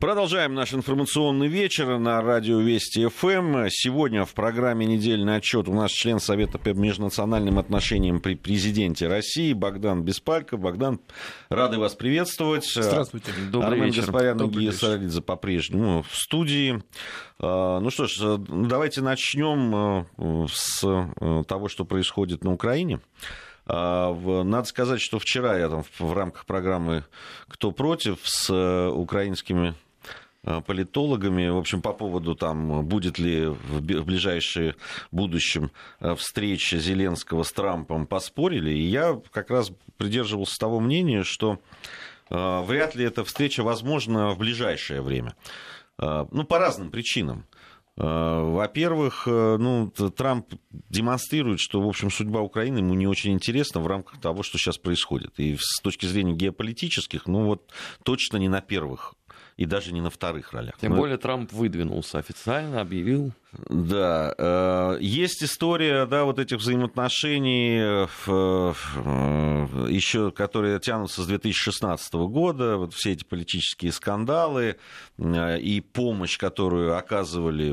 Продолжаем 0.00 0.54
наш 0.54 0.74
информационный 0.74 1.48
вечер 1.48 1.98
на 1.98 2.22
радио 2.22 2.60
Вести 2.60 3.08
ФМ. 3.08 3.66
Сегодня 3.68 4.24
в 4.24 4.32
программе 4.32 4.86
«Недельный 4.86 5.34
отчет» 5.34 5.66
у 5.66 5.74
нас 5.74 5.90
член 5.90 6.20
Совета 6.20 6.56
по 6.56 6.68
межнациональным 6.68 7.58
отношениям 7.58 8.20
при 8.20 8.36
президенте 8.36 9.08
России 9.08 9.52
Богдан 9.52 10.04
Беспальков. 10.04 10.60
Богдан, 10.60 11.00
рады 11.48 11.78
вас 11.78 11.96
приветствовать. 11.96 12.64
Здравствуйте. 12.72 13.32
Добрый 13.50 13.72
Армен 13.72 13.86
вечер. 13.86 14.02
Гаспарян 14.02 14.40
и 14.40 14.48
Гия 14.48 14.70
Саралидзе 14.70 15.20
по-прежнему 15.20 16.04
в 16.08 16.16
студии. 16.16 16.80
А, 17.40 17.80
ну 17.80 17.90
что 17.90 18.06
ж, 18.06 18.38
давайте 18.38 19.00
начнем 19.00 20.06
э, 20.16 20.46
с 20.48 20.84
э, 20.84 21.42
того, 21.48 21.66
что 21.66 21.84
происходит 21.84 22.44
на 22.44 22.52
Украине. 22.52 23.00
А, 23.66 24.14
надо 24.44 24.68
сказать, 24.68 25.00
что 25.00 25.18
вчера 25.18 25.58
я 25.58 25.68
там 25.68 25.82
в 25.98 26.12
рамках 26.12 26.46
программы 26.46 27.02
«Кто 27.48 27.72
против» 27.72 28.20
с 28.22 28.48
э, 28.48 28.88
украинскими 28.90 29.70
Э, 29.70 29.87
политологами, 30.42 31.48
в 31.48 31.56
общем, 31.56 31.82
по 31.82 31.92
поводу 31.92 32.34
там, 32.34 32.84
будет 32.84 33.18
ли 33.18 33.46
в 33.46 34.04
ближайшее 34.04 34.76
будущем 35.10 35.70
э, 36.00 36.14
встреча 36.14 36.78
Зеленского 36.78 37.42
с 37.42 37.52
Трампом, 37.52 38.06
поспорили, 38.06 38.70
и 38.70 38.82
я 38.82 39.20
как 39.32 39.50
раз 39.50 39.72
придерживался 39.96 40.58
того 40.58 40.80
мнения, 40.80 41.24
что 41.24 41.58
э, 42.30 42.62
вряд 42.62 42.94
ли 42.94 43.04
эта 43.04 43.24
встреча 43.24 43.62
возможна 43.62 44.30
в 44.30 44.38
ближайшее 44.38 45.02
время. 45.02 45.34
Ну, 46.00 46.44
по 46.44 46.60
разным 46.60 46.92
причинам. 46.92 47.44
Во-первых, 47.96 49.26
ну, 49.26 49.90
Трамп 50.16 50.54
демонстрирует, 50.70 51.58
что, 51.58 51.80
в 51.80 51.88
общем, 51.88 52.12
судьба 52.12 52.40
Украины 52.40 52.78
ему 52.78 52.94
не 52.94 53.08
очень 53.08 53.32
интересна 53.32 53.80
в 53.80 53.88
рамках 53.88 54.20
того, 54.20 54.44
что 54.44 54.58
сейчас 54.58 54.78
происходит. 54.78 55.40
И 55.40 55.56
с 55.58 55.80
точки 55.82 56.06
зрения 56.06 56.34
геополитических, 56.34 57.26
ну 57.26 57.46
вот 57.46 57.72
точно 58.04 58.36
не 58.36 58.48
на 58.48 58.60
первых 58.60 59.14
и 59.58 59.66
даже 59.66 59.92
не 59.92 60.00
на 60.00 60.08
вторых 60.08 60.52
ролях. 60.52 60.76
Тем 60.80 60.92
Но... 60.92 60.98
более 60.98 61.18
Трамп 61.18 61.52
выдвинулся 61.52 62.18
официально, 62.18 62.80
объявил. 62.80 63.32
Да, 63.68 64.32
э, 64.38 64.98
есть 65.00 65.42
история, 65.42 66.06
да, 66.06 66.24
вот 66.24 66.38
этих 66.38 66.58
взаимоотношений, 66.58 67.80
э, 67.80 68.06
еще, 69.90 70.30
которые 70.30 70.78
тянутся 70.78 71.22
с 71.22 71.26
2016 71.26 72.14
года, 72.14 72.76
вот 72.76 72.94
все 72.94 73.12
эти 73.12 73.24
политические 73.24 73.90
скандалы 73.90 74.76
э, 75.18 75.58
и 75.58 75.80
помощь, 75.80 76.38
которую 76.38 76.96
оказывали 76.96 77.72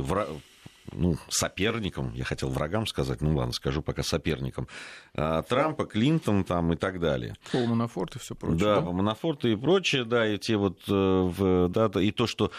ну, 0.95 1.17
соперникам, 1.29 2.13
я 2.13 2.23
хотел 2.23 2.49
врагам 2.49 2.87
сказать, 2.87 3.21
ну 3.21 3.35
ладно, 3.35 3.53
скажу 3.53 3.81
пока 3.81 4.03
соперникам, 4.03 4.67
а, 5.13 5.41
Трампа, 5.43 5.85
Клинтон 5.85 6.43
там 6.43 6.73
и 6.73 6.75
так 6.75 6.99
далее. 6.99 7.35
Пол 7.51 7.67
Манафорт 7.67 8.15
и 8.15 8.19
все 8.19 8.35
прочее. 8.35 8.59
Да, 8.59 8.81
да? 8.81 8.91
Манафорт 8.91 9.45
и 9.45 9.55
прочее, 9.55 10.05
да, 10.05 10.27
и 10.27 10.37
те 10.37 10.57
вот, 10.57 10.79
э, 10.87 11.67
да, 11.69 11.89
и 11.99 12.11
то, 12.11 12.27
что 12.27 12.51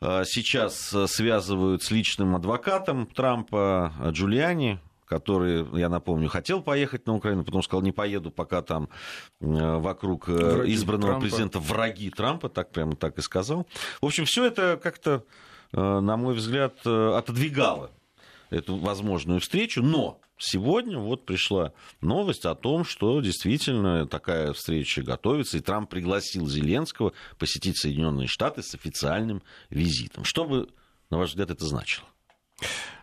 а, 0.00 0.24
сейчас 0.24 0.94
связывают 1.06 1.82
с 1.82 1.90
личным 1.90 2.36
адвокатом 2.36 3.06
Трампа 3.06 3.92
Джулиани, 4.10 4.80
который, 5.08 5.66
я 5.78 5.88
напомню, 5.88 6.28
хотел 6.28 6.62
поехать 6.62 7.06
на 7.06 7.14
Украину, 7.14 7.44
потом 7.44 7.62
сказал, 7.62 7.82
не 7.82 7.92
поеду, 7.92 8.30
пока 8.30 8.62
там 8.62 8.88
э, 9.40 9.46
вокруг 9.78 10.28
э, 10.28 10.32
враги 10.32 10.74
избранного 10.74 11.12
Трампа. 11.12 11.22
президента 11.22 11.58
враги 11.58 12.10
Трампа, 12.10 12.48
так 12.48 12.70
прямо 12.70 12.94
так 12.94 13.18
и 13.18 13.22
сказал. 13.22 13.66
В 14.00 14.06
общем, 14.06 14.26
все 14.26 14.44
это 14.44 14.78
как-то 14.80 15.24
Э, 15.24 15.47
на 15.72 16.16
мой 16.16 16.34
взгляд, 16.34 16.74
э, 16.84 17.12
отодвигало 17.16 17.90
эту 18.50 18.76
возможную 18.76 19.40
встречу, 19.40 19.82
но 19.82 20.20
сегодня 20.38 20.98
вот 20.98 21.26
пришла 21.26 21.72
новость 22.00 22.46
о 22.46 22.54
том, 22.54 22.84
что 22.84 23.20
действительно 23.20 24.06
такая 24.06 24.52
встреча 24.52 25.02
готовится, 25.02 25.58
и 25.58 25.60
Трамп 25.60 25.90
пригласил 25.90 26.46
Зеленского 26.46 27.12
посетить 27.38 27.78
Соединенные 27.78 28.28
Штаты 28.28 28.62
с 28.62 28.74
официальным 28.74 29.42
визитом. 29.68 30.24
Что 30.24 30.44
бы, 30.44 30.68
на 31.10 31.18
ваш 31.18 31.30
взгляд, 31.30 31.50
это 31.50 31.66
значило? 31.66 32.06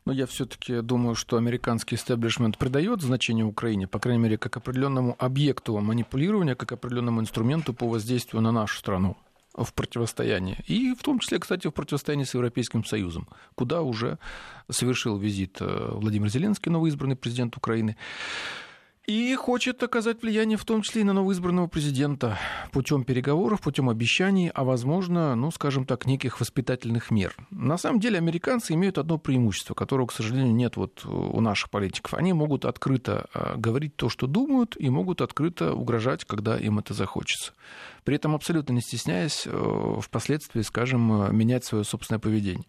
Но 0.05 0.13
я 0.13 0.27
все-таки 0.27 0.81
думаю, 0.81 1.16
что 1.16 1.38
американский 1.38 1.95
истеблишмент 1.95 2.58
придает 2.58 3.02
значение 3.02 3.45
Украине, 3.45 3.87
по 3.87 3.99
крайней 3.99 4.21
мере, 4.21 4.37
как 4.37 4.58
определенному 4.58 5.15
объекту 5.17 5.77
манипулирования, 5.80 6.55
как 6.55 6.71
определенному 6.73 7.21
инструменту 7.21 7.73
по 7.73 7.87
воздействию 7.87 8.42
на 8.42 8.52
нашу 8.52 8.77
страну 8.77 9.17
в 9.58 9.73
противостоянии. 9.73 10.58
И 10.67 10.93
в 10.93 11.02
том 11.02 11.20
числе, 11.20 11.39
кстати, 11.39 11.67
в 11.67 11.71
противостоянии 11.71 12.26
с 12.26 12.33
Европейским 12.33 12.83
Союзом, 12.83 13.27
куда 13.55 13.82
уже 13.82 14.17
совершил 14.70 15.17
визит 15.17 15.58
э, 15.60 15.89
Владимир 15.93 16.30
Зеленский, 16.30 16.71
новоизбранный 16.71 17.16
президент 17.16 17.55
Украины. 17.58 17.95
И 19.08 19.36
хочет 19.36 19.83
оказать 19.83 20.23
влияние 20.23 20.58
в 20.58 20.66
том 20.66 20.82
числе 20.82 21.02
и 21.02 21.04
на 21.04 21.14
новоизбранного 21.14 21.67
президента 21.67 22.39
путем 22.71 23.04
переговоров, 23.04 23.61
путем 23.61 23.88
обещаний, 23.88 24.49
а 24.49 24.64
возможно, 24.64 25.36
ну, 25.36 25.52
скажем 25.52 25.86
так, 25.86 26.08
неких 26.08 26.39
воспитательных 26.39 27.11
мер. 27.11 27.36
На 27.52 27.77
самом 27.77 27.99
деле 27.99 28.17
американцы 28.17 28.73
имеют 28.73 28.98
одно 28.98 29.20
преимущество, 29.20 29.76
которого, 29.76 30.08
к 30.08 30.11
сожалению, 30.11 30.55
нет 30.55 30.76
вот 30.76 31.05
у 31.05 31.39
наших 31.39 31.70
политиков. 31.70 32.16
Они 32.16 32.33
могут 32.33 32.66
открыто 32.66 33.27
э, 33.36 33.54
говорить 33.58 33.95
то, 33.95 34.10
что 34.10 34.26
думают, 34.26 34.76
и 34.80 34.89
могут 34.89 35.22
открыто 35.22 35.76
угрожать, 35.76 36.26
когда 36.26 36.58
им 36.58 36.80
это 36.80 36.95
захочется 36.95 37.54
при 38.05 38.16
этом 38.16 38.36
абсолютно 38.36 38.73
не 38.73 38.82
стесняясь 38.82 39.43
э, 39.45 39.99
впоследствии, 39.99 40.61
скажем, 40.61 41.23
э, 41.23 41.33
менять 41.33 41.66
свое 41.66 41.83
собственное 41.83 42.20
поведение 42.20 42.66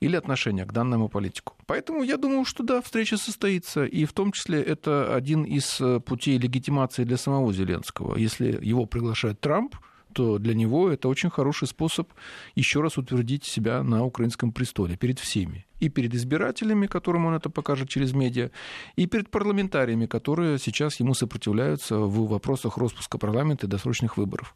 или 0.00 0.16
отношение 0.16 0.66
к 0.66 0.72
данному 0.72 1.08
политику. 1.08 1.54
Поэтому 1.66 2.02
я 2.02 2.16
думаю, 2.16 2.44
что 2.44 2.64
да, 2.64 2.82
встреча 2.82 3.16
состоится, 3.16 3.84
и 3.84 4.04
в 4.04 4.12
том 4.12 4.32
числе 4.32 4.60
это 4.60 5.14
один 5.14 5.44
из 5.44 5.80
э, 5.80 6.00
путей 6.00 6.38
легитимации 6.38 7.04
для 7.04 7.16
самого 7.16 7.52
Зеленского. 7.52 8.18
Если 8.18 8.58
его 8.60 8.84
приглашает 8.84 9.40
Трамп, 9.40 9.76
то 10.12 10.38
для 10.38 10.54
него 10.54 10.90
это 10.90 11.08
очень 11.08 11.30
хороший 11.30 11.68
способ 11.68 12.12
еще 12.54 12.80
раз 12.80 12.98
утвердить 12.98 13.44
себя 13.44 13.82
на 13.82 14.04
украинском 14.04 14.52
престоле 14.52 14.96
перед 14.96 15.18
всеми. 15.18 15.66
И 15.78 15.88
перед 15.88 16.14
избирателями, 16.14 16.86
которым 16.86 17.26
он 17.26 17.34
это 17.34 17.48
покажет 17.48 17.88
через 17.88 18.12
медиа, 18.12 18.50
и 18.96 19.06
перед 19.06 19.30
парламентариями, 19.30 20.06
которые 20.06 20.58
сейчас 20.58 21.00
ему 21.00 21.14
сопротивляются 21.14 21.96
в 21.98 22.28
вопросах 22.28 22.76
распуска 22.76 23.16
парламента 23.16 23.66
и 23.66 23.70
досрочных 23.70 24.18
выборов. 24.18 24.54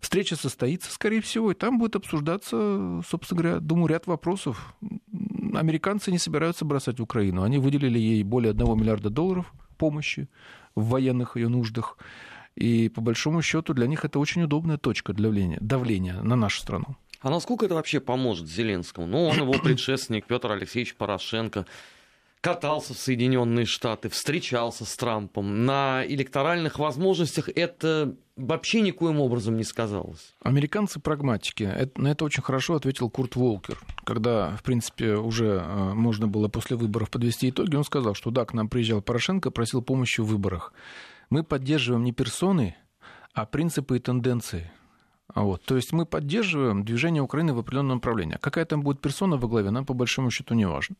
Встреча 0.00 0.36
состоится, 0.36 0.92
скорее 0.92 1.22
всего, 1.22 1.50
и 1.50 1.54
там 1.54 1.78
будет 1.78 1.96
обсуждаться, 1.96 3.02
собственно 3.08 3.42
говоря, 3.42 3.60
думаю, 3.60 3.88
ряд 3.88 4.06
вопросов. 4.06 4.74
Американцы 5.54 6.12
не 6.12 6.18
собираются 6.18 6.64
бросать 6.64 7.00
Украину. 7.00 7.42
Они 7.42 7.58
выделили 7.58 7.98
ей 7.98 8.22
более 8.22 8.52
1 8.52 8.78
миллиарда 8.78 9.10
долларов 9.10 9.52
помощи 9.76 10.28
в 10.76 10.90
военных 10.90 11.36
ее 11.36 11.48
нуждах. 11.48 11.96
И 12.56 12.88
по 12.88 13.00
большому 13.00 13.42
счету 13.42 13.74
для 13.74 13.86
них 13.86 14.04
это 14.04 14.18
очень 14.18 14.42
удобная 14.42 14.78
точка 14.78 15.12
давления, 15.12 15.58
давления 15.60 16.20
на 16.22 16.36
нашу 16.36 16.60
страну. 16.60 16.96
А 17.20 17.30
насколько 17.30 17.66
это 17.66 17.74
вообще 17.74 18.00
поможет 18.00 18.48
Зеленскому? 18.48 19.06
Ну, 19.06 19.26
он 19.26 19.36
его 19.36 19.52
предшественник 19.64 20.26
Петр 20.26 20.50
Алексеевич 20.50 20.94
Порошенко 20.94 21.66
катался 22.40 22.94
в 22.94 22.98
Соединенные 22.98 23.66
Штаты, 23.66 24.08
встречался 24.08 24.84
с 24.84 24.96
Трампом. 24.96 25.66
На 25.66 26.04
электоральных 26.06 26.78
возможностях 26.78 27.50
это 27.54 28.14
вообще 28.36 28.80
никоим 28.80 29.20
образом 29.20 29.56
не 29.58 29.64
сказалось. 29.64 30.34
Американцы 30.42 31.00
прагматики. 31.00 31.64
Это, 31.64 32.00
на 32.00 32.08
это 32.08 32.24
очень 32.24 32.42
хорошо 32.42 32.76
ответил 32.76 33.10
Курт 33.10 33.36
Волкер. 33.36 33.78
Когда, 34.04 34.56
в 34.56 34.62
принципе, 34.62 35.16
уже 35.16 35.62
э, 35.62 35.92
можно 35.92 36.28
было 36.28 36.48
после 36.48 36.76
выборов 36.76 37.10
подвести 37.10 37.50
итоги, 37.50 37.76
он 37.76 37.84
сказал, 37.84 38.14
что 38.14 38.30
да, 38.30 38.46
к 38.46 38.54
нам 38.54 38.70
приезжал 38.70 39.02
Порошенко, 39.02 39.50
просил 39.50 39.82
помощи 39.82 40.22
в 40.22 40.26
выборах. 40.26 40.72
Мы 41.30 41.44
поддерживаем 41.44 42.04
не 42.04 42.12
персоны, 42.12 42.76
а 43.32 43.46
принципы 43.46 43.96
и 43.96 44.00
тенденции. 44.00 44.70
Вот. 45.34 45.62
То 45.64 45.76
есть 45.76 45.92
мы 45.92 46.06
поддерживаем 46.06 46.84
движение 46.84 47.22
Украины 47.22 47.54
в 47.54 47.58
определенном 47.60 47.98
направлении. 47.98 48.34
А 48.34 48.38
какая 48.38 48.64
там 48.64 48.82
будет 48.82 49.00
персона 49.00 49.36
во 49.36 49.48
главе, 49.48 49.70
нам 49.70 49.86
по 49.86 49.94
большому 49.94 50.30
счету 50.30 50.54
не 50.54 50.66
важно. 50.66 50.96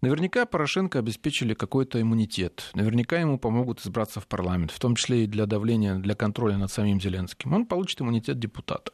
Наверняка 0.00 0.46
Порошенко 0.46 0.98
обеспечили 0.98 1.54
какой-то 1.54 2.00
иммунитет. 2.00 2.70
Наверняка 2.74 3.18
ему 3.18 3.38
помогут 3.38 3.80
избраться 3.80 4.20
в 4.20 4.26
парламент, 4.26 4.72
в 4.72 4.80
том 4.80 4.96
числе 4.96 5.24
и 5.24 5.26
для 5.26 5.46
давления, 5.46 5.94
для 5.94 6.14
контроля 6.14 6.56
над 6.56 6.72
самим 6.72 7.00
Зеленским. 7.00 7.52
Он 7.52 7.66
получит 7.66 8.00
иммунитет 8.00 8.38
депутата. 8.38 8.92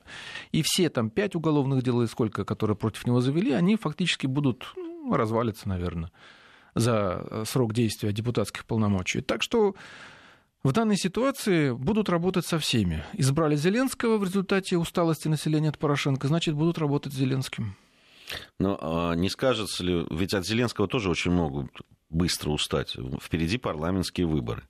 И 0.52 0.62
все 0.62 0.90
там 0.90 1.08
пять 1.08 1.34
уголовных 1.34 1.82
дел 1.82 2.02
и 2.02 2.06
сколько, 2.06 2.44
которые 2.44 2.76
против 2.76 3.06
него 3.06 3.20
завели, 3.20 3.52
они 3.52 3.76
фактически 3.76 4.26
будут 4.26 4.66
ну, 4.76 5.16
развалиться, 5.16 5.68
наверное, 5.68 6.10
за 6.74 7.44
срок 7.46 7.72
действия 7.72 8.12
депутатских 8.12 8.66
полномочий. 8.66 9.22
Так 9.22 9.42
что 9.42 9.74
в 10.64 10.72
данной 10.72 10.96
ситуации 10.96 11.72
будут 11.72 12.08
работать 12.08 12.46
со 12.46 12.58
всеми. 12.58 13.04
Избрали 13.12 13.54
Зеленского 13.54 14.18
в 14.18 14.24
результате 14.24 14.76
усталости 14.76 15.28
населения 15.28 15.68
от 15.68 15.78
Порошенко, 15.78 16.26
значит, 16.26 16.54
будут 16.54 16.78
работать 16.78 17.12
с 17.12 17.16
Зеленским. 17.16 17.76
Но 18.58 18.78
а 18.80 19.14
не 19.14 19.28
скажется 19.28 19.84
ли, 19.84 20.06
ведь 20.10 20.34
от 20.34 20.46
Зеленского 20.46 20.88
тоже 20.88 21.10
очень 21.10 21.30
могут 21.30 21.70
быстро 22.08 22.50
устать. 22.50 22.96
Впереди 23.20 23.58
парламентские 23.58 24.26
выборы. 24.26 24.64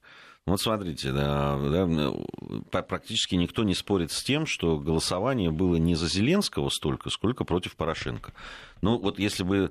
Вот 0.46 0.60
смотрите, 0.60 1.10
да, 1.12 1.58
да, 1.58 2.82
практически 2.82 3.34
никто 3.34 3.64
не 3.64 3.74
спорит 3.74 4.12
с 4.12 4.22
тем, 4.22 4.44
что 4.44 4.78
голосование 4.78 5.50
было 5.50 5.76
не 5.76 5.94
за 5.94 6.06
Зеленского 6.06 6.68
столько, 6.68 7.08
сколько 7.08 7.44
против 7.44 7.76
Порошенко. 7.76 8.34
Ну, 8.82 8.98
вот 8.98 9.18
если 9.18 9.42
бы 9.42 9.70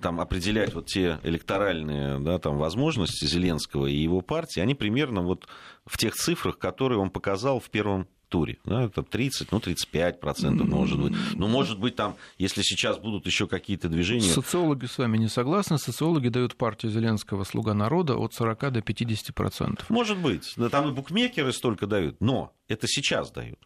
там, 0.00 0.20
определять 0.20 0.74
вот 0.74 0.86
те 0.86 1.18
электоральные 1.22 2.18
да, 2.20 2.38
там, 2.38 2.58
возможности 2.58 3.24
Зеленского 3.24 3.86
и 3.86 3.96
его 3.96 4.20
партии, 4.20 4.60
они 4.60 4.74
примерно 4.74 5.22
вот 5.22 5.46
в 5.86 5.96
тех 5.98 6.14
цифрах, 6.14 6.58
которые 6.58 6.98
он 6.98 7.10
показал 7.10 7.60
в 7.60 7.70
первом 7.70 8.06
туре. 8.28 8.58
Да, 8.64 8.84
это 8.84 9.02
30, 9.02 9.52
ну, 9.52 9.60
35 9.60 10.20
процентов, 10.20 10.68
может 10.68 11.00
быть. 11.00 11.14
Ну, 11.34 11.48
может 11.48 11.78
быть, 11.78 11.96
там, 11.96 12.16
если 12.36 12.62
сейчас 12.62 12.98
будут 12.98 13.26
еще 13.26 13.46
какие-то 13.46 13.88
движения... 13.88 14.28
Социологи 14.28 14.86
с 14.86 14.98
вами 14.98 15.16
не 15.16 15.28
согласны. 15.28 15.78
Социологи 15.78 16.28
дают 16.28 16.56
партию 16.56 16.92
Зеленского 16.92 17.44
«Слуга 17.44 17.74
народа» 17.74 18.16
от 18.16 18.34
40 18.34 18.72
до 18.72 18.82
50 18.82 19.34
процентов. 19.34 19.88
Может 19.88 20.18
быть. 20.18 20.52
Да, 20.56 20.68
там 20.68 20.88
и 20.88 20.92
букмекеры 20.92 21.52
столько 21.52 21.86
дают. 21.86 22.20
Но 22.20 22.52
это 22.68 22.86
сейчас 22.86 23.30
дают. 23.30 23.58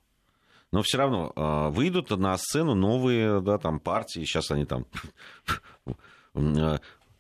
Но 0.73 0.83
все 0.83 0.99
равно 0.99 1.33
э, 1.37 1.69
выйдут 1.69 2.11
на 2.11 2.37
сцену 2.39 2.75
новые 2.75 3.43
да, 3.43 3.59
там, 3.59 3.79
партии. 3.79 4.21
Сейчас 4.21 4.51
они 4.51 4.65
там 4.65 4.87
э, 6.35 6.79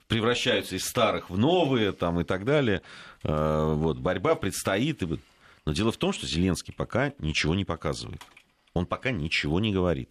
превращаются 0.08 0.74
из 0.74 0.84
старых 0.84 1.28
в 1.28 1.36
новые 1.36 1.92
там, 1.92 2.18
и 2.20 2.24
так 2.24 2.46
далее. 2.46 2.80
Э, 3.22 3.74
вот, 3.74 3.98
борьба 3.98 4.34
предстоит. 4.36 5.02
Но 5.66 5.72
дело 5.72 5.92
в 5.92 5.98
том, 5.98 6.14
что 6.14 6.26
Зеленский 6.26 6.72
пока 6.72 7.12
ничего 7.18 7.54
не 7.54 7.66
показывает. 7.66 8.22
Он 8.72 8.86
пока 8.86 9.10
ничего 9.10 9.60
не 9.60 9.70
говорит. 9.70 10.10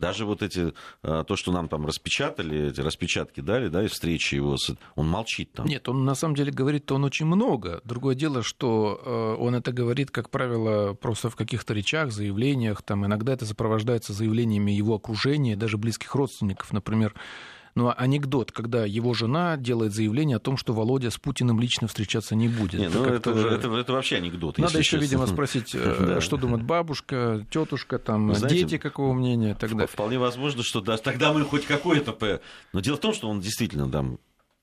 Даже 0.00 0.24
вот 0.26 0.42
эти, 0.42 0.72
э, 1.02 1.24
то, 1.26 1.36
что 1.36 1.52
нам 1.52 1.68
там 1.68 1.86
распечатали, 1.86 2.70
эти 2.70 2.80
распечатки 2.80 3.40
дали, 3.40 3.68
да, 3.68 3.84
и 3.84 3.86
встречи 3.86 4.34
его, 4.34 4.56
он 4.96 5.08
молчит 5.08 5.52
там. 5.52 5.66
Нет, 5.66 5.88
он 5.88 6.04
на 6.04 6.14
самом 6.14 6.34
деле 6.34 6.50
говорит-то 6.50 6.96
он 6.96 7.04
очень 7.04 7.26
много. 7.26 7.80
Другое 7.84 8.14
дело, 8.14 8.42
что 8.42 9.00
э, 9.04 9.42
он 9.42 9.54
это 9.54 9.72
говорит, 9.72 10.10
как 10.10 10.30
правило, 10.30 10.94
просто 10.94 11.30
в 11.30 11.36
каких-то 11.36 11.74
речах, 11.74 12.10
заявлениях, 12.10 12.82
там 12.82 13.06
иногда 13.06 13.34
это 13.34 13.46
сопровождается 13.46 14.12
заявлениями 14.12 14.72
его 14.72 14.96
окружения, 14.96 15.56
даже 15.56 15.78
близких 15.78 16.14
родственников, 16.14 16.72
например, 16.72 17.14
ну, 17.74 17.88
а 17.88 17.92
анекдот, 17.92 18.52
когда 18.52 18.84
его 18.84 19.14
жена 19.14 19.56
делает 19.56 19.92
заявление 19.92 20.36
о 20.36 20.40
том, 20.40 20.56
что 20.56 20.72
Володя 20.72 21.10
с 21.10 21.18
Путиным 21.18 21.58
лично 21.58 21.88
встречаться 21.88 22.36
не 22.36 22.48
будет. 22.48 22.80
Не, 22.80 22.88
ну, 22.88 23.04
это, 23.04 23.30
это, 23.30 23.48
это, 23.48 23.76
это 23.76 23.92
вообще 23.92 24.16
анекдот. 24.16 24.58
Надо 24.58 24.78
еще, 24.78 24.90
честно. 24.92 25.04
видимо, 25.04 25.26
спросить, 25.26 25.70
э, 25.74 26.20
что 26.20 26.36
думает 26.36 26.62
бабушка, 26.62 27.44
тетушка, 27.50 27.98
там, 27.98 28.32
Знаете, 28.34 28.62
дети 28.62 28.78
какого 28.78 29.12
мнения 29.12 29.52
и 29.52 29.54
так 29.54 29.70
далее. 29.70 29.88
Вполне 29.88 30.18
возможно, 30.18 30.62
что 30.62 30.80
да, 30.80 30.96
тогда 30.98 31.32
мы 31.32 31.42
хоть 31.44 31.66
какое-то... 31.66 32.40
Но 32.72 32.80
дело 32.80 32.96
в 32.96 33.00
том, 33.00 33.12
что 33.12 33.28
он 33.28 33.40
действительно, 33.40 33.90
там, 33.90 34.18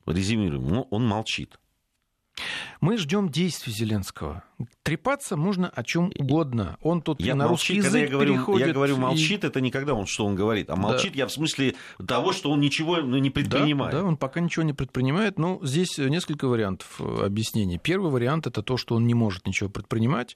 резюмируем, 0.06 0.86
он 0.90 1.06
молчит. 1.06 1.60
Мы 2.80 2.98
ждем 2.98 3.30
действий 3.30 3.72
Зеленского. 3.72 4.44
Трепаться 4.84 5.38
можно 5.38 5.70
о 5.70 5.84
чем 5.84 6.12
угодно. 6.18 6.78
Он 6.82 7.02
тут 7.02 7.22
я 7.22 7.36
на 7.36 7.48
молчит, 7.48 7.78
русский 7.78 7.88
язык 7.88 8.02
я 8.02 8.08
говорю, 8.08 8.34
переходит. 8.34 8.68
Я 8.68 8.74
говорю, 8.74 8.98
молчит, 8.98 9.44
и... 9.44 9.48
это 9.48 9.62
не 9.62 9.72
когда 9.72 9.94
он 9.94 10.08
что 10.08 10.26
он 10.26 10.36
говорит, 10.36 10.70
а 10.70 10.76
молчит 10.76 11.14
да. 11.14 11.20
я 11.20 11.28
в 11.28 11.32
смысле 11.32 11.76
того, 12.06 12.34
что 12.34 12.52
он 12.52 12.60
ничего 12.60 12.98
ну, 12.98 13.18
не 13.18 13.30
предпринимает. 13.30 13.94
Да, 13.94 14.02
да, 14.02 14.06
он 14.06 14.18
пока 14.18 14.40
ничего 14.40 14.64
не 14.64 14.74
предпринимает. 14.74 15.38
Но 15.38 15.60
ну, 15.60 15.66
здесь 15.66 15.98
несколько 15.98 16.48
вариантов 16.48 17.00
э, 17.00 17.26
объяснений. 17.26 17.78
Первый 17.78 18.12
вариант 18.12 18.48
это 18.48 18.64
то, 18.64 18.78
что 18.78 18.96
он 18.96 19.06
не 19.06 19.14
может 19.14 19.46
ничего 19.46 19.70
предпринимать, 19.70 20.36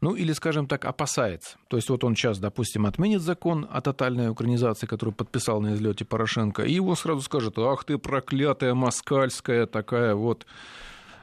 ну 0.00 0.14
или, 0.14 0.32
скажем 0.32 0.66
так, 0.66 0.84
опасается. 0.84 1.58
То 1.68 1.76
есть 1.76 1.88
вот 1.90 2.04
он 2.04 2.14
сейчас, 2.14 2.38
допустим, 2.38 2.86
отменит 2.86 3.22
закон 3.22 3.66
о 3.70 3.80
тотальной 3.80 4.28
украинизации, 4.28 4.86
который 4.86 5.12
подписал 5.12 5.60
на 5.60 5.74
излете 5.74 6.04
Порошенко, 6.04 6.62
и 6.62 6.72
его 6.72 6.94
сразу 6.94 7.20
скажет, 7.22 7.58
ах 7.58 7.84
ты 7.84 7.98
проклятая 7.98 8.74
москальская 8.74 9.66
такая 9.66 10.14
вот 10.14 10.46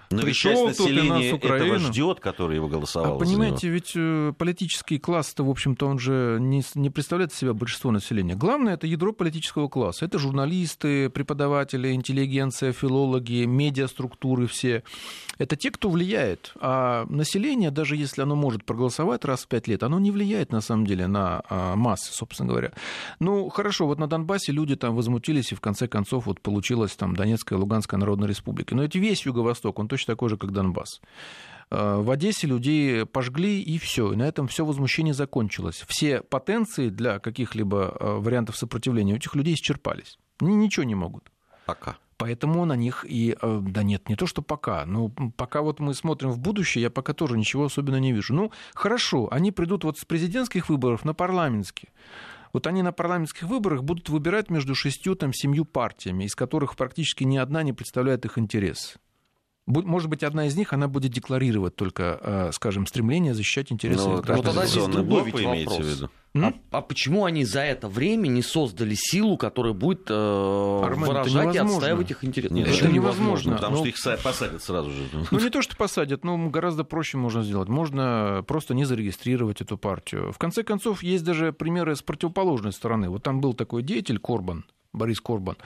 но 0.09 0.21
пришел 0.21 0.71
тут 0.74 0.89
и 0.89 1.01
нас 1.01 1.33
Украину. 1.33 1.75
этого 1.75 1.80
ждет, 1.80 2.19
который 2.19 2.56
его 2.56 2.68
голосовал. 2.68 3.15
А 3.15 3.19
понимаете, 3.19 3.69
ведь 3.69 3.92
э, 3.95 4.33
политический 4.38 5.00
класс-то, 5.00 5.44
в 5.44 5.50
общем-то, 5.50 5.86
он 5.86 6.00
же 6.00 6.38
не, 6.39 6.63
не 6.75 6.89
представляет 6.89 7.33
себя 7.33 7.54
большинство 7.54 7.92
населения. 7.92 8.36
Главное, 8.36 8.75
это 8.75 8.88
ядро 8.88 9.12
политического 9.12 9.68
класса. 9.68 10.06
Это 10.06 10.19
журналисты, 10.19 11.09
преподаватели, 11.09 11.92
интеллигенция, 11.92 12.71
филологи, 12.71 13.45
медиаструктуры 13.45 14.48
все. 14.48 14.83
Это 15.38 15.56
те, 15.56 15.71
кто 15.71 15.89
влияет. 15.89 16.54
А 16.59 17.06
население, 17.09 17.71
даже 17.71 17.95
если 17.95 18.21
оно 18.21 18.36
может 18.36 18.63
проголосовать 18.63 19.25
раз 19.25 19.44
в 19.44 19.48
пять 19.48 19.68
лет, 19.68 19.83
оно 19.83 20.00
не 20.00 20.12
влияет, 20.12 20.51
на 20.51 20.62
самом 20.62 20.86
деле, 20.86 21.07
на 21.07 21.42
а, 21.50 21.75
массы, 21.75 22.12
собственно 22.13 22.50
говоря. 22.50 22.71
Ну, 23.19 23.50
хорошо, 23.50 23.86
вот 23.86 24.00
на 24.00 24.07
Донбассе 24.07 24.51
люди 24.51 24.75
там 24.75 24.95
возмутились, 24.95 25.51
и 25.51 25.56
в 25.56 25.62
конце 25.62 25.88
концов 25.88 26.25
вот 26.25 26.42
получилась 26.42 26.95
там 26.95 27.15
Донецкая 27.15 27.57
и 27.57 27.62
Луганская 27.62 28.00
Народная 28.00 28.27
Республика. 28.27 28.75
Но 28.75 28.83
это 28.83 28.98
весь 28.98 29.25
Юго-Восток, 29.25 29.80
он 29.80 29.88
точно 29.88 29.96
такой 30.05 30.29
же, 30.29 30.38
как 30.38 30.51
Донбасс. 30.51 31.01
Э, 31.69 31.97
в 31.97 32.09
Одессе 32.11 32.47
людей 32.47 33.05
пожгли, 33.05 33.61
и 33.61 33.77
все. 33.77 34.13
И 34.13 34.15
на 34.15 34.23
этом 34.23 34.47
все 34.47 34.65
возмущение 34.65 35.13
закончилось. 35.13 35.83
Все 35.88 36.21
потенции 36.21 36.89
для 36.89 37.19
каких-либо 37.19 37.95
э, 37.99 38.17
вариантов 38.17 38.57
сопротивления 38.57 39.13
у 39.13 39.17
этих 39.17 39.35
людей 39.35 39.55
исчерпались. 39.55 40.17
Они 40.39 40.55
ничего 40.55 40.83
не 40.83 40.95
могут. 40.95 41.31
Пока. 41.65 41.97
Поэтому 42.17 42.65
на 42.65 42.75
них 42.75 43.05
и... 43.07 43.38
Э, 43.39 43.59
да 43.61 43.83
нет, 43.83 44.09
не 44.09 44.15
то, 44.15 44.25
что 44.25 44.41
пока. 44.41 44.85
Но 44.85 45.09
пока 45.09 45.61
вот 45.61 45.79
мы 45.79 45.94
смотрим 45.94 46.31
в 46.31 46.39
будущее, 46.39 46.83
я 46.83 46.89
пока 46.89 47.13
тоже 47.13 47.38
ничего 47.38 47.65
особенно 47.65 47.97
не 47.97 48.13
вижу. 48.13 48.33
Ну, 48.33 48.51
хорошо, 48.73 49.27
они 49.31 49.51
придут 49.51 49.83
вот 49.83 49.99
с 49.99 50.05
президентских 50.05 50.69
выборов 50.69 51.05
на 51.05 51.13
парламентские. 51.13 51.91
Вот 52.53 52.65
они 52.65 52.81
на 52.81 52.91
парламентских 52.91 53.44
выборах 53.44 53.83
будут 53.83 54.09
выбирать 54.09 54.49
между 54.49 54.73
шестью, 54.73 55.15
там, 55.15 55.33
семью 55.33 55.65
партиями, 55.65 56.23
из 56.23 56.33
которых 56.33 56.75
практически 56.75 57.23
ни 57.23 57.38
одна 57.38 57.61
не 57.61 57.73
представляет 57.73 58.25
их 58.25 58.38
интерес. 58.38 58.97
Может 59.68 60.10
быть, 60.10 60.24
одна 60.24 60.48
из 60.48 60.56
них, 60.56 60.72
она 60.72 60.88
будет 60.88 61.12
декларировать 61.12 61.75
только, 61.75 62.19
э, 62.22 62.52
скажем, 62.54 62.88
стремление 62.88 63.34
защищать 63.34 63.69
интересы 63.69 64.08
ну, 64.08 64.22
граждан. 64.22 64.38
Но 64.38 64.44
тогда 64.44 64.66
здесь 64.66 64.86
другой 64.86 65.25
ведь 65.25 65.44
вопрос. 65.44 65.78
В 65.78 65.84
виду? 65.84 66.10
А, 66.36 66.54
а 66.72 66.81
почему 66.81 67.25
они 67.25 67.44
за 67.44 67.62
это 67.62 67.90
время 67.90 68.28
не 68.30 68.42
создали 68.42 68.96
силу, 68.96 69.38
которая 69.38 69.74
будет 69.74 70.06
э, 70.10 70.81
Армен, 70.84 71.08
выражать 71.08 71.56
и 71.56 71.58
отстаивать 71.58 72.12
их 72.12 72.24
интересы? 72.24 72.54
Нет, 72.54 72.69
это 72.69 72.88
невозможно. 72.88 73.56
Потому 73.56 73.78
ну, 73.78 73.86
что 73.86 73.90
их 73.90 74.24
посадят 74.24 74.64
сразу 74.64 74.90
же. 74.92 75.04
Ну, 75.31 75.40
не 75.40 75.50
то, 75.50 75.62
что 75.62 75.75
посадят, 75.75 76.24
но 76.24 76.50
гораздо 76.50 76.84
проще 76.84 77.18
можно 77.18 77.44
сделать. 77.44 77.68
Можно 77.68 78.46
просто 78.48 78.74
не 78.74 78.86
зарегистрировать 78.86 79.62
эту 79.62 79.78
партию. 79.78 80.31
В 80.31 80.38
конце 80.38 80.64
концов, 80.64 81.04
есть 81.04 81.24
даже 81.24 81.52
примеры 81.52 81.96
с 81.96 82.02
противоположной 82.02 82.72
стороны. 82.72 83.10
Вот 83.10 83.24
там 83.24 83.42
был 83.42 83.54
такой 83.54 83.84
деятель 83.84 84.19
Корбан, 84.19 84.66
Борис 84.97 85.21
Корбан, 85.21 85.57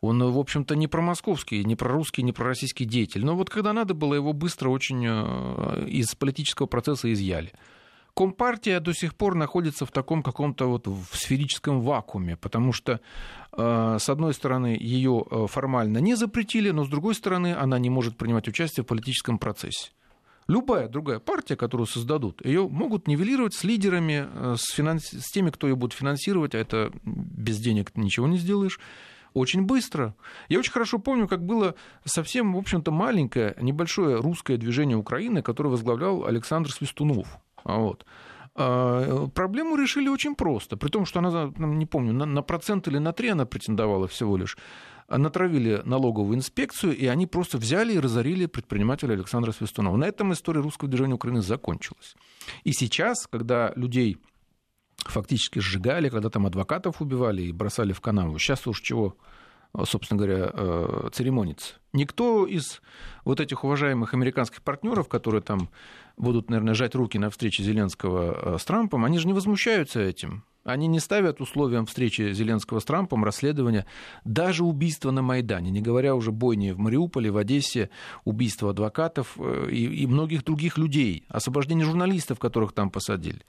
он, 0.00 0.22
в 0.22 0.38
общем-то, 0.38 0.76
не 0.76 0.88
про 0.88 1.00
московский, 1.00 1.64
не 1.64 1.76
про 1.76 1.92
русский, 1.92 2.22
не 2.22 2.32
про 2.32 2.46
российский 2.46 2.84
деятель. 2.84 3.24
Но 3.24 3.36
вот 3.36 3.50
когда 3.50 3.72
надо 3.72 3.94
было, 3.94 4.14
его 4.14 4.32
быстро 4.32 4.68
очень 4.68 5.04
э, 5.06 5.86
из 5.88 6.14
политического 6.14 6.66
процесса 6.66 7.12
изъяли. 7.12 7.52
Компартия 8.14 8.80
до 8.80 8.92
сих 8.92 9.14
пор 9.14 9.34
находится 9.34 9.86
в 9.86 9.92
таком 9.92 10.22
каком-то 10.22 10.66
вот 10.66 10.86
в 10.86 11.16
сферическом 11.16 11.80
вакууме, 11.80 12.36
потому 12.36 12.72
что, 12.72 13.00
э, 13.52 13.96
с 13.98 14.08
одной 14.08 14.34
стороны, 14.34 14.76
ее 14.78 15.24
э, 15.30 15.46
формально 15.48 15.98
не 15.98 16.16
запретили, 16.16 16.70
но 16.70 16.84
с 16.84 16.88
другой 16.88 17.14
стороны, 17.14 17.54
она 17.54 17.78
не 17.78 17.90
может 17.90 18.16
принимать 18.16 18.48
участие 18.48 18.84
в 18.84 18.86
политическом 18.86 19.38
процессе. 19.38 19.90
Любая 20.50 20.88
другая 20.88 21.20
партия, 21.20 21.54
которую 21.54 21.86
создадут, 21.86 22.44
ее 22.44 22.66
могут 22.68 23.06
нивелировать 23.06 23.54
с 23.54 23.62
лидерами, 23.62 24.26
э, 24.28 24.56
с, 24.58 24.74
финанс... 24.74 25.04
с 25.04 25.30
теми, 25.30 25.50
кто 25.50 25.68
ее 25.68 25.76
будет 25.76 25.92
финансировать, 25.92 26.56
а 26.56 26.58
это 26.58 26.90
без 27.04 27.58
денег 27.58 27.92
ничего 27.94 28.26
не 28.26 28.36
сделаешь 28.36 28.80
очень 29.32 29.62
быстро. 29.62 30.16
Я 30.48 30.58
очень 30.58 30.72
хорошо 30.72 30.98
помню, 30.98 31.28
как 31.28 31.46
было 31.46 31.76
совсем, 32.04 32.54
в 32.54 32.58
общем-то, 32.58 32.90
маленькое, 32.90 33.56
небольшое 33.60 34.16
русское 34.16 34.56
движение 34.56 34.96
Украины, 34.96 35.40
которое 35.40 35.68
возглавлял 35.68 36.26
Александр 36.26 36.72
Свистунов. 36.72 37.28
Вот. 37.62 38.04
А, 38.54 39.28
проблему 39.28 39.76
решили 39.76 40.08
очень 40.08 40.34
просто, 40.34 40.76
при 40.76 40.88
том, 40.88 41.06
что 41.06 41.20
она, 41.20 41.52
не 41.56 41.86
помню, 41.86 42.12
на, 42.12 42.42
процент 42.42 42.88
или 42.88 42.98
на 42.98 43.12
три 43.12 43.28
она 43.28 43.46
претендовала 43.46 44.08
всего 44.08 44.36
лишь 44.36 44.56
натравили 45.08 45.82
налоговую 45.84 46.36
инспекцию, 46.36 46.96
и 46.96 47.06
они 47.06 47.26
просто 47.26 47.58
взяли 47.58 47.94
и 47.94 47.98
разорили 47.98 48.46
предпринимателя 48.46 49.14
Александра 49.14 49.50
Свистунова. 49.52 49.96
На 49.96 50.04
этом 50.04 50.32
история 50.32 50.60
русского 50.60 50.88
движения 50.88 51.14
Украины 51.14 51.42
закончилась. 51.42 52.14
И 52.62 52.72
сейчас, 52.72 53.26
когда 53.26 53.72
людей 53.74 54.18
фактически 54.98 55.58
сжигали, 55.58 56.08
когда 56.08 56.30
там 56.30 56.46
адвокатов 56.46 57.02
убивали 57.02 57.42
и 57.42 57.52
бросали 57.52 57.92
в 57.92 58.00
канаву, 58.00 58.38
сейчас 58.38 58.66
уж 58.66 58.80
чего 58.80 59.16
собственно 59.84 60.18
говоря, 60.18 60.50
э, 60.52 61.08
церемониться. 61.12 61.74
Никто 61.92 62.46
из 62.46 62.80
вот 63.24 63.40
этих 63.40 63.64
уважаемых 63.64 64.14
американских 64.14 64.62
партнеров, 64.62 65.08
которые 65.08 65.42
там 65.42 65.70
будут, 66.16 66.50
наверное, 66.50 66.74
жать 66.74 66.94
руки 66.94 67.18
на 67.18 67.30
встрече 67.30 67.62
Зеленского 67.62 68.54
э, 68.54 68.58
с 68.58 68.64
Трампом, 68.64 69.04
они 69.04 69.18
же 69.18 69.26
не 69.26 69.32
возмущаются 69.32 70.00
этим. 70.00 70.44
Они 70.62 70.88
не 70.88 71.00
ставят 71.00 71.40
условиям 71.40 71.86
встречи 71.86 72.32
Зеленского 72.32 72.80
с 72.80 72.84
Трампом 72.84 73.24
расследования 73.24 73.86
даже 74.24 74.62
убийства 74.62 75.10
на 75.10 75.22
Майдане, 75.22 75.70
не 75.70 75.80
говоря 75.80 76.14
уже 76.14 76.32
бойни 76.32 76.72
в 76.72 76.78
Мариуполе, 76.78 77.30
в 77.30 77.38
Одессе, 77.38 77.88
убийства 78.24 78.70
адвокатов 78.70 79.36
э, 79.38 79.68
и, 79.70 80.02
и 80.02 80.06
многих 80.06 80.44
других 80.44 80.76
людей, 80.76 81.24
освобождение 81.28 81.86
журналистов, 81.86 82.38
которых 82.38 82.72
там 82.72 82.90
посадили. 82.90 83.42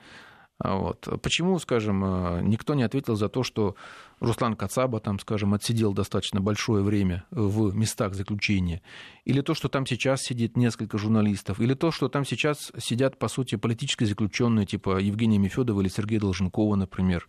А 0.64 0.76
вот. 0.76 1.08
Почему, 1.24 1.58
скажем, 1.58 2.04
э, 2.06 2.42
никто 2.44 2.76
не 2.76 2.84
ответил 2.84 3.16
за 3.16 3.30
то, 3.30 3.42
что 3.42 3.76
Руслан 4.20 4.56
Кацаба 4.56 5.00
там, 5.00 5.18
скажем, 5.20 5.56
отсидел 5.56 5.92
достаточно 5.94 6.40
большое 6.40 6.84
время 6.84 7.24
в 7.32 7.76
местах 7.76 8.14
заключения? 8.14 8.84
Или 9.26 9.42
то, 9.42 9.56
что 9.56 9.70
там 9.70 9.88
сейчас 9.88 10.22
сидит 10.22 10.58
несколько 10.58 11.00
журналистов? 11.00 11.60
Или 11.60 11.74
то, 11.74 11.90
что 11.90 12.10
там 12.10 12.26
сейчас 12.26 12.72
сидят, 12.78 13.18
по 13.18 13.28
сути, 13.28 13.56
политические 13.56 14.08
заключенные, 14.08 14.68
типа 14.68 15.00
Евгения 15.00 15.40
Мефедова 15.40 15.82
или 15.82 15.90
Сергея 15.90 16.20
Долженкова, 16.20 16.76
например? 16.76 17.26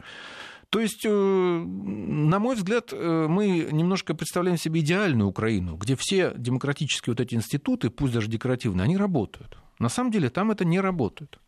То 0.69 0.81
есть, 0.81 1.07
э, 1.07 1.09
на 1.09 2.39
мой 2.39 2.55
взгляд, 2.55 2.93
э, 2.93 3.27
мы 3.29 3.69
немножко 3.73 4.15
представляем 4.15 4.59
себе 4.59 4.81
идеальную 4.81 5.29
Украину, 5.29 5.77
где 5.77 5.97
все 5.97 6.35
демократические 6.37 7.13
вот 7.13 7.21
эти 7.21 7.35
институты, 7.35 7.89
пусть 7.89 8.13
даже 8.13 8.29
декоративные, 8.29 8.85
они 8.85 8.99
работают. 8.99 9.57
На 9.79 9.89
самом 9.89 10.11
деле 10.11 10.29
там 10.29 10.51
это 10.51 10.67
не 10.67 10.81
работает. 10.81 11.39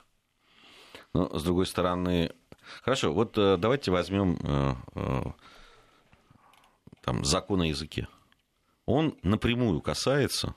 Но, 1.15 1.39
с 1.39 1.43
другой 1.43 1.67
стороны, 1.67 2.33
хорошо, 2.83 3.13
вот 3.13 3.33
давайте 3.35 3.91
возьмем 3.91 4.37
там, 7.03 7.25
закон 7.25 7.63
о 7.63 7.67
языке. 7.67 8.09
Он 8.87 9.17
напрямую 9.23 9.81
касается 9.81 10.55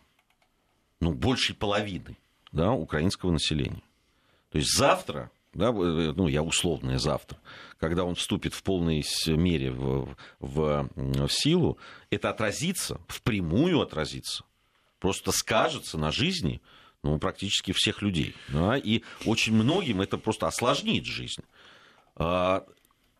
ну, 0.99 1.13
большей 1.13 1.55
половины 1.55 2.17
да, 2.51 2.71
украинского 2.71 3.31
населения. 3.31 3.83
То 4.49 4.57
есть 4.57 4.75
завтра, 4.75 5.29
да, 5.53 5.71
ну, 5.71 6.27
я 6.27 6.41
условное 6.41 6.97
завтра, 6.97 7.37
когда 7.79 8.03
он 8.03 8.15
вступит 8.15 8.53
в 8.53 8.63
полной 8.63 9.05
мере 9.27 9.71
в, 9.71 10.15
в, 10.39 10.89
в 10.95 11.29
силу, 11.29 11.77
это 12.09 12.29
отразится, 12.29 12.99
впрямую 13.07 13.81
отразится, 13.81 14.43
просто 14.99 15.31
скажется 15.31 15.97
на 15.97 16.11
жизни 16.11 16.61
ну, 17.11 17.19
практически 17.19 17.71
всех 17.71 18.01
людей. 18.01 18.35
Да, 18.49 18.77
и 18.77 19.01
очень 19.25 19.53
многим 19.53 20.01
это 20.01 20.17
просто 20.17 20.47
осложнит 20.47 21.05
жизнь. 21.05 21.41
А, 22.15 22.65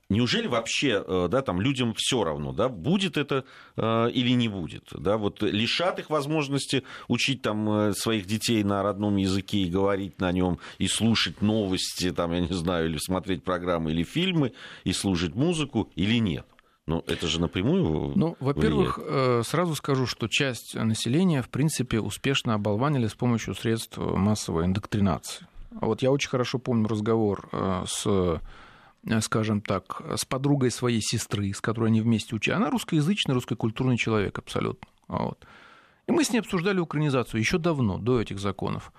Неужели 0.09 0.47
вообще 0.47 1.03
э, 1.05 1.27
да, 1.29 1.41
там, 1.41 1.59
людям 1.59 1.93
все 1.93 2.23
равно, 2.23 2.53
да, 2.53 2.69
будет 2.69 3.17
это 3.17 3.43
э, 3.75 4.09
или 4.11 4.29
не 4.29 4.47
будет? 4.47 4.85
Да, 4.91 5.17
вот 5.17 5.41
лишат 5.41 5.99
их 5.99 6.09
возможности 6.09 6.83
учить 7.09 7.41
там, 7.41 7.69
э, 7.69 7.93
своих 7.93 8.25
детей 8.25 8.63
на 8.63 8.83
родном 8.83 9.17
языке 9.17 9.57
и 9.57 9.69
говорить 9.69 10.21
на 10.21 10.31
нем, 10.31 10.59
и 10.77 10.87
слушать 10.87 11.41
новости, 11.41 12.11
там, 12.11 12.31
я 12.31 12.39
не 12.39 12.53
знаю, 12.53 12.85
или 12.85 12.97
смотреть 12.97 13.43
программы 13.43 13.91
или 13.91 14.03
фильмы, 14.03 14.53
и 14.85 14.93
слушать 14.93 15.35
музыку, 15.35 15.89
или 15.95 16.19
нет? 16.19 16.45
Ну, 16.87 17.03
это 17.05 17.27
же 17.27 17.39
напрямую 17.39 18.13
Ну, 18.15 18.35
во-первых, 18.39 18.97
влияет. 18.97 19.47
сразу 19.47 19.75
скажу, 19.75 20.05
что 20.07 20.27
часть 20.27 20.73
населения, 20.73 21.41
в 21.41 21.49
принципе, 21.49 21.99
успешно 21.99 22.53
оболванили 22.53 23.07
с 23.07 23.13
помощью 23.13 23.53
средств 23.55 23.97
массовой 23.97 24.65
индоктринации. 24.65 25.45
Вот 25.71 26.01
я 26.01 26.11
очень 26.11 26.29
хорошо 26.29 26.59
помню 26.59 26.87
разговор 26.87 27.49
с 27.85 28.39
Э, 29.09 29.21
скажем 29.21 29.61
так, 29.61 30.01
с 30.15 30.25
подругой 30.25 30.71
своей 30.71 31.01
сестры, 31.01 31.53
с 31.53 31.61
которой 31.61 31.87
они 31.87 32.01
вместе 32.01 32.35
учили. 32.35 32.55
Она 32.55 32.69
русскоязычный, 32.69 33.33
русскокультурный 33.33 33.97
человек 33.97 34.37
абсолютно. 34.37 34.87
Вот. 35.07 35.45
И 36.07 36.11
мы 36.11 36.23
с 36.23 36.31
ней 36.31 36.39
обсуждали 36.39 36.79
украинизацию 36.79 37.39
еще 37.39 37.57
давно, 37.57 37.97
до 37.97 38.21
этих 38.21 38.39
законов. 38.39 38.91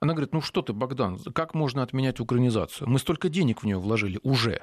Она 0.00 0.14
говорит, 0.14 0.32
ну 0.32 0.40
что 0.40 0.62
ты, 0.62 0.72
Богдан, 0.72 1.18
как 1.34 1.54
можно 1.54 1.82
отменять 1.82 2.20
украинизацию? 2.20 2.88
Мы 2.88 2.98
столько 2.98 3.28
денег 3.28 3.62
в 3.62 3.66
нее 3.66 3.78
вложили 3.78 4.18
уже. 4.22 4.62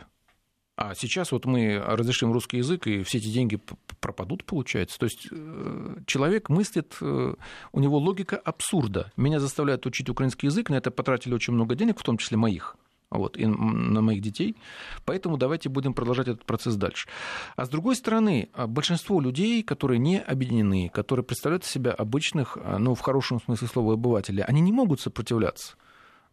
А 0.81 0.95
сейчас 0.95 1.33
вот 1.33 1.43
мы 1.43 1.77
разрешим 1.77 2.31
русский 2.31 2.55
язык, 2.55 2.87
и 2.87 3.03
все 3.03 3.17
эти 3.17 3.27
деньги 3.27 3.59
пропадут, 3.99 4.45
получается. 4.45 4.97
То 4.97 5.07
есть 5.07 5.27
э, 5.29 5.95
человек 6.05 6.47
мыслит, 6.47 6.95
э, 7.01 7.33
у 7.73 7.79
него 7.81 7.97
логика 7.97 8.37
абсурда. 8.37 9.11
Меня 9.17 9.41
заставляют 9.41 9.85
учить 9.85 10.07
украинский 10.07 10.47
язык, 10.47 10.69
на 10.69 10.75
это 10.75 10.89
потратили 10.89 11.33
очень 11.33 11.51
много 11.51 11.75
денег, 11.75 11.99
в 11.99 12.03
том 12.03 12.17
числе 12.17 12.37
моих 12.37 12.77
вот, 13.09 13.35
и 13.35 13.45
на 13.45 13.99
моих 13.99 14.21
детей. 14.21 14.55
Поэтому 15.03 15.35
давайте 15.35 15.67
будем 15.67 15.93
продолжать 15.93 16.29
этот 16.29 16.45
процесс 16.45 16.75
дальше. 16.75 17.09
А 17.57 17.65
с 17.65 17.69
другой 17.69 17.97
стороны, 17.97 18.47
а, 18.53 18.65
большинство 18.65 19.19
людей, 19.19 19.63
которые 19.63 19.99
не 19.99 20.21
объединены, 20.21 20.89
которые 20.93 21.25
представляют 21.25 21.65
себя 21.65 21.91
обычных, 21.91 22.57
а, 22.63 22.77
ну, 22.79 22.95
в 22.95 23.01
хорошем 23.01 23.41
смысле 23.41 23.67
слова, 23.67 23.95
обывателей, 23.95 24.43
они 24.43 24.61
не 24.61 24.71
могут 24.71 25.01
сопротивляться. 25.01 25.75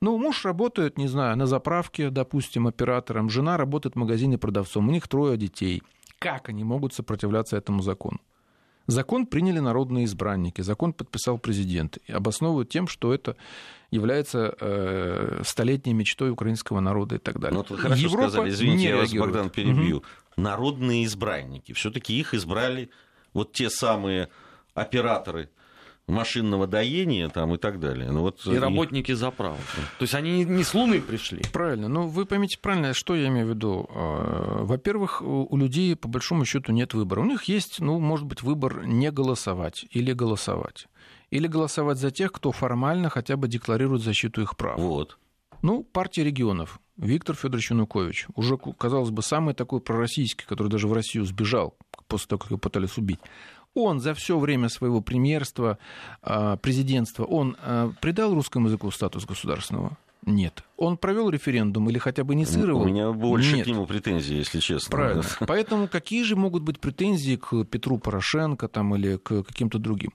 Ну, 0.00 0.18
муж 0.18 0.44
работает, 0.44 0.98
не 0.98 1.08
знаю, 1.08 1.36
на 1.36 1.46
заправке, 1.46 2.10
допустим, 2.10 2.66
оператором, 2.66 3.30
жена 3.30 3.56
работает 3.56 3.94
в 3.94 3.98
магазине 3.98 4.36
продавцом, 4.38 4.88
у 4.88 4.92
них 4.92 5.08
трое 5.08 5.36
детей. 5.36 5.82
Как 6.18 6.48
они 6.48 6.64
могут 6.64 6.94
сопротивляться 6.94 7.56
этому 7.56 7.82
закону? 7.82 8.20
Закон 8.86 9.26
приняли 9.26 9.58
народные 9.58 10.04
избранники, 10.04 10.60
закон 10.60 10.92
подписал 10.92 11.38
президент. 11.38 11.98
И 12.06 12.12
обосновывают 12.12 12.68
тем, 12.68 12.86
что 12.86 13.12
это 13.12 13.36
является 13.90 14.54
э, 14.60 15.42
столетней 15.44 15.92
мечтой 15.92 16.30
украинского 16.30 16.80
народа 16.80 17.16
и 17.16 17.18
так 17.18 17.40
далее. 17.40 17.54
Ну, 17.54 17.60
вот 17.60 17.70
вы 17.70 17.78
хорошо 17.78 18.02
Европа 18.02 18.28
сказали, 18.28 18.50
извините, 18.50 18.88
я 18.90 18.96
вас, 18.96 19.12
Богдан, 19.12 19.50
перебью. 19.50 19.98
Угу. 19.98 20.04
Народные 20.36 21.04
избранники. 21.04 21.72
Все-таки 21.72 22.16
их 22.16 22.32
избрали 22.34 22.90
вот 23.32 23.52
те 23.52 23.70
самые 23.70 24.28
операторы 24.74 25.50
машинного 26.08 26.66
доения 26.66 27.28
там, 27.28 27.54
и 27.54 27.58
так 27.58 27.80
далее. 27.80 28.10
Ну, 28.10 28.20
вот 28.20 28.46
и 28.46 28.58
работники 28.58 29.12
заправки. 29.12 29.80
То 29.98 30.02
есть 30.02 30.14
они 30.14 30.44
не 30.44 30.62
с 30.62 30.72
Луны 30.74 31.00
пришли. 31.00 31.42
Правильно. 31.52 31.88
Ну, 31.88 32.06
вы 32.06 32.26
поймите 32.26 32.58
правильно, 32.58 32.94
что 32.94 33.14
я 33.16 33.28
имею 33.28 33.46
в 33.46 33.50
виду. 33.50 33.88
А, 33.90 34.64
во-первых, 34.64 35.22
у 35.22 35.56
людей, 35.56 35.96
по 35.96 36.08
большому 36.08 36.44
счету, 36.44 36.72
нет 36.72 36.94
выбора. 36.94 37.20
У 37.20 37.24
них 37.24 37.44
есть, 37.44 37.80
ну, 37.80 37.98
может 37.98 38.26
быть, 38.26 38.42
выбор 38.42 38.86
не 38.86 39.10
голосовать 39.10 39.84
или 39.90 40.12
голосовать. 40.12 40.86
Или 41.30 41.48
голосовать 41.48 41.98
за 41.98 42.12
тех, 42.12 42.30
кто 42.30 42.52
формально 42.52 43.10
хотя 43.10 43.36
бы 43.36 43.48
декларирует 43.48 44.02
защиту 44.02 44.42
их 44.42 44.56
прав. 44.56 44.78
Вот. 44.78 45.18
Ну, 45.62 45.82
партия 45.82 46.22
регионов. 46.22 46.78
Виктор 46.96 47.34
Федорович 47.34 47.72
Янукович. 47.72 48.26
Уже, 48.36 48.56
казалось 48.56 49.10
бы, 49.10 49.22
самый 49.22 49.54
такой 49.54 49.80
пророссийский, 49.80 50.46
который 50.46 50.68
даже 50.68 50.86
в 50.86 50.92
Россию 50.92 51.24
сбежал 51.24 51.76
после 52.06 52.28
того, 52.28 52.38
как 52.38 52.50
его 52.50 52.58
пытались 52.58 52.96
убить 52.96 53.18
он 53.76 54.00
за 54.00 54.14
все 54.14 54.38
время 54.38 54.68
своего 54.68 55.00
премьерства, 55.00 55.78
а, 56.22 56.56
президентства, 56.56 57.24
он 57.24 57.56
а, 57.62 57.92
придал 58.00 58.34
русскому 58.34 58.66
языку 58.66 58.90
статус 58.90 59.24
государственного? 59.24 59.96
Нет. 60.26 60.64
Он 60.76 60.96
провел 60.96 61.30
референдум 61.30 61.88
или 61.88 61.98
хотя 61.98 62.24
бы 62.24 62.34
инициировал? 62.34 62.82
У 62.82 62.84
меня 62.84 63.12
больше 63.12 63.54
Нет. 63.54 63.64
к 63.64 63.68
нему 63.68 63.86
претензий, 63.86 64.34
если 64.34 64.58
честно. 64.58 64.90
Правильно. 64.90 65.22
Поэтому 65.46 65.86
какие 65.86 66.24
же 66.24 66.34
могут 66.34 66.64
быть 66.64 66.80
претензии 66.80 67.36
к 67.36 67.64
Петру 67.64 67.98
Порошенко 67.98 68.66
там, 68.66 68.96
или 68.96 69.18
к 69.18 69.44
каким-то 69.44 69.78
другим? 69.78 70.12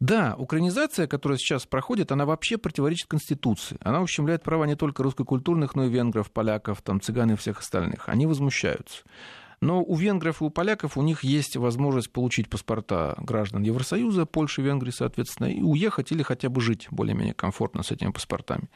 Да, 0.00 0.34
украинизация, 0.36 1.06
которая 1.06 1.38
сейчас 1.38 1.64
проходит, 1.64 2.10
она 2.10 2.26
вообще 2.26 2.58
противоречит 2.58 3.06
Конституции. 3.06 3.78
Она 3.82 4.00
ущемляет 4.00 4.42
права 4.42 4.64
не 4.66 4.74
только 4.74 5.04
русскокультурных, 5.04 5.76
но 5.76 5.84
и 5.84 5.88
венгров, 5.88 6.32
поляков, 6.32 6.82
там, 6.82 7.00
цыган 7.00 7.30
и 7.30 7.36
всех 7.36 7.60
остальных. 7.60 8.08
Они 8.08 8.26
возмущаются. 8.26 9.04
Но 9.62 9.80
у 9.80 9.94
венгров 9.94 10.42
и 10.42 10.44
у 10.44 10.50
поляков 10.50 10.98
у 10.98 11.02
них 11.02 11.22
есть 11.22 11.56
возможность 11.56 12.10
получить 12.10 12.50
паспорта 12.50 13.14
граждан 13.18 13.62
Евросоюза, 13.62 14.26
Польши, 14.26 14.60
Венгрии, 14.60 14.90
соответственно, 14.90 15.46
и 15.46 15.62
уехать 15.62 16.10
или 16.10 16.24
хотя 16.24 16.48
бы 16.48 16.60
жить 16.60 16.88
более-менее 16.90 17.32
комфортно 17.32 17.84
с 17.84 17.92
этими 17.92 18.10
паспортами. 18.10 18.68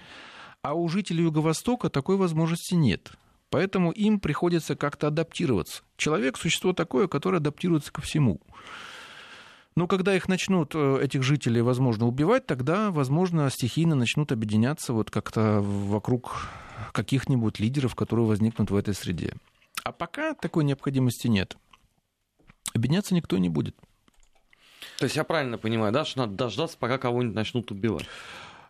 А 0.62 0.74
у 0.74 0.88
жителей 0.88 1.24
Юго-Востока 1.24 1.90
такой 1.90 2.16
возможности 2.16 2.74
нет. 2.74 3.10
Поэтому 3.50 3.90
им 3.90 4.20
приходится 4.20 4.76
как-то 4.76 5.08
адаптироваться. 5.08 5.82
Человек– 5.96 6.36
существо 6.38 6.72
такое, 6.72 7.08
которое 7.08 7.38
адаптируется 7.38 7.92
ко 7.92 8.00
всему. 8.00 8.40
Но 9.74 9.88
когда 9.88 10.14
их 10.14 10.28
начнут, 10.28 10.70
э, 10.76 11.00
этих 11.02 11.24
жителей, 11.24 11.62
возможно, 11.62 12.06
убивать, 12.06 12.46
тогда, 12.46 12.92
возможно, 12.92 13.50
стихийно 13.50 13.96
начнут 13.96 14.30
объединяться 14.30 14.92
вот 14.92 15.10
как-то 15.10 15.60
вокруг 15.60 16.46
каких-нибудь 16.92 17.58
лидеров, 17.58 17.96
которые 17.96 18.26
возникнут 18.26 18.70
в 18.70 18.76
этой 18.76 18.94
среде. 18.94 19.34
А 19.86 19.92
пока 19.92 20.34
такой 20.34 20.64
необходимости 20.64 21.28
нет. 21.28 21.56
Объединяться 22.74 23.14
никто 23.14 23.38
не 23.38 23.48
будет. 23.48 23.76
То 24.98 25.04
есть 25.04 25.14
я 25.14 25.22
правильно 25.22 25.58
понимаю, 25.58 25.92
да, 25.92 26.04
что 26.04 26.18
надо 26.18 26.32
дождаться, 26.32 26.76
пока 26.76 26.98
кого-нибудь 26.98 27.36
начнут 27.36 27.70
убивать? 27.70 28.06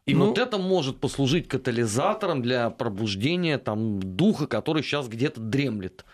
И 0.05 0.15
ну, 0.15 0.27
вот 0.27 0.37
это 0.37 0.59
может 0.59 1.01
послужить 1.01 1.49
катализатором 1.49 2.43
для 2.43 2.69
пробуждения 2.69 3.57
там, 3.57 3.99
духа, 3.99 4.47
который 4.47 4.83
сейчас 4.83 5.09
где-то 5.09 5.41
дремлет 5.41 6.05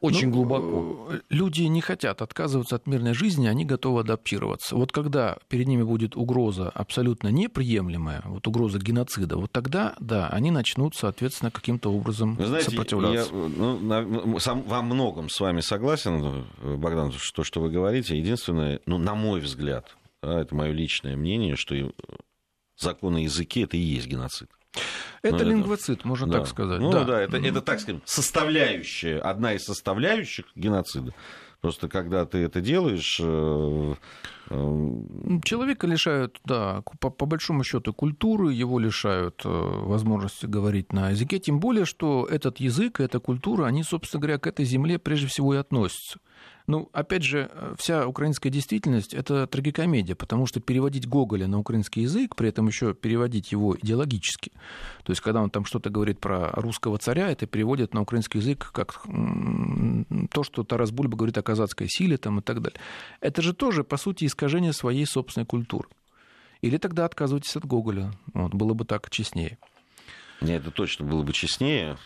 очень 0.00 0.28
ну, 0.28 0.34
глубоко. 0.34 1.08
Э, 1.10 1.20
люди 1.28 1.62
не 1.62 1.80
хотят 1.80 2.22
отказываться 2.22 2.76
от 2.76 2.86
мирной 2.86 3.14
жизни, 3.14 3.46
они 3.46 3.64
готовы 3.64 4.00
адаптироваться. 4.00 4.76
Вот 4.76 4.92
когда 4.92 5.38
перед 5.48 5.66
ними 5.66 5.82
будет 5.82 6.16
угроза 6.16 6.70
абсолютно 6.70 7.28
неприемлемая, 7.28 8.22
вот 8.26 8.46
угроза 8.46 8.78
геноцида, 8.78 9.36
вот 9.36 9.52
тогда, 9.52 9.94
да, 10.00 10.28
они 10.28 10.50
начнут, 10.50 10.94
соответственно, 10.94 11.50
каким-то 11.50 11.92
образом 11.92 12.36
Вы 12.36 12.46
знаете, 12.46 12.70
сопротивляться. 12.70 13.34
Я 13.34 13.48
ну, 13.56 13.78
на, 13.78 14.38
сам, 14.40 14.62
во 14.62 14.82
многом 14.82 15.28
с 15.28 15.40
вами 15.40 15.60
согласен, 15.60 16.46
Богдан, 16.62 17.12
что, 17.12 17.44
что 17.44 17.60
вы 17.60 17.70
говорите. 17.70 18.16
Единственное, 18.16 18.80
ну, 18.86 18.98
на 18.98 19.14
мой 19.14 19.40
взгляд, 19.40 19.96
да, 20.22 20.40
это 20.40 20.54
мое 20.54 20.72
личное 20.72 21.16
мнение, 21.16 21.56
что 21.56 21.74
закон 22.76 23.16
о 23.16 23.20
языке 23.20 23.62
это 23.62 23.76
и 23.76 23.80
есть 23.80 24.06
геноцид. 24.06 24.48
Это 25.22 25.44
ну, 25.44 25.50
лингвоцид, 25.50 26.00
это... 26.00 26.08
можно 26.08 26.26
да. 26.26 26.38
так 26.38 26.48
сказать. 26.48 26.80
Ну 26.80 26.90
да, 26.90 27.04
да 27.04 27.20
это, 27.20 27.36
это, 27.38 27.60
так 27.60 27.80
сказать, 27.80 28.02
составляющая, 28.04 29.18
одна 29.18 29.54
из 29.54 29.64
составляющих 29.64 30.46
геноцида. 30.54 31.12
Просто 31.60 31.88
когда 31.88 32.24
ты 32.24 32.38
это 32.38 32.60
делаешь... 32.60 33.18
Э, 33.20 33.94
э, 34.50 35.40
Человека 35.42 35.88
лишают, 35.88 36.40
да, 36.44 36.82
по, 37.00 37.10
по 37.10 37.26
большому 37.26 37.64
счету 37.64 37.92
культуры, 37.92 38.52
его 38.52 38.78
лишают 38.78 39.42
э, 39.44 39.48
возможности 39.48 40.46
говорить 40.46 40.92
на 40.92 41.10
языке, 41.10 41.40
тем 41.40 41.58
более, 41.58 41.84
что 41.84 42.28
этот 42.30 42.60
язык, 42.60 43.00
эта 43.00 43.18
культура, 43.18 43.66
они, 43.66 43.82
собственно 43.82 44.20
говоря, 44.20 44.38
к 44.38 44.46
этой 44.46 44.64
земле 44.64 45.00
прежде 45.00 45.26
всего 45.26 45.54
и 45.54 45.56
относятся. 45.56 46.20
Ну, 46.66 46.90
опять 46.92 47.22
же, 47.22 47.50
вся 47.78 48.06
украинская 48.06 48.52
действительность– 48.52 49.14
это 49.14 49.46
трагикомедия, 49.46 50.14
потому 50.14 50.44
что 50.44 50.60
переводить 50.60 51.08
Гоголя 51.08 51.46
на 51.46 51.58
украинский 51.58 52.02
язык, 52.02 52.36
при 52.36 52.50
этом 52.50 52.66
еще 52.66 52.92
переводить 52.92 53.52
его 53.52 53.74
идеологически, 53.74 54.52
то 55.02 55.12
есть 55.12 55.22
когда 55.22 55.40
он 55.40 55.48
там 55.48 55.64
что-то 55.64 55.88
говорит 55.88 56.20
про 56.20 56.50
русского 56.52 56.98
царя, 56.98 57.30
это 57.30 57.46
переводит 57.46 57.94
на 57.94 58.02
украинский 58.02 58.40
язык 58.40 58.70
как 58.72 59.02
то, 60.30 60.42
что 60.42 60.62
Тарас 60.62 60.90
Бульба 60.90 61.16
говорит 61.16 61.38
о 61.38 61.42
казацкой 61.42 61.88
силе 61.88 62.18
там, 62.18 62.40
и 62.40 62.42
так 62.42 62.60
далее. 62.60 62.78
Это 63.22 63.40
же 63.40 63.54
тоже, 63.54 63.82
по 63.82 63.96
сути, 63.96 64.26
искажение 64.26 64.74
своей 64.74 65.06
собственной 65.06 65.46
культуры. 65.46 65.88
Или 66.60 66.76
тогда 66.76 67.06
отказывайтесь 67.06 67.56
от 67.56 67.64
Гоголя. 67.64 68.12
Вот, 68.34 68.52
было 68.52 68.74
бы 68.74 68.84
так 68.84 69.08
честнее. 69.08 69.56
Нет, 70.40 70.62
это 70.62 70.70
точно 70.70 71.04
было 71.04 71.22
бы 71.22 71.32
честнее. 71.32 71.96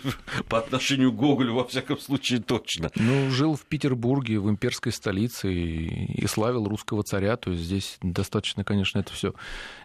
По 0.48 0.58
отношению 0.58 1.12
к 1.12 1.16
Гоголю, 1.16 1.54
во 1.54 1.64
всяком 1.64 1.98
случае, 1.98 2.40
точно. 2.40 2.90
Ну, 2.96 3.30
жил 3.30 3.54
в 3.54 3.66
Петербурге, 3.66 4.38
в 4.38 4.48
имперской 4.48 4.92
столице, 4.92 5.52
и, 5.52 6.22
и 6.22 6.26
славил 6.26 6.66
русского 6.66 7.02
царя. 7.02 7.36
То 7.36 7.50
есть 7.50 7.64
здесь 7.64 7.98
достаточно, 8.00 8.64
конечно, 8.64 8.98
это 8.98 9.12
все 9.12 9.34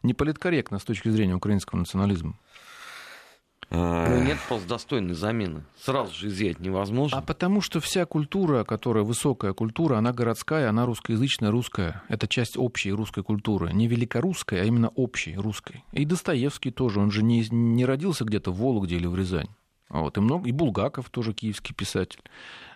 не 0.04 0.14
политкорректно 0.14 0.80
с 0.80 0.84
точки 0.84 1.10
зрения 1.10 1.36
украинского 1.36 1.80
национализма. 1.80 2.38
Ну, 3.70 4.24
нет 4.24 4.38
просто 4.48 4.68
достойной 4.70 5.14
замены. 5.14 5.64
Сразу 5.78 6.14
же 6.14 6.28
изъять 6.28 6.60
невозможно. 6.60 7.18
А 7.18 7.22
потому 7.22 7.60
что 7.60 7.82
вся 7.82 8.06
культура, 8.06 8.64
которая 8.64 9.04
высокая 9.04 9.54
культура, 9.54 9.98
она 9.98 10.14
городская, 10.14 10.70
она 10.70 10.86
русскоязычная, 10.86 11.52
русская. 11.52 12.02
Это 12.08 12.28
часть 12.28 12.58
общей 12.58 12.92
русской 12.94 13.24
культуры. 13.24 13.74
Не 13.74 13.88
великорусской, 13.88 14.62
а 14.62 14.64
именно 14.64 14.90
общей 14.90 15.36
русской. 15.36 15.84
И 15.92 16.06
Достоевский 16.06 16.72
тоже, 16.72 17.02
он 17.02 17.12
же 17.12 17.24
не, 17.24 17.46
не 17.52 17.86
родился 17.86 18.24
где-то 18.24 18.52
в 18.52 18.58
Вологде 18.58 18.96
или 18.96 19.08
в 19.08 19.16
Рязань. 19.16 19.50
Вот, 19.90 20.18
и, 20.18 20.22
много, 20.22 20.48
и 20.48 20.52
Булгаков 20.52 21.10
тоже 21.10 21.34
киевский 21.34 21.74
писатель. 21.74 22.22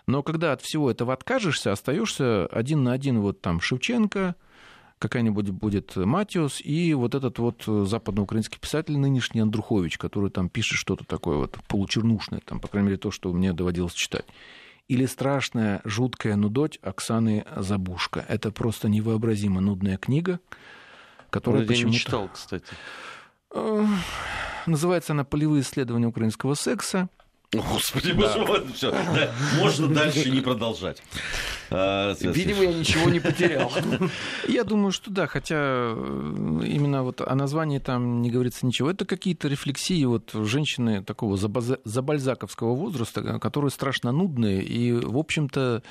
Но 0.06 0.22
когда 0.22 0.52
от 0.52 0.62
всего 0.62 0.90
этого 0.90 1.12
откажешься, 1.12 1.72
остаешься 1.72 2.46
один 2.46 2.82
на 2.82 2.92
один 2.92 3.20
вот 3.20 3.40
там 3.40 3.60
Шевченко, 3.60 4.34
какая-нибудь 5.02 5.50
будет 5.50 5.96
Матиус 5.96 6.60
и 6.60 6.94
вот 6.94 7.16
этот 7.16 7.40
вот 7.40 7.64
западноукраинский 7.66 8.60
писатель 8.60 8.96
нынешний 8.96 9.40
Андрухович, 9.40 9.98
который 9.98 10.30
там 10.30 10.48
пишет 10.48 10.78
что-то 10.78 11.04
такое 11.04 11.38
вот 11.38 11.58
получернушное, 11.66 12.40
там, 12.44 12.60
по 12.60 12.68
крайней 12.68 12.90
мере, 12.90 12.98
то, 12.98 13.10
что 13.10 13.32
мне 13.32 13.52
доводилось 13.52 13.94
читать. 13.94 14.24
Или 14.86 15.06
страшная, 15.06 15.80
жуткая 15.84 16.36
нудоть 16.36 16.78
Оксаны 16.82 17.44
Забушка. 17.56 18.24
Это 18.28 18.52
просто 18.52 18.88
невообразимо 18.88 19.60
нудная 19.60 19.96
книга, 19.96 20.38
почему-то... 21.30 21.72
Я 21.72 21.84
не 21.84 21.94
читал, 21.94 22.28
кстати. 22.32 22.66
Называется 24.66 25.14
она 25.14 25.24
«Полевые 25.24 25.62
исследования 25.62 26.06
украинского 26.06 26.54
секса». 26.54 27.08
Господи, 27.54 28.14
да. 28.14 28.44
боже 28.46 28.64
все, 28.72 28.90
да, 28.90 29.30
можно 29.58 29.86
дальше 29.88 30.30
не 30.30 30.40
продолжать. 30.40 31.02
А, 31.68 32.14
Видимо, 32.18 32.62
я 32.62 32.72
ничего 32.72 33.10
не 33.10 33.20
потерял. 33.20 33.70
Я 34.48 34.64
думаю, 34.64 34.90
что 34.90 35.10
да, 35.10 35.26
хотя 35.26 35.56
э, 35.58 36.60
именно 36.64 37.02
вот 37.02 37.20
о 37.20 37.34
названии 37.34 37.78
там 37.78 38.22
не 38.22 38.30
говорится 38.30 38.64
ничего. 38.64 38.90
Это 38.90 39.04
какие-то 39.04 39.48
рефлексии 39.48 40.02
вот 40.06 40.30
женщины 40.32 41.02
такого 41.02 41.36
забальзаковского 41.36 42.74
возраста, 42.74 43.38
которые 43.38 43.70
страшно 43.70 44.12
нудные 44.12 44.62
и, 44.62 44.92
в 44.92 45.18
общем-то, 45.18 45.82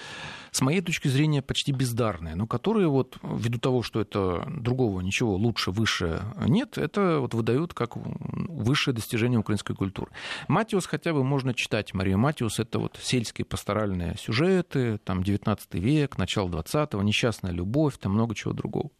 с 0.52 0.62
моей 0.62 0.82
точки 0.82 1.08
зрения, 1.08 1.42
почти 1.42 1.72
бездарные, 1.72 2.36
но 2.36 2.46
которые 2.46 2.88
вот 2.88 3.18
ввиду 3.24 3.60
того, 3.60 3.84
что 3.84 4.02
это 4.02 4.46
другого 4.50 5.02
ничего 5.02 5.36
лучше, 5.36 5.72
выше 5.72 6.22
нет, 6.48 6.78
это 6.78 7.20
вот 7.20 7.34
выдают 7.34 7.74
как 7.74 7.96
высшее 7.96 8.94
достижение 8.96 9.40
украинской 9.40 9.76
культуры. 9.76 10.12
Матиус 10.48 10.86
хотя 10.88 11.14
бы 11.14 11.24
можно 11.24 11.51
читать. 11.54 11.94
Мария 11.94 12.18
Матиус— 12.18 12.60
это 12.60 12.80
вот 12.80 12.98
сельские 13.02 13.46
пасторальные 13.46 14.16
сюжеты, 14.18 14.98
там 15.00 15.24
19 15.24 15.74
век, 15.76 16.18
начало 16.18 16.50
20-го, 16.50 17.02
несчастная 17.02 17.52
любовь, 17.52 17.98
там 17.98 18.14
много 18.14 18.36
чего 18.36 18.54
другого. 18.54 18.92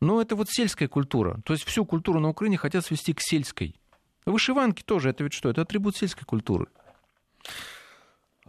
Но 0.00 0.20
это 0.20 0.36
вот 0.36 0.48
сельская 0.50 0.88
культура. 0.88 1.40
То 1.44 1.52
есть 1.52 1.64
всю 1.64 1.84
культуру 1.84 2.20
на 2.20 2.28
Украине 2.28 2.56
хотят 2.56 2.84
свести 2.84 3.12
к 3.14 3.20
сельской. 3.20 3.76
Вышиванки 4.26 4.82
тоже, 4.82 5.10
это 5.10 5.24
ведь 5.24 5.32
что? 5.32 5.50
Это 5.50 5.62
атрибут 5.62 5.96
сельской 5.96 6.24
культуры. 6.24 6.66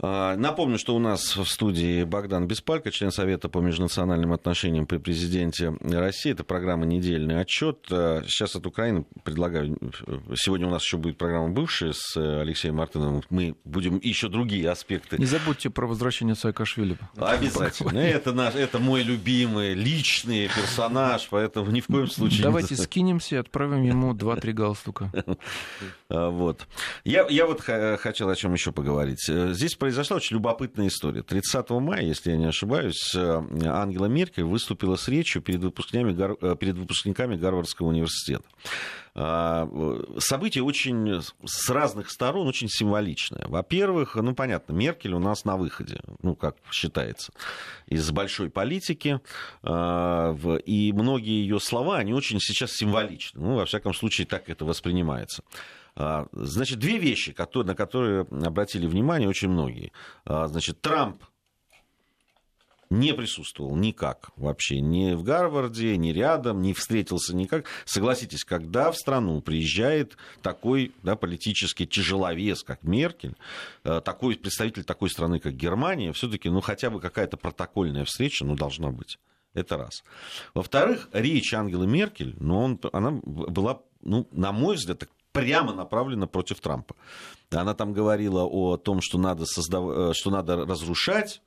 А, 0.00 0.36
напомню, 0.36 0.78
что 0.78 0.94
у 0.94 0.98
нас 0.98 1.36
в 1.36 1.44
студии 1.46 2.04
Богдан 2.04 2.46
Беспалько, 2.46 2.90
член 2.90 3.10
Совета 3.10 3.48
по 3.48 3.58
межнациональным 3.58 4.32
отношениям 4.32 4.86
при 4.86 4.98
президенте 4.98 5.76
России. 5.80 6.32
Это 6.32 6.44
программа 6.44 6.86
«Недельный 6.86 7.40
отчет». 7.40 7.86
А, 7.90 8.22
сейчас 8.26 8.54
от 8.54 8.66
Украины 8.66 9.04
предлагаю... 9.24 9.76
Сегодня 10.36 10.68
у 10.68 10.70
нас 10.70 10.82
еще 10.82 10.98
будет 10.98 11.18
программа 11.18 11.48
«Бывшая» 11.48 11.92
с 11.94 12.16
Алексеем 12.16 12.76
Мартыновым. 12.76 13.22
Мы 13.30 13.56
будем 13.64 13.98
еще 14.02 14.28
другие 14.28 14.70
аспекты. 14.70 15.18
Не 15.18 15.26
забудьте 15.26 15.68
про 15.70 15.86
возвращение 15.86 16.36
Саакашвили. 16.36 16.96
Обязательно. 17.16 17.98
Это, 17.98 18.32
наш, 18.32 18.54
это 18.54 18.78
мой 18.78 19.02
любимый 19.02 19.74
личный 19.74 20.48
персонаж, 20.48 21.26
поэтому 21.30 21.70
ни 21.70 21.80
в 21.80 21.86
коем 21.86 22.08
случае... 22.08 22.42
Давайте 22.44 22.76
не... 22.76 22.80
скинемся 22.80 23.34
и 23.36 23.38
отправим 23.38 23.82
ему 23.82 24.14
2-3 24.14 24.52
галстука. 24.52 25.10
А, 26.10 26.30
вот. 26.30 26.66
Я, 27.04 27.26
я 27.28 27.46
вот 27.46 27.60
хотел 27.60 28.30
о 28.30 28.36
чем 28.36 28.54
еще 28.54 28.72
поговорить. 28.72 29.24
Здесь 29.26 29.74
произошла 29.88 30.18
очень 30.18 30.36
любопытная 30.36 30.88
история. 30.88 31.22
30 31.22 31.70
мая, 31.70 32.02
если 32.02 32.30
я 32.30 32.36
не 32.36 32.44
ошибаюсь, 32.44 33.14
э, 33.14 33.42
Ангела 33.64 34.04
Меркель 34.04 34.44
выступила 34.44 34.96
с 34.96 35.08
речью 35.08 35.40
перед 35.40 35.62
выпускниками, 35.62 36.14
э, 36.42 36.56
перед 36.56 36.76
выпускниками 36.76 37.36
Гарвардского 37.36 37.88
университета. 37.88 38.44
А, 39.14 39.66
событие 40.18 40.62
очень 40.62 41.22
с 41.44 41.70
разных 41.70 42.10
сторон 42.10 42.46
очень 42.46 42.68
символичное. 42.68 43.46
Во-первых, 43.48 44.14
ну 44.16 44.34
понятно, 44.34 44.74
Меркель 44.74 45.14
у 45.14 45.18
нас 45.18 45.46
на 45.46 45.56
выходе, 45.56 46.00
ну 46.22 46.36
как 46.36 46.56
считается, 46.70 47.32
из 47.86 48.10
большой 48.10 48.50
политики, 48.50 49.20
а, 49.62 50.36
и 50.66 50.92
многие 50.92 51.40
ее 51.40 51.60
слова, 51.60 51.96
они 51.96 52.12
очень 52.12 52.40
сейчас 52.40 52.72
символичны. 52.72 53.40
Ну, 53.40 53.54
во 53.56 53.64
всяком 53.64 53.94
случае, 53.94 54.26
так 54.26 54.50
это 54.50 54.66
воспринимается. 54.66 55.42
А, 56.00 56.28
значит, 56.30 56.78
две 56.78 56.96
вещи, 56.98 57.34
на 57.36 57.74
которые 57.74 58.20
обратили 58.20 58.86
внимание 58.86 59.28
очень 59.28 59.48
многие. 59.48 59.90
А, 60.24 60.46
значит, 60.46 60.80
Трамп 60.80 61.24
не 62.88 63.12
присутствовал 63.12 63.74
никак 63.74 64.30
вообще, 64.36 64.80
ни 64.80 65.14
в 65.14 65.24
Гарварде, 65.24 65.96
ни 65.96 66.10
рядом, 66.10 66.62
не 66.62 66.72
встретился 66.72 67.34
никак. 67.34 67.66
Согласитесь, 67.84 68.44
когда 68.44 68.92
в 68.92 68.96
страну 68.96 69.40
приезжает 69.40 70.16
такой 70.40 70.92
да, 71.02 71.16
политический 71.16 71.84
тяжеловес, 71.84 72.62
как 72.62 72.84
Меркель, 72.84 73.34
а, 73.82 74.00
такой 74.00 74.36
представитель 74.36 74.84
такой 74.84 75.10
страны, 75.10 75.40
как 75.40 75.54
Германия, 75.54 76.12
все-таки 76.12 76.48
ну, 76.48 76.60
хотя 76.60 76.90
бы 76.90 77.00
какая-то 77.00 77.36
протокольная 77.36 78.04
встреча 78.04 78.44
ну, 78.44 78.54
должна 78.54 78.92
быть. 78.92 79.18
Это 79.52 79.76
раз. 79.76 80.04
Во-вторых, 80.54 81.08
речь 81.12 81.52
Ангелы 81.54 81.88
Меркель, 81.88 82.36
ну, 82.38 82.60
он, 82.60 82.80
она 82.92 83.10
была, 83.10 83.80
ну, 84.00 84.28
на 84.30 84.52
мой 84.52 84.76
взгляд, 84.76 85.08
прямо 85.40 85.72
направлена 85.72 86.26
против 86.26 86.60
Трампа. 86.60 86.94
Она 87.50 87.74
там 87.74 87.92
говорила 87.92 88.44
о 88.44 88.76
том, 88.76 89.00
что 89.00 89.18
надо, 89.18 89.46
создав... 89.46 89.84
Э, 89.88 90.12
что 90.14 90.30
надо 90.30 90.66
разрушать 90.66 91.40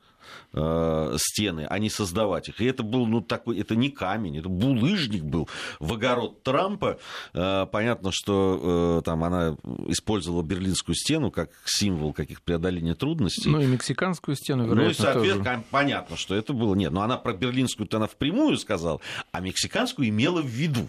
э, 0.54 1.16
стены, 1.18 1.68
а 1.70 1.80
не 1.80 1.90
создавать 1.90 2.50
их. 2.50 2.62
И 2.62 2.66
это 2.66 2.84
был, 2.84 3.06
ну, 3.06 3.22
такой, 3.22 3.60
это 3.60 3.76
не 3.76 3.90
камень, 3.90 4.38
это 4.38 4.50
булыжник 4.50 5.24
был 5.24 5.48
в 5.80 5.94
огород 5.94 6.44
Трампа. 6.44 7.00
Э, 7.34 7.66
понятно, 7.72 8.12
что 8.12 9.00
э, 9.00 9.06
там 9.06 9.24
она 9.24 9.56
использовала 9.88 10.42
Берлинскую 10.42 10.96
стену 10.96 11.32
как 11.32 11.52
символ 11.66 12.14
каких 12.14 12.42
преодоления 12.42 12.96
трудностей. 12.96 13.50
Ну, 13.50 13.62
и 13.62 13.66
мексиканскую 13.66 14.36
стену, 14.36 14.64
вероятно, 14.64 14.84
Ну, 14.84 14.90
и, 14.90 14.94
соответственно, 14.94 15.56
тоже. 15.56 15.66
понятно, 15.70 16.18
что 16.18 16.36
это 16.36 16.54
было... 16.54 16.76
Нет, 16.76 16.92
но 16.92 17.02
она 17.02 17.18
про 17.18 17.34
Берлинскую-то 17.34 17.98
она 17.98 18.08
впрямую 18.08 18.58
сказала, 18.58 19.00
а 19.32 19.40
мексиканскую 19.40 20.08
имела 20.10 20.42
в 20.42 20.48
виду. 20.48 20.88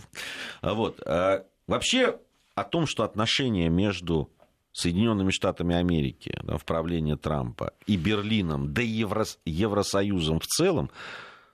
Вот. 0.63 1.01
Э, 1.05 1.43
вообще, 1.67 2.17
о 2.55 2.65
том, 2.65 2.87
что 2.87 3.05
отношения 3.05 3.69
между 3.69 4.31
Соединенными 4.73 5.31
Штатами 5.31 5.75
Америки 5.75 6.39
да, 6.43 6.57
в 6.57 6.65
правлении 6.65 7.15
Трампа 7.15 7.75
и 7.87 7.97
Берлином, 7.97 8.73
да 8.73 8.83
и 8.83 8.87
Еврос, 8.87 9.39
Евросоюзом 9.45 10.41
в 10.41 10.47
целом, 10.47 10.91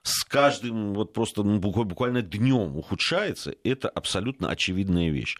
с 0.02 0.24
каждым 0.24 0.94
вот 0.94 1.12
просто 1.12 1.42
ну, 1.42 1.58
буквально 1.58 2.22
днем 2.22 2.76
ухудшается, 2.76 3.54
это 3.64 3.88
абсолютно 3.88 4.48
очевидная 4.48 5.10
вещь. 5.10 5.36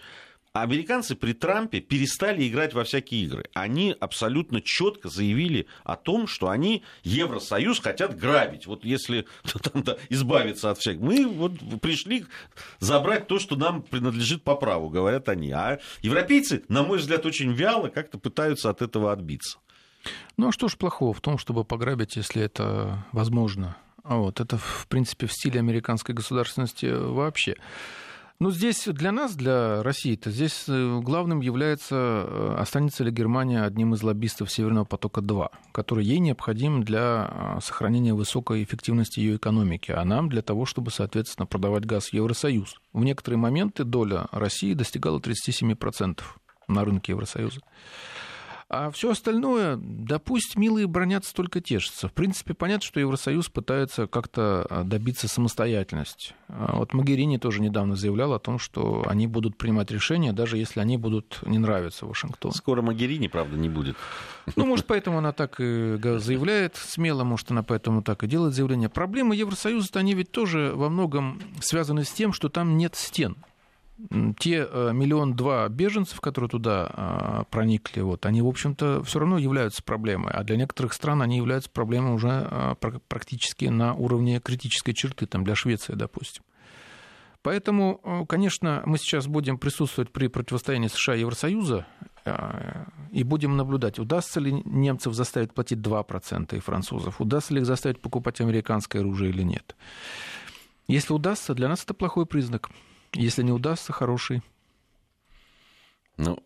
Американцы 0.62 1.14
при 1.14 1.32
Трампе 1.32 1.80
перестали 1.80 2.46
играть 2.48 2.74
во 2.74 2.84
всякие 2.84 3.24
игры. 3.24 3.44
Они 3.54 3.94
абсолютно 3.98 4.60
четко 4.60 5.08
заявили 5.08 5.66
о 5.84 5.96
том, 5.96 6.26
что 6.26 6.48
они 6.48 6.82
Евросоюз 7.02 7.80
хотят 7.80 8.18
грабить. 8.18 8.66
Вот 8.66 8.84
если 8.84 9.26
там, 9.72 9.82
да, 9.82 9.96
избавиться 10.08 10.70
от 10.70 10.78
всех. 10.78 10.98
Мы 10.98 11.26
вот 11.26 11.52
пришли 11.80 12.26
забрать 12.78 13.26
то, 13.26 13.38
что 13.38 13.56
нам 13.56 13.82
принадлежит 13.82 14.42
по 14.42 14.54
праву, 14.54 14.88
говорят 14.88 15.28
они. 15.28 15.50
А 15.50 15.78
европейцы, 16.02 16.64
на 16.68 16.82
мой 16.82 16.98
взгляд, 16.98 17.26
очень 17.26 17.52
вяло 17.52 17.88
как-то 17.88 18.18
пытаются 18.18 18.70
от 18.70 18.82
этого 18.82 19.12
отбиться. 19.12 19.58
Ну 20.36 20.48
а 20.48 20.52
что 20.52 20.68
ж 20.68 20.76
плохого 20.76 21.12
в 21.12 21.20
том, 21.20 21.38
чтобы 21.38 21.64
пограбить, 21.64 22.16
если 22.16 22.42
это 22.42 23.04
возможно? 23.12 23.76
А 24.04 24.16
вот 24.16 24.40
это, 24.40 24.56
в 24.56 24.86
принципе, 24.88 25.26
в 25.26 25.32
стиле 25.32 25.60
американской 25.60 26.14
государственности 26.14 26.86
вообще. 26.86 27.56
Ну, 28.40 28.52
здесь 28.52 28.84
для 28.86 29.10
нас, 29.10 29.34
для 29.34 29.82
России-то, 29.82 30.30
здесь 30.30 30.66
э, 30.68 31.00
главным 31.02 31.40
является, 31.40 31.96
э, 31.96 32.54
останется 32.56 33.02
ли 33.02 33.10
Германия 33.10 33.64
одним 33.64 33.94
из 33.94 34.04
лоббистов 34.04 34.52
Северного 34.52 34.84
потока-2, 34.84 35.48
который 35.72 36.04
ей 36.04 36.20
необходим 36.20 36.84
для 36.84 37.28
э, 37.28 37.58
сохранения 37.60 38.14
высокой 38.14 38.62
эффективности 38.62 39.18
ее 39.18 39.38
экономики, 39.38 39.90
а 39.90 40.04
нам 40.04 40.28
для 40.28 40.42
того, 40.42 40.66
чтобы, 40.66 40.92
соответственно, 40.92 41.46
продавать 41.46 41.84
газ 41.84 42.10
в 42.10 42.12
Евросоюз. 42.12 42.76
В 42.92 43.02
некоторые 43.02 43.40
моменты 43.40 43.82
доля 43.82 44.28
России 44.30 44.72
достигала 44.72 45.18
37% 45.18 46.20
на 46.68 46.84
рынке 46.84 47.12
Евросоюза. 47.14 47.60
А 48.70 48.90
все 48.90 49.12
остальное, 49.12 49.76
да 49.80 50.18
пусть 50.18 50.56
милые 50.56 50.86
бронятся, 50.86 51.34
только 51.34 51.62
тешатся. 51.62 52.06
В 52.06 52.12
принципе, 52.12 52.52
понятно, 52.52 52.86
что 52.86 53.00
Евросоюз 53.00 53.48
пытается 53.48 54.06
как-то 54.06 54.66
а, 54.68 54.84
добиться 54.84 55.26
самостоятельности. 55.26 56.34
А 56.48 56.76
вот 56.76 56.92
Магерини 56.92 57.38
тоже 57.38 57.62
недавно 57.62 57.96
заявлял 57.96 58.34
о 58.34 58.38
том, 58.38 58.58
что 58.58 59.06
они 59.08 59.26
будут 59.26 59.56
принимать 59.56 59.90
решения, 59.90 60.34
даже 60.34 60.58
если 60.58 60.80
они 60.80 60.98
будут 60.98 61.38
не 61.46 61.58
нравиться 61.58 62.04
Вашингтону. 62.04 62.52
Скоро 62.52 62.82
Магерини, 62.82 63.28
правда, 63.28 63.56
не 63.56 63.70
будет. 63.70 63.96
Ну, 64.54 64.66
может, 64.66 64.84
поэтому 64.84 65.16
она 65.16 65.32
так 65.32 65.60
и 65.60 65.98
заявляет 66.18 66.76
смело, 66.76 67.24
может, 67.24 67.50
она 67.50 67.62
поэтому 67.62 68.02
так 68.02 68.22
и 68.22 68.26
делает 68.26 68.52
заявление. 68.52 68.90
Проблемы 68.90 69.34
Евросоюза, 69.34 69.88
они 69.94 70.12
ведь 70.12 70.30
тоже 70.30 70.72
во 70.74 70.90
многом 70.90 71.40
связаны 71.62 72.04
с 72.04 72.10
тем, 72.10 72.34
что 72.34 72.50
там 72.50 72.76
нет 72.76 72.96
стен 72.96 73.36
те 74.38 74.66
э, 74.70 74.92
миллион 74.92 75.34
два 75.34 75.68
беженцев, 75.68 76.20
которые 76.20 76.48
туда 76.48 76.88
а, 76.92 77.44
проникли, 77.50 78.00
вот, 78.00 78.26
они, 78.26 78.42
в 78.42 78.46
общем-то, 78.46 79.02
все 79.02 79.18
равно 79.18 79.38
являются 79.38 79.82
проблемой. 79.82 80.32
А 80.32 80.44
для 80.44 80.56
некоторых 80.56 80.92
стран 80.92 81.20
они 81.20 81.36
являются 81.36 81.68
проблемой 81.68 82.14
уже 82.14 82.28
а, 82.30 82.76
практически 83.08 83.64
на 83.64 83.94
уровне 83.94 84.40
критической 84.40 84.94
черты, 84.94 85.26
там, 85.26 85.42
для 85.42 85.56
Швеции, 85.56 85.94
допустим. 85.94 86.44
Поэтому, 87.42 88.00
э, 88.04 88.26
конечно, 88.28 88.82
мы 88.86 88.98
сейчас 88.98 89.26
будем 89.26 89.58
присутствовать 89.58 90.12
при 90.12 90.28
противостоянии 90.28 90.88
США 90.88 91.16
и 91.16 91.20
Евросоюза 91.20 91.86
а, 92.24 92.86
и 93.10 93.24
будем 93.24 93.56
наблюдать, 93.56 93.98
удастся 93.98 94.38
ли 94.38 94.62
немцев 94.64 95.14
заставить 95.14 95.52
платить 95.52 95.78
2% 95.78 96.56
и 96.56 96.60
французов, 96.60 97.20
удастся 97.20 97.54
ли 97.54 97.60
их 97.60 97.66
заставить 97.66 98.00
покупать 98.00 98.40
американское 98.40 99.02
оружие 99.02 99.30
или 99.30 99.42
нет. 99.42 99.74
Если 100.86 101.12
удастся, 101.12 101.54
для 101.54 101.68
нас 101.68 101.82
это 101.84 101.94
плохой 101.94 102.26
признак. 102.26 102.70
Если 103.14 103.42
не 103.42 103.52
удастся, 103.52 103.92
хороший. 103.92 104.42
Ну, 106.16 106.38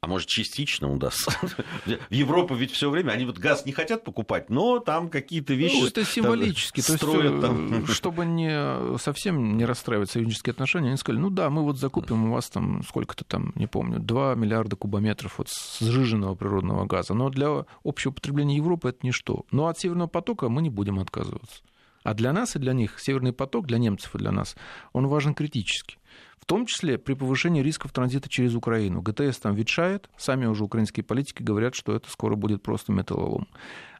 а 0.00 0.08
может, 0.08 0.28
частично 0.28 0.92
удастся. 0.92 1.30
В 1.86 2.12
Европу 2.12 2.54
ведь 2.56 2.72
все 2.72 2.90
время, 2.90 3.12
они 3.12 3.24
вот 3.24 3.38
газ 3.38 3.64
не 3.66 3.72
хотят 3.72 4.02
покупать, 4.02 4.50
но 4.50 4.80
там 4.80 5.08
какие-то 5.08 5.52
ну, 5.52 5.58
вещи 5.60 5.80
ну, 5.80 5.86
это 5.86 6.04
символически. 6.04 6.80
Там, 6.80 6.98
то 6.98 7.22
есть, 7.22 7.40
там. 7.40 7.86
чтобы 7.88 8.26
не, 8.26 8.98
совсем 8.98 9.56
не 9.56 9.64
расстраивать 9.64 10.10
союзнические 10.10 10.52
отношения, 10.52 10.88
они 10.88 10.96
сказали, 10.96 11.20
ну 11.20 11.30
да, 11.30 11.50
мы 11.50 11.62
вот 11.62 11.78
закупим 11.78 12.30
у 12.30 12.32
вас 12.32 12.50
там 12.50 12.82
сколько-то 12.82 13.24
там, 13.24 13.52
не 13.54 13.68
помню, 13.68 14.00
2 14.00 14.34
миллиарда 14.34 14.74
кубометров 14.74 15.38
вот 15.38 15.48
сжиженного 15.80 16.34
природного 16.34 16.84
газа, 16.86 17.14
но 17.14 17.30
для 17.30 17.64
общего 17.84 18.10
потребления 18.10 18.56
Европы 18.56 18.88
это 18.88 18.98
ничто. 19.06 19.46
Но 19.52 19.68
от 19.68 19.78
Северного 19.78 20.08
потока 20.08 20.48
мы 20.48 20.62
не 20.62 20.70
будем 20.70 20.98
отказываться. 20.98 21.62
А 22.06 22.14
для 22.14 22.32
нас 22.32 22.54
и 22.54 22.60
для 22.60 22.72
них 22.72 23.00
Северный 23.00 23.32
поток, 23.32 23.66
для 23.66 23.78
немцев 23.78 24.14
и 24.14 24.18
для 24.18 24.30
нас, 24.30 24.54
он 24.92 25.08
важен 25.08 25.34
критически. 25.34 25.98
В 26.38 26.46
том 26.46 26.64
числе 26.64 26.98
при 26.98 27.14
повышении 27.14 27.62
рисков 27.62 27.90
транзита 27.90 28.28
через 28.28 28.54
Украину. 28.54 29.02
ГТС 29.02 29.38
там 29.38 29.56
ветшает, 29.56 30.08
сами 30.16 30.46
уже 30.46 30.62
украинские 30.62 31.02
политики 31.02 31.42
говорят, 31.42 31.74
что 31.74 31.96
это 31.96 32.08
скоро 32.08 32.36
будет 32.36 32.62
просто 32.62 32.92
металлолом. 32.92 33.48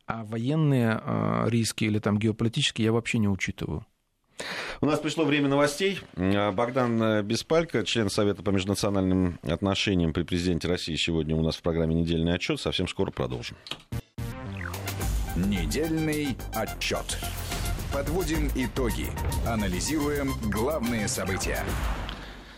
А 0.07 0.23
военные 0.23 1.03
э, 1.03 1.47
риски 1.49 1.83
или 1.83 1.99
там 1.99 2.16
геополитические 2.16 2.85
я 2.85 2.92
вообще 2.92 3.19
не 3.19 3.27
учитываю. 3.27 3.85
У 4.81 4.87
нас 4.87 5.01
пришло 5.01 5.25
время 5.25 5.49
новостей. 5.49 5.99
Богдан 6.14 7.27
Беспалько, 7.27 7.85
член 7.85 8.09
Совета 8.09 8.45
по 8.45 8.51
межнациональным 8.51 9.40
отношениям 9.42 10.12
при 10.12 10.23
президенте 10.23 10.69
России, 10.69 10.95
сегодня 10.95 11.35
у 11.35 11.42
нас 11.42 11.57
в 11.57 11.62
программе 11.62 11.97
«Недельный 11.97 12.35
отчет». 12.35 12.61
Совсем 12.61 12.87
скоро 12.87 13.11
продолжим. 13.11 13.57
Недельный 15.35 16.37
отчет. 16.55 17.19
Подводим 17.96 18.50
итоги. 18.54 19.06
Анализируем 19.46 20.32
главные 20.52 21.09
события. 21.09 21.64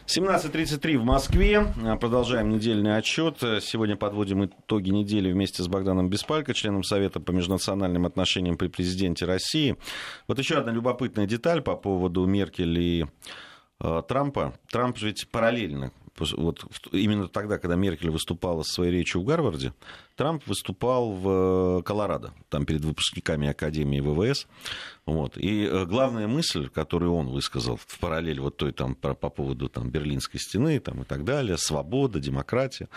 17.33 0.06 0.98
в 0.98 1.04
Москве. 1.04 1.64
Продолжаем 2.00 2.48
недельный 2.48 2.96
отчет. 2.96 3.36
Сегодня 3.60 3.94
подводим 3.94 4.46
итоги 4.46 4.90
недели 4.90 5.30
вместе 5.30 5.62
с 5.62 5.68
Богданом 5.68 6.10
Беспалько, 6.10 6.54
членом 6.54 6.82
Совета 6.82 7.20
по 7.20 7.30
межнациональным 7.30 8.04
отношениям 8.04 8.56
при 8.56 8.66
президенте 8.66 9.26
России. 9.26 9.76
Вот 10.26 10.40
еще 10.40 10.56
одна 10.56 10.72
любопытная 10.72 11.26
деталь 11.26 11.62
по 11.62 11.76
поводу 11.76 12.26
Меркель 12.26 12.76
и 12.76 13.06
э, 13.80 14.02
Трампа. 14.08 14.54
Трамп 14.72 14.98
ведь 14.98 15.28
параллельно 15.30 15.92
вот 16.20 16.64
именно 16.92 17.28
тогда, 17.28 17.58
когда 17.58 17.76
Меркель 17.76 18.10
выступала 18.10 18.62
со 18.62 18.74
своей 18.74 18.92
речью 18.92 19.20
в 19.20 19.24
Гарварде, 19.24 19.72
Трамп 20.16 20.46
выступал 20.46 21.12
в 21.12 21.78
э, 21.78 21.82
Колорадо, 21.82 22.32
там 22.48 22.66
перед 22.66 22.84
выпускниками 22.84 23.48
Академии 23.48 24.00
ВВС. 24.00 24.46
Вот. 25.06 25.36
И 25.36 25.64
э, 25.64 25.84
главная 25.86 26.26
мысль, 26.26 26.68
которую 26.68 27.14
он 27.14 27.28
высказал 27.28 27.76
в 27.76 27.98
параллель 27.98 28.40
вот 28.40 28.56
той 28.56 28.72
там 28.72 28.94
по, 28.94 29.14
по 29.14 29.30
поводу 29.30 29.68
там, 29.68 29.90
Берлинской 29.90 30.40
стены 30.40 30.80
там, 30.80 31.02
и 31.02 31.04
так 31.04 31.24
далее, 31.24 31.56
свобода, 31.56 32.20
демократия, 32.20 32.88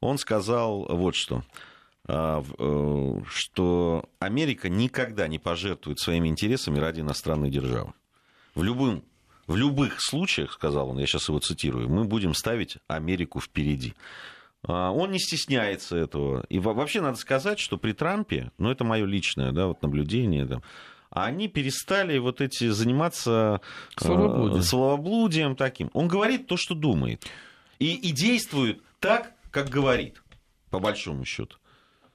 он 0.00 0.18
сказал 0.18 0.86
вот 0.88 1.14
что 1.14 1.42
а, 2.06 2.44
э, 2.58 3.20
что 3.28 4.04
Америка 4.18 4.68
никогда 4.68 5.26
не 5.26 5.38
пожертвует 5.38 5.98
своими 5.98 6.28
интересами 6.28 6.78
ради 6.78 7.00
иностранной 7.00 7.50
державы. 7.50 7.94
В 8.54 8.62
любом 8.62 9.04
в 9.46 9.56
любых 9.56 10.00
случаях, 10.00 10.52
сказал 10.52 10.90
он, 10.90 10.98
я 10.98 11.06
сейчас 11.06 11.28
его 11.28 11.38
цитирую, 11.38 11.88
мы 11.88 12.04
будем 12.04 12.34
ставить 12.34 12.78
Америку 12.88 13.40
впереди. 13.40 13.94
А, 14.66 14.90
он 14.90 15.10
не 15.10 15.18
стесняется 15.18 15.96
этого. 15.96 16.44
И 16.48 16.58
вообще 16.58 17.00
надо 17.00 17.16
сказать, 17.16 17.58
что 17.58 17.76
при 17.76 17.92
Трампе, 17.92 18.50
ну 18.58 18.70
это 18.70 18.84
мое 18.84 19.04
личное 19.04 19.52
да, 19.52 19.66
вот 19.66 19.82
наблюдение, 19.82 20.46
да, 20.46 20.62
они 21.10 21.48
перестали 21.48 22.18
вот 22.18 22.40
эти 22.40 22.70
заниматься 22.70 23.60
э, 23.96 24.00
словоблудием. 24.00 24.62
словоблудием 24.62 25.56
таким. 25.56 25.90
Он 25.92 26.08
говорит 26.08 26.48
то, 26.48 26.56
что 26.56 26.74
думает. 26.74 27.24
И, 27.78 27.94
и 27.94 28.10
действует 28.10 28.82
так, 28.98 29.32
как 29.50 29.68
говорит, 29.68 30.22
по 30.70 30.80
большому 30.80 31.24
счету. 31.24 31.56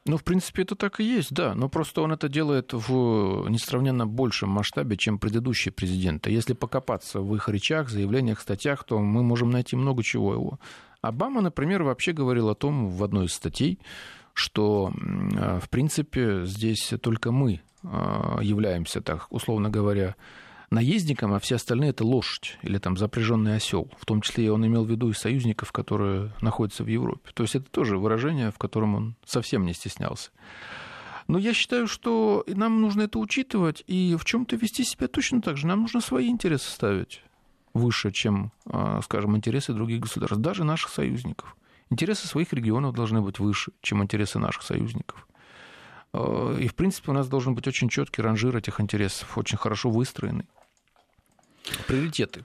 Ну, 0.05 0.17
в 0.17 0.23
принципе, 0.23 0.63
это 0.63 0.75
так 0.75 0.99
и 0.99 1.03
есть, 1.03 1.31
да. 1.33 1.53
Но 1.55 1.69
просто 1.69 2.01
он 2.01 2.12
это 2.12 2.29
делает 2.29 2.73
в 2.73 3.47
несравненно 3.49 4.07
большем 4.07 4.49
масштабе, 4.49 4.97
чем 4.97 5.19
предыдущие 5.19 5.71
президенты. 5.71 6.31
Если 6.31 6.53
покопаться 6.53 7.19
в 7.19 7.35
их 7.35 7.49
речах, 7.49 7.89
заявлениях, 7.89 8.39
статьях, 8.39 8.83
то 8.85 8.99
мы 8.99 9.23
можем 9.23 9.49
найти 9.49 9.75
много 9.75 10.03
чего 10.03 10.33
его. 10.33 10.59
Обама, 11.01 11.41
например, 11.41 11.83
вообще 11.83 12.13
говорил 12.13 12.49
о 12.49 12.55
том 12.55 12.89
в 12.89 13.03
одной 13.03 13.25
из 13.25 13.33
статей, 13.33 13.79
что, 14.33 14.91
в 14.93 15.69
принципе, 15.69 16.45
здесь 16.45 16.93
только 17.01 17.31
мы 17.31 17.62
а, 17.83 18.39
являемся, 18.41 19.01
так 19.01 19.27
условно 19.29 19.69
говоря, 19.69 20.15
наездником, 20.69 21.34
а 21.34 21.39
все 21.39 21.55
остальные 21.55 21.91
это 21.91 22.05
лошадь 22.05 22.58
или 22.62 22.77
там 22.77 22.97
запряженный 22.97 23.55
осел. 23.55 23.91
В 23.99 24.05
том 24.05 24.21
числе 24.21 24.51
он 24.51 24.65
имел 24.65 24.86
в 24.86 24.89
виду 24.89 25.10
и 25.10 25.13
союзников, 25.13 25.71
которые 25.71 26.32
находятся 26.41 26.84
в 26.84 26.88
Европе. 26.88 27.32
То 27.34 27.43
есть 27.43 27.55
это 27.55 27.69
тоже 27.69 27.97
выражение, 27.97 28.51
в 28.51 28.58
котором 28.58 28.95
он 28.95 29.15
совсем 29.25 29.65
не 29.65 29.73
стеснялся. 29.73 30.32
Но 31.27 31.38
я 31.38 31.53
считаю, 31.53 31.88
что 31.88 32.43
нам 32.47 32.82
нужно 32.82 33.03
это 33.03 33.19
учитывать 33.19 33.84
и 33.86 34.15
в 34.19 34.25
чем-то 34.25 34.55
вести 34.55 34.84
себя 34.84 35.08
точно 35.08 35.41
так 35.41 35.58
же. 35.58 35.67
Нам 35.67 35.82
нужно 35.82 36.01
свои 36.01 36.27
интересы 36.27 36.69
ставить 36.71 37.21
выше, 37.73 38.12
чем, 38.12 38.51
а, 38.65 38.99
скажем, 39.03 39.38
интересы 39.38 39.73
других 39.73 39.99
государств, 40.01 40.39
даже 40.39 40.63
наших 40.63 40.89
союзников. 40.89 41.55
Интересы 41.91 42.27
своих 42.27 42.51
регионов 42.53 42.95
должны 42.95 43.21
быть 43.21 43.39
выше, 43.39 43.71
чем 43.82 44.01
интересы 44.03 44.39
наших 44.39 44.63
союзников. 44.63 45.27
А, 46.13 46.55
и, 46.58 46.67
в 46.67 46.75
принципе, 46.75 47.12
у 47.12 47.13
нас 47.13 47.27
должен 47.27 47.55
быть 47.55 47.67
очень 47.67 47.89
четкий 47.89 48.21
ранжир 48.21 48.55
этих 48.58 48.82
интересов, 48.82 49.38
очень 49.38 49.58
хорошо 49.58 49.89
выстроенный. 49.89 50.45
Приоритеты. 51.88 52.43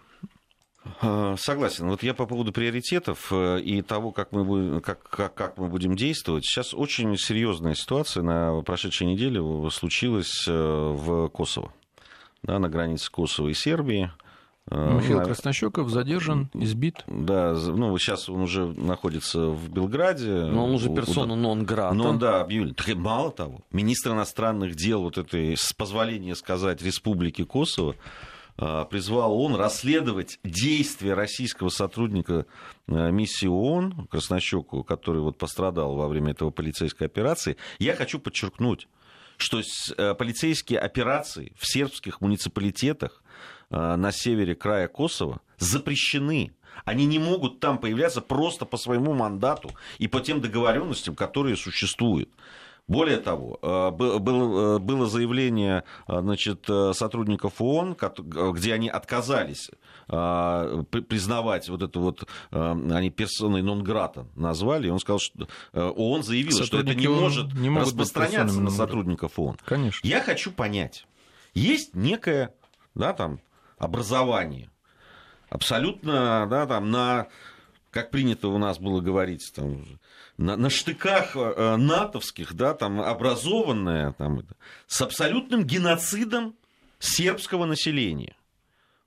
А, 1.00 1.37
согласен. 1.38 1.88
Вот 1.88 2.02
я 2.02 2.14
по 2.14 2.26
поводу 2.26 2.52
приоритетов 2.52 3.32
э, 3.32 3.60
и 3.60 3.82
того, 3.82 4.12
как 4.12 4.32
мы, 4.32 4.44
будем, 4.44 4.80
как, 4.80 5.02
как, 5.02 5.34
как 5.34 5.58
мы 5.58 5.68
будем 5.68 5.96
действовать. 5.96 6.44
Сейчас 6.44 6.74
очень 6.74 7.16
серьезная 7.16 7.74
ситуация 7.74 8.22
на 8.22 8.60
прошедшей 8.62 9.06
неделе 9.06 9.40
случилась 9.70 10.44
э, 10.46 10.52
в 10.52 11.28
Косово. 11.28 11.72
Да, 12.42 12.58
на 12.58 12.68
границе 12.68 13.10
Косово 13.10 13.48
и 13.48 13.54
Сербии. 13.54 14.10
Э, 14.70 14.94
Михаил 14.96 15.18
на... 15.18 15.24
Краснощеков 15.24 15.90
задержан, 15.90 16.50
избит. 16.54 17.04
Да, 17.06 17.54
ну 17.54 17.96
сейчас 17.98 18.28
он 18.28 18.42
уже 18.42 18.66
находится 18.66 19.46
в 19.46 19.70
Белграде. 19.70 20.44
Но 20.44 20.64
он 20.64 20.74
уже 20.74 20.94
персона 20.94 21.34
нон 21.34 21.64
грата. 21.64 21.94
Ну 21.94 22.18
да, 22.18 22.40
объявили. 22.40 22.72
Так, 22.72 22.94
мало 22.94 23.30
того, 23.30 23.60
министр 23.72 24.12
иностранных 24.12 24.74
дел 24.74 25.02
вот 25.02 25.18
этой, 25.18 25.56
с 25.56 25.72
позволения 25.72 26.34
сказать, 26.34 26.82
Республики 26.82 27.44
Косово, 27.44 27.94
призвал 28.56 29.40
он 29.40 29.56
расследовать 29.56 30.38
действия 30.44 31.14
российского 31.14 31.70
сотрудника 31.70 32.46
а, 32.86 33.10
миссии 33.10 33.46
ООН, 33.46 34.06
Краснощеку, 34.10 34.84
который 34.84 35.20
вот 35.20 35.38
пострадал 35.38 35.96
во 35.96 36.06
время 36.08 36.32
этого 36.32 36.50
полицейской 36.50 37.06
операции. 37.06 37.56
Я 37.78 37.96
хочу 37.96 38.18
подчеркнуть, 38.18 38.88
что 39.36 39.60
э, 39.60 40.14
полицейские 40.14 40.78
операции 40.78 41.52
в 41.58 41.66
сербских 41.66 42.20
муниципалитетах 42.20 43.22
на 43.70 44.12
севере 44.12 44.54
края 44.54 44.86
Косово 44.86 45.40
запрещены. 45.58 46.52
Они 46.84 47.06
не 47.06 47.18
могут 47.18 47.60
там 47.60 47.78
появляться 47.78 48.20
просто 48.20 48.66
по 48.66 48.76
своему 48.76 49.14
мандату 49.14 49.70
и 49.98 50.06
по 50.06 50.20
тем 50.20 50.40
договоренностям, 50.40 51.16
которые 51.16 51.56
существуют. 51.56 52.28
Более 52.86 53.16
того, 53.16 53.58
э, 53.62 53.90
было 53.90 55.06
заявление 55.06 55.84
значит, 56.06 56.66
сотрудников 56.92 57.60
ООН, 57.60 57.96
где 58.52 58.74
они 58.74 58.88
отказались 58.88 59.70
признавать 60.06 61.70
вот 61.70 61.82
это 61.82 61.98
вот, 61.98 62.28
они 62.50 63.08
персоной 63.08 63.62
нон-грата 63.62 64.26
назвали, 64.36 64.88
и 64.88 64.90
он 64.90 64.98
сказал, 64.98 65.18
что 65.18 65.48
ООН 65.72 66.22
заявил, 66.24 66.62
что 66.62 66.80
это 66.80 66.94
не 66.94 67.08
может 67.08 67.54
не 67.54 67.70
распространяться 67.70 68.60
на 68.60 68.70
сотрудников 68.70 69.38
ООН. 69.38 69.56
Конечно. 69.64 70.06
Я 70.06 70.20
хочу 70.20 70.52
понять, 70.52 71.06
есть 71.54 71.94
некое 71.94 72.54
да, 72.94 73.14
там, 73.14 73.40
образование, 73.78 74.70
абсолютно 75.48 76.46
да, 76.50 76.66
там, 76.66 76.90
на 76.90 77.28
как 77.90 78.10
принято 78.10 78.48
у 78.48 78.58
нас 78.58 78.78
было 78.78 79.00
говорить, 79.00 79.52
там, 79.54 79.84
на, 80.36 80.56
на 80.56 80.70
штыках 80.70 81.36
э, 81.36 81.76
натовских, 81.76 82.54
да, 82.54 82.74
там, 82.74 83.00
образованная, 83.00 84.12
там, 84.12 84.44
с 84.86 85.00
абсолютным 85.00 85.64
геноцидом 85.64 86.56
сербского 86.98 87.66
населения. 87.66 88.36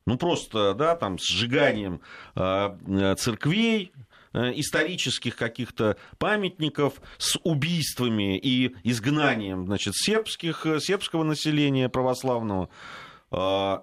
Ну, 0.05 0.17
просто, 0.17 0.73
да, 0.73 0.95
там, 0.95 1.17
сжиганием 1.19 2.01
э, 2.35 3.15
церквей, 3.17 3.91
э, 4.33 4.53
исторических 4.55 5.35
каких-то 5.35 5.97
памятников, 6.17 7.01
с 7.17 7.37
убийствами 7.43 8.37
и 8.37 8.75
изгнанием, 8.83 9.65
значит, 9.65 9.95
сербских, 9.97 10.65
э, 10.65 10.79
сербского 10.79 11.23
населения 11.23 11.89
православного. 11.89 12.69
Э, 13.31 13.79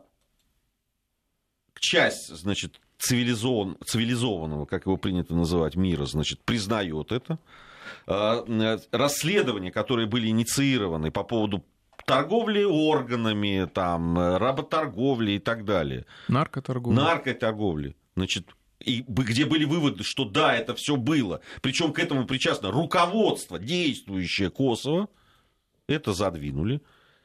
часть, 1.78 2.35
значит, 2.35 2.80
цивилизован, 2.98 3.76
цивилизованного, 3.85 4.66
как 4.66 4.87
его 4.87 4.96
принято 4.96 5.35
называть, 5.35 5.76
мира, 5.76 6.07
значит, 6.07 6.40
признает 6.40 7.12
это. 7.12 7.38
А, 8.07 8.44
э, 8.46 8.78
расследования, 8.92 9.70
которые 9.70 10.07
были 10.07 10.28
инициированы 10.28 11.11
по 11.11 11.24
поводу 11.24 11.64
торговли 12.07 12.64
органами, 12.64 13.68
там, 13.72 14.18
работорговли 14.37 15.33
и 15.33 15.38
так 15.38 15.64
далее. 15.64 16.07
Наркоторговли. 16.28 16.96
Наркоторговли. 16.96 17.96
Значит, 18.16 18.54
и 18.80 19.04
где 19.07 19.46
были 19.46 19.64
выводы, 19.64 20.04
что 20.04 20.24
да, 20.24 20.54
это 20.54 20.74
все 20.74 20.96
было. 20.96 21.40
Причем 21.62 21.92
к 21.92 21.98
этому 21.98 22.26
причастно 22.26 22.70
руководство, 22.70 23.59
действующее 23.59 24.50
Косово. 24.50 25.09
Это 25.87 26.12
задвинули. 26.12 26.80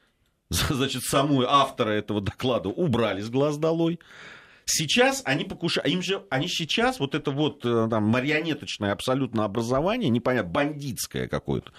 Значит, 0.50 1.04
саму 1.04 1.42
автора 1.42 1.92
этого 1.92 2.22
доклада 2.22 2.70
убрали 2.70 3.22
с 3.22 3.30
глаз 3.30 3.58
долой. 3.58 4.00
Сейчас 4.72 5.24
они 5.26 5.46
покушают, 5.46 5.88
им 5.88 6.04
же, 6.04 6.24
они 6.30 6.48
сейчас 6.48 7.00
вот 7.00 7.16
это 7.16 7.32
вот 7.32 7.66
э, 7.66 7.88
там, 7.90 8.04
марионеточное 8.04 8.92
абсолютно 8.92 9.44
образование, 9.44 10.12
непонятно, 10.12 10.52
бандитское 10.52 11.28
какое-то, 11.28 11.72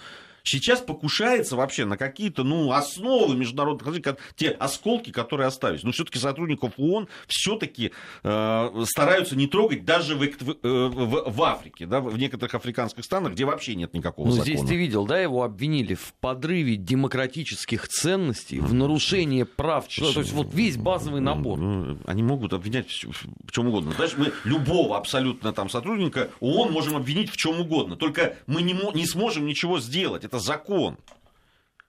сейчас 0.43 0.81
покушается 0.81 1.55
вообще 1.55 1.85
на 1.85 1.97
какие-то 1.97 2.43
ну, 2.43 2.71
основы 2.71 3.35
международных 3.35 3.87
отношений, 3.87 4.17
те 4.35 4.49
осколки, 4.49 5.11
которые 5.11 5.47
остались. 5.47 5.83
Но 5.83 5.91
все-таки 5.91 6.19
сотрудников 6.19 6.73
ООН 6.77 7.07
все-таки 7.27 7.91
э, 8.23 8.83
стараются 8.85 9.35
не 9.35 9.47
трогать 9.47 9.85
даже 9.85 10.15
в, 10.15 10.21
в, 10.21 10.55
в, 10.63 11.31
в 11.31 11.43
Африке, 11.43 11.85
да, 11.85 12.01
в 12.01 12.17
некоторых 12.17 12.55
африканских 12.55 13.03
странах, 13.03 13.33
где 13.33 13.45
вообще 13.45 13.75
нет 13.75 13.93
никакого 13.93 14.27
ну, 14.27 14.31
закона. 14.33 14.45
Здесь 14.45 14.67
ты 14.67 14.75
видел, 14.75 15.05
да, 15.05 15.19
его 15.19 15.43
обвинили 15.43 15.95
в 15.95 16.13
подрыве 16.19 16.75
демократических 16.75 17.87
ценностей, 17.87 18.59
в 18.59 18.73
нарушении 18.73 19.43
прав 19.43 19.87
человека. 19.87 20.15
То 20.15 20.21
есть 20.21 20.33
вот 20.33 20.53
весь 20.53 20.77
базовый 20.77 21.21
набор. 21.21 21.59
Ну, 21.59 21.97
они 22.05 22.23
могут 22.23 22.53
обвинять 22.53 22.89
в, 22.89 23.47
в 23.47 23.51
чем 23.51 23.67
угодно. 23.67 23.91
Знаешь, 23.91 24.13
мы 24.17 24.31
любого 24.43 24.97
абсолютно 24.97 25.53
там 25.53 25.69
сотрудника 25.69 26.29
ООН 26.39 26.71
можем 26.71 26.95
обвинить 26.95 27.29
в 27.29 27.37
чем 27.37 27.59
угодно. 27.59 27.95
Только 27.95 28.35
мы 28.47 28.61
не, 28.61 28.75
не 28.93 29.05
сможем 29.05 29.45
ничего 29.45 29.79
сделать 29.79 30.23
это 30.31 30.39
закон. 30.39 30.97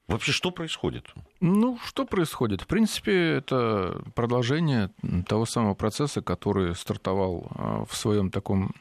Вообще 0.09 0.33
что 0.33 0.51
происходит? 0.51 1.15
Ну, 1.41 1.79
что 1.87 2.05
происходит? 2.05 2.61
В 2.61 2.67
принципе, 2.67 3.37
это 3.37 4.03
продолжение 4.17 4.91
того 5.29 5.47
самого 5.47 5.75
процесса, 5.75 6.23
который 6.23 6.75
стартовал 6.75 7.47
а, 7.51 7.85
в 7.85 7.97
своем 7.97 8.31
таком 8.31 8.75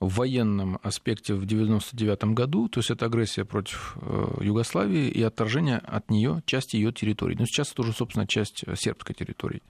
военном 0.00 0.78
аспекте 0.82 1.34
в 1.34 1.44
1999 1.44 2.34
году, 2.34 2.68
то 2.68 2.80
есть 2.80 2.90
это 2.90 3.06
агрессия 3.06 3.44
против 3.46 3.96
э, 4.00 4.38
Югославии 4.42 5.08
и 5.08 5.22
отторжение 5.22 5.78
от 5.78 6.10
нее 6.10 6.42
части 6.44 6.76
ее 6.76 6.92
территории. 6.92 7.36
Но 7.38 7.46
сейчас 7.46 7.72
это 7.72 7.82
уже, 7.82 7.92
собственно, 7.92 8.26
часть 8.26 8.64
сербской 8.76 9.14
территории. 9.14 9.62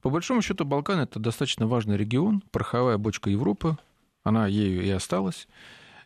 По 0.00 0.10
большому 0.10 0.42
счету, 0.42 0.64
Балкан 0.64 1.00
это 1.00 1.18
достаточно 1.18 1.66
важный 1.66 1.96
регион, 1.96 2.42
пороховая 2.52 2.98
бочка 2.98 3.30
Европы, 3.30 3.76
она 4.22 4.46
ею 4.46 4.84
и 4.84 4.90
осталась. 4.90 5.48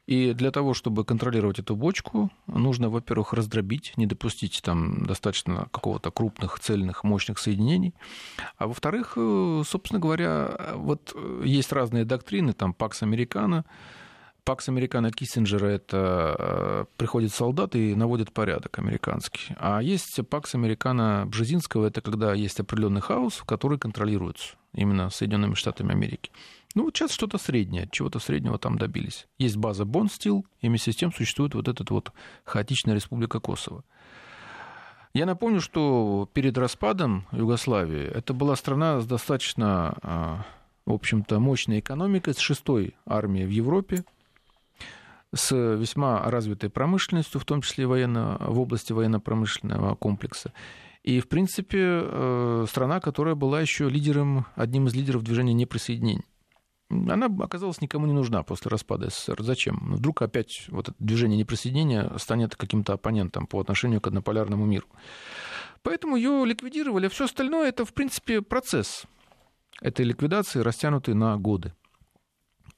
И 0.09 0.33
для 0.33 0.51
того, 0.51 0.73
чтобы 0.73 1.05
контролировать 1.05 1.59
эту 1.59 1.77
бочку, 1.77 2.31
нужно, 2.47 2.89
во-первых, 2.89 3.35
раздробить, 3.35 3.93
не 3.99 4.07
допустить 4.07 4.63
там 4.63 5.05
достаточно 5.05 5.69
какого-то 5.71 6.11
крупных, 6.11 6.59
цельных, 6.59 7.05
мощных 7.05 7.39
соединений. 7.39 7.93
А 8.57 8.67
во-вторых, 8.69 9.13
э, 9.17 9.63
собственно 9.67 10.01
говоря, 10.01 10.73
вот 10.77 11.15
есть 11.45 11.73
разные 11.73 12.07
доктрины, 12.07 12.55
там 12.55 12.73
Пакс 12.73 13.03
Американо, 13.03 13.67
Пакс 14.49 14.67
Американо 14.71 15.13
Киссинджера– 15.13 15.67
это 15.67 16.35
э, 16.39 16.85
приходит 16.97 17.35
солдат 17.35 17.77
и 17.77 17.95
наводит 17.95 18.33
порядок 18.33 18.79
американский. 18.79 19.55
А 19.59 19.83
есть 19.83 20.27
Пакс 20.31 20.55
Американо 20.55 21.27
Бжезинского– 21.27 21.87
это 21.89 22.01
когда 22.01 22.33
есть 22.33 22.59
определенный 22.59 23.03
хаос, 23.03 23.43
который 23.45 23.79
контролируется 23.79 24.57
именно 24.73 25.11
Соединенными 25.11 25.53
Штатами 25.53 25.93
Америки. 25.93 26.31
Ну, 26.75 26.85
вот 26.85 26.97
сейчас 26.97 27.13
что-то 27.13 27.37
среднее, 27.37 27.91
чего-то 27.93 28.21
среднего 28.21 28.59
там 28.59 28.79
добились. 28.79 29.27
Есть 29.37 29.59
база 29.59 29.85
Бонстил, 29.85 30.47
и 30.63 30.69
вместе 30.69 30.93
с 30.93 30.97
тем 30.97 31.13
существует 31.13 31.55
вот 31.55 31.69
эта 31.69 31.85
вот 31.93 32.11
хаотичная 32.45 32.95
республика 32.95 33.41
Косово. 33.41 33.85
Я 35.13 35.27
напомню, 35.27 35.61
что 35.61 36.27
перед 36.33 36.57
распадом 36.57 37.27
Югославии 37.33 38.07
это 38.07 38.33
была 38.33 38.57
страна 38.57 39.01
с 39.01 39.07
достаточно, 39.07 39.95
а, 40.01 40.47
в 40.87 40.93
общем-то, 40.95 41.39
мощной 41.39 41.81
экономикой, 41.81 42.33
с 42.33 42.39
шестой 42.39 42.95
армией 43.05 43.45
в 43.45 43.51
Европе, 43.51 44.05
с 45.35 45.55
весьма 45.55 46.23
развитой 46.31 46.71
промышленностью, 46.71 47.41
в 47.41 47.45
том 47.45 47.63
числе 47.63 47.87
военно, 47.87 48.37
в 48.41 48.59
области 48.61 48.93
военно-промышленного 48.93 49.95
комплекса. 49.95 50.53
И, 51.03 51.21
в 51.21 51.29
принципе, 51.29 51.79
э, 51.81 52.67
страна, 52.69 53.01
которая 53.01 53.35
была 53.35 53.61
еще 53.61 53.89
лидером, 53.89 54.47
одним 54.57 54.87
из 54.87 54.95
лидеров 54.95 55.23
движения 55.23 55.55
неприсоединения 55.55 56.25
она 56.91 57.27
оказалась 57.45 57.81
никому 57.81 58.07
не 58.07 58.13
нужна 58.13 58.43
после 58.43 58.71
распада 58.71 59.11
СССР. 59.11 59.43
Зачем? 59.43 59.95
Вдруг 59.95 60.23
опять 60.23 60.67
вот 60.69 60.89
это 60.89 60.97
движение 60.99 61.39
неприсоединения 61.39 62.11
станет 62.17 62.57
каким-то 62.57 62.95
оппонентом 62.95 63.47
по 63.47 63.61
отношению 63.61 64.01
к 64.01 64.07
однополярному 64.07 64.65
миру. 64.65 64.87
Поэтому 65.83 66.17
ее 66.17 66.45
ликвидировали, 66.45 67.09
все 67.09 67.27
остальное 67.27 67.69
это, 67.69 67.85
в 67.85 67.93
принципе, 67.93 68.43
процесс 68.43 69.05
этой 69.81 70.05
ликвидации, 70.05 70.61
растянутый 70.61 71.15
на 71.15 71.37
годы. 71.37 71.73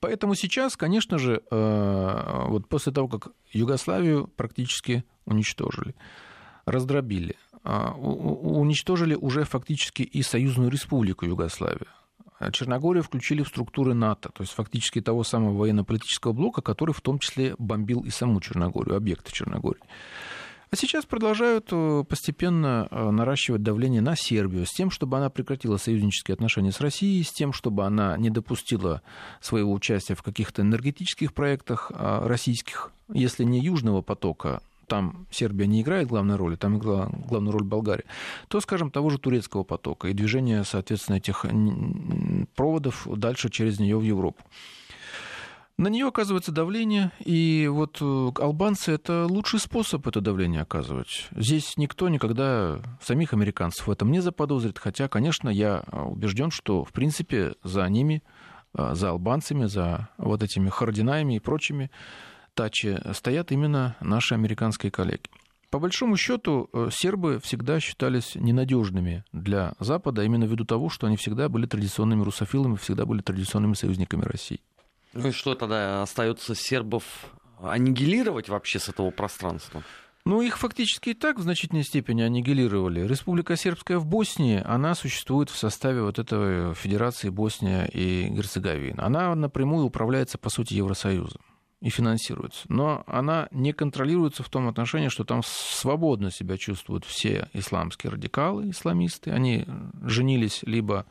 Поэтому 0.00 0.34
сейчас, 0.34 0.76
конечно 0.76 1.18
же, 1.18 1.42
э, 1.50 2.44
вот 2.48 2.68
после 2.68 2.92
того, 2.92 3.08
как 3.08 3.32
Югославию 3.52 4.28
практически 4.28 5.04
уничтожили, 5.26 5.94
раздробили, 6.64 7.36
э, 7.64 7.90
уничтожили 7.92 9.14
уже 9.14 9.44
фактически 9.44 10.02
и 10.02 10.22
союзную 10.22 10.70
республику 10.70 11.26
Югославию. 11.26 11.86
Черногорию 12.52 13.02
включили 13.02 13.42
в 13.42 13.48
структуры 13.48 13.92
НАТО, 13.92 14.30
то 14.32 14.42
есть 14.42 14.54
фактически 14.54 15.02
того 15.02 15.24
самого 15.24 15.58
военно-политического 15.58 16.32
блока, 16.32 16.62
который 16.62 16.92
в 16.92 17.02
том 17.02 17.18
числе 17.18 17.54
бомбил 17.58 18.00
и 18.00 18.08
саму 18.08 18.40
Черногорию, 18.40 18.96
объекты 18.96 19.30
Черногории. 19.30 19.82
А 20.72 20.76
сейчас 20.76 21.04
продолжают 21.04 21.68
э, 21.72 22.04
постепенно 22.08 22.86
э, 22.92 23.10
наращивать 23.10 23.64
давление 23.64 24.00
на 24.00 24.14
Сербию 24.14 24.66
с 24.66 24.70
тем, 24.70 24.92
чтобы 24.92 25.16
она 25.16 25.28
прекратила 25.28 25.78
союзнические 25.78 26.34
отношения 26.34 26.70
с 26.70 26.80
Россией, 26.80 27.24
с 27.24 27.32
тем, 27.32 27.52
чтобы 27.52 27.84
она 27.84 28.16
не 28.16 28.30
допустила 28.30 29.02
своего 29.40 29.72
участия 29.72 30.14
в 30.14 30.22
каких-то 30.22 30.62
энергетических 30.62 31.34
проектах 31.34 31.90
а, 31.92 32.24
российских, 32.28 32.92
если 33.12 33.42
не 33.42 33.58
Южного 33.58 34.00
потока, 34.00 34.62
там 34.86 35.26
Сербия 35.32 35.66
не 35.66 35.82
играет 35.82 36.06
главной 36.06 36.36
роли, 36.36 36.54
там 36.54 36.78
играла 36.78 37.10
главную 37.26 37.52
роль 37.52 37.64
Болгария, 37.64 38.04
то, 38.46 38.60
скажем, 38.60 38.92
того 38.92 39.10
же 39.10 39.18
турецкого 39.18 39.64
потока 39.64 40.06
и 40.06 40.12
движение, 40.12 40.62
соответственно, 40.62 41.16
этих 41.16 41.44
проводов 42.54 43.08
дальше 43.16 43.50
через 43.50 43.80
нее 43.80 43.98
в 43.98 44.02
Европу. 44.02 44.40
На 45.80 45.88
нее 45.88 46.08
оказывается 46.08 46.52
давление, 46.52 47.10
и 47.20 47.66
вот 47.72 48.02
э, 48.02 48.30
албанцы 48.38 48.92
это 48.92 49.24
лучший 49.24 49.58
способ 49.58 50.06
это 50.06 50.20
давление 50.20 50.60
оказывать. 50.60 51.26
Здесь 51.34 51.78
никто 51.78 52.10
никогда 52.10 52.82
самих 53.00 53.32
американцев 53.32 53.86
в 53.86 53.90
этом 53.90 54.10
не 54.10 54.20
заподозрит, 54.20 54.78
хотя, 54.78 55.08
конечно, 55.08 55.48
я 55.48 55.82
убежден, 55.90 56.50
что, 56.50 56.84
в 56.84 56.92
принципе, 56.92 57.54
за 57.64 57.88
ними, 57.88 58.22
э, 58.74 58.90
за 58.92 59.08
албанцами, 59.08 59.64
за 59.64 60.10
вот 60.18 60.42
этими 60.42 60.68
хардинаями 60.68 61.36
и 61.36 61.38
прочими 61.38 61.90
Тачи 62.52 63.00
стоят 63.14 63.50
именно 63.50 63.96
наши 64.02 64.34
американские 64.34 64.92
коллеги. 64.92 65.22
По 65.70 65.78
большому 65.78 66.18
счету, 66.18 66.68
э, 66.74 66.90
сербы 66.92 67.40
всегда 67.42 67.80
считались 67.80 68.34
ненадежными 68.34 69.24
для 69.32 69.72
Запада, 69.80 70.24
именно 70.24 70.44
ввиду 70.44 70.66
того, 70.66 70.90
что 70.90 71.06
они 71.06 71.16
всегда 71.16 71.48
были 71.48 71.64
традиционными 71.64 72.22
русофилами, 72.22 72.76
всегда 72.76 73.06
были 73.06 73.22
традиционными 73.22 73.72
союзниками 73.72 74.24
России. 74.24 74.60
Ну 75.12 75.28
и 75.28 75.32
что 75.32 75.54
тогда 75.54 76.02
остается 76.02 76.54
сербов 76.54 77.04
аннигилировать 77.60 78.48
вообще 78.48 78.78
с 78.78 78.88
этого 78.88 79.10
пространства? 79.10 79.82
Ну, 80.26 80.42
их 80.42 80.58
фактически 80.58 81.10
и 81.10 81.14
так 81.14 81.38
в 81.38 81.42
значительной 81.42 81.82
степени 81.82 82.22
аннигилировали. 82.22 83.06
Республика 83.06 83.56
Сербская 83.56 83.98
в 83.98 84.06
Боснии, 84.06 84.62
она 84.64 84.94
существует 84.94 85.48
в 85.48 85.56
составе 85.56 86.02
вот 86.02 86.18
этой 86.18 86.74
Федерации 86.74 87.30
Босния 87.30 87.86
и 87.86 88.28
Герцеговина. 88.28 89.04
Она 89.04 89.34
напрямую 89.34 89.86
управляется, 89.86 90.36
по 90.36 90.50
сути, 90.50 90.74
Евросоюзом 90.74 91.40
и 91.80 91.88
финансируется. 91.88 92.66
Но 92.68 93.02
она 93.06 93.48
не 93.50 93.72
контролируется 93.72 94.42
в 94.42 94.50
том 94.50 94.68
отношении, 94.68 95.08
что 95.08 95.24
там 95.24 95.42
свободно 95.42 96.30
себя 96.30 96.58
чувствуют 96.58 97.06
все 97.06 97.48
исламские 97.54 98.12
радикалы, 98.12 98.70
исламисты. 98.70 99.30
Они 99.30 99.66
женились 100.02 100.62
либо 100.62 101.06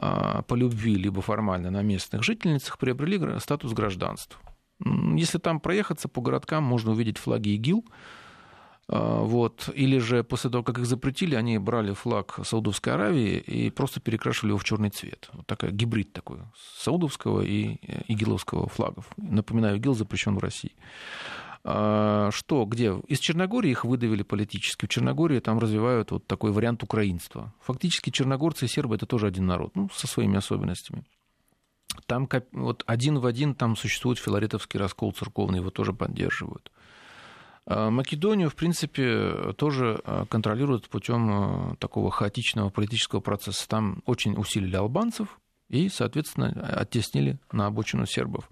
по 0.00 0.54
любви, 0.54 0.94
либо 0.94 1.20
формально 1.20 1.70
на 1.70 1.82
местных 1.82 2.22
жительницах, 2.22 2.78
приобрели 2.78 3.38
статус 3.38 3.72
гражданства. 3.72 4.40
Если 5.16 5.38
там 5.38 5.60
проехаться 5.60 6.08
по 6.08 6.22
городкам, 6.22 6.64
можно 6.64 6.92
увидеть 6.92 7.18
флаги 7.18 7.50
ИГИЛ. 7.50 7.84
А, 8.88 9.22
вот. 9.22 9.68
Или 9.74 9.98
же 9.98 10.24
после 10.24 10.50
того, 10.50 10.64
как 10.64 10.78
их 10.78 10.86
запретили, 10.86 11.34
они 11.34 11.58
брали 11.58 11.92
флаг 11.92 12.40
Саудовской 12.42 12.94
Аравии 12.94 13.38
и 13.38 13.70
просто 13.70 14.00
перекрашивали 14.00 14.50
его 14.50 14.58
в 14.58 14.64
черный 14.64 14.90
цвет. 14.90 15.28
Вот 15.32 15.46
такой 15.46 15.70
гибрид 15.70 16.12
такой 16.12 16.38
саудовского 16.78 17.42
и 17.42 17.78
э, 17.82 18.02
игиловского 18.08 18.68
флагов. 18.68 19.08
Напоминаю, 19.16 19.76
ИГИЛ 19.76 19.94
запрещен 19.94 20.36
в 20.36 20.40
России. 20.40 20.72
А, 21.62 22.30
что, 22.32 22.64
где? 22.64 22.94
Из 23.06 23.18
Черногории 23.18 23.70
их 23.70 23.84
выдавили 23.84 24.22
политически. 24.22 24.86
В 24.86 24.88
Черногории 24.88 25.40
там 25.40 25.58
развивают 25.58 26.10
вот 26.10 26.26
такой 26.26 26.52
вариант 26.52 26.82
украинства. 26.82 27.52
Фактически 27.60 28.10
черногорцы 28.10 28.64
и 28.64 28.68
сербы 28.68 28.94
это 28.94 29.06
тоже 29.06 29.26
один 29.26 29.46
народ, 29.46 29.76
ну, 29.76 29.88
со 29.92 30.06
своими 30.06 30.38
особенностями. 30.38 31.04
Там 32.06 32.28
вот 32.52 32.82
один 32.86 33.18
в 33.18 33.26
один 33.26 33.54
там 33.54 33.76
существует 33.76 34.18
филаретовский 34.18 34.78
раскол 34.78 35.12
церковный, 35.12 35.58
его 35.58 35.70
тоже 35.70 35.92
поддерживают. 35.92 36.70
А 37.66 37.90
Македонию, 37.90 38.48
в 38.48 38.54
принципе, 38.54 39.52
тоже 39.56 40.00
а, 40.04 40.24
контролируют 40.26 40.88
путем 40.88 41.76
такого 41.78 42.10
хаотичного 42.10 42.70
политического 42.70 43.20
процесса. 43.20 43.68
Там 43.68 44.02
очень 44.06 44.34
усилили 44.36 44.76
албанцев 44.76 45.38
и, 45.68 45.88
соответственно, 45.88 46.48
оттеснили 46.48 47.38
на 47.52 47.66
обочину 47.66 48.06
сербов. 48.06 48.48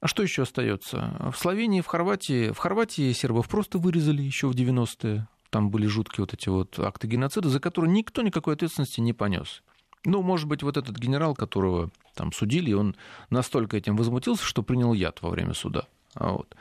А 0.00 0.08
что 0.08 0.22
еще 0.22 0.42
остается? 0.42 1.30
В 1.32 1.38
Словении, 1.38 1.82
в 1.82 1.86
Хорватии, 1.86 2.52
в 2.52 2.58
Хорватии 2.58 3.12
сербов 3.12 3.48
просто 3.48 3.78
вырезали 3.78 4.22
еще 4.22 4.48
в 4.48 4.52
90-е. 4.52 5.28
Там 5.50 5.70
были 5.70 5.86
жуткие 5.86 6.22
вот 6.22 6.32
эти 6.32 6.48
вот 6.48 6.78
акты 6.78 7.06
геноцида, 7.06 7.48
за 7.48 7.60
которые 7.60 7.92
никто 7.92 8.22
никакой 8.22 8.54
ответственности 8.54 9.00
не 9.00 9.12
понес. 9.12 9.62
Ну, 10.04 10.22
может 10.22 10.48
быть, 10.48 10.62
вот 10.62 10.78
этот 10.78 10.96
генерал, 10.96 11.34
которого 11.34 11.90
там 12.14 12.32
судили, 12.32 12.72
он 12.72 12.96
настолько 13.28 13.76
этим 13.76 13.96
возмутился, 13.96 14.44
что 14.44 14.62
принял 14.62 14.94
яд 14.94 15.20
во 15.20 15.28
время 15.28 15.52
суда. 15.52 15.86
А 16.14 16.32
вот. 16.32 16.54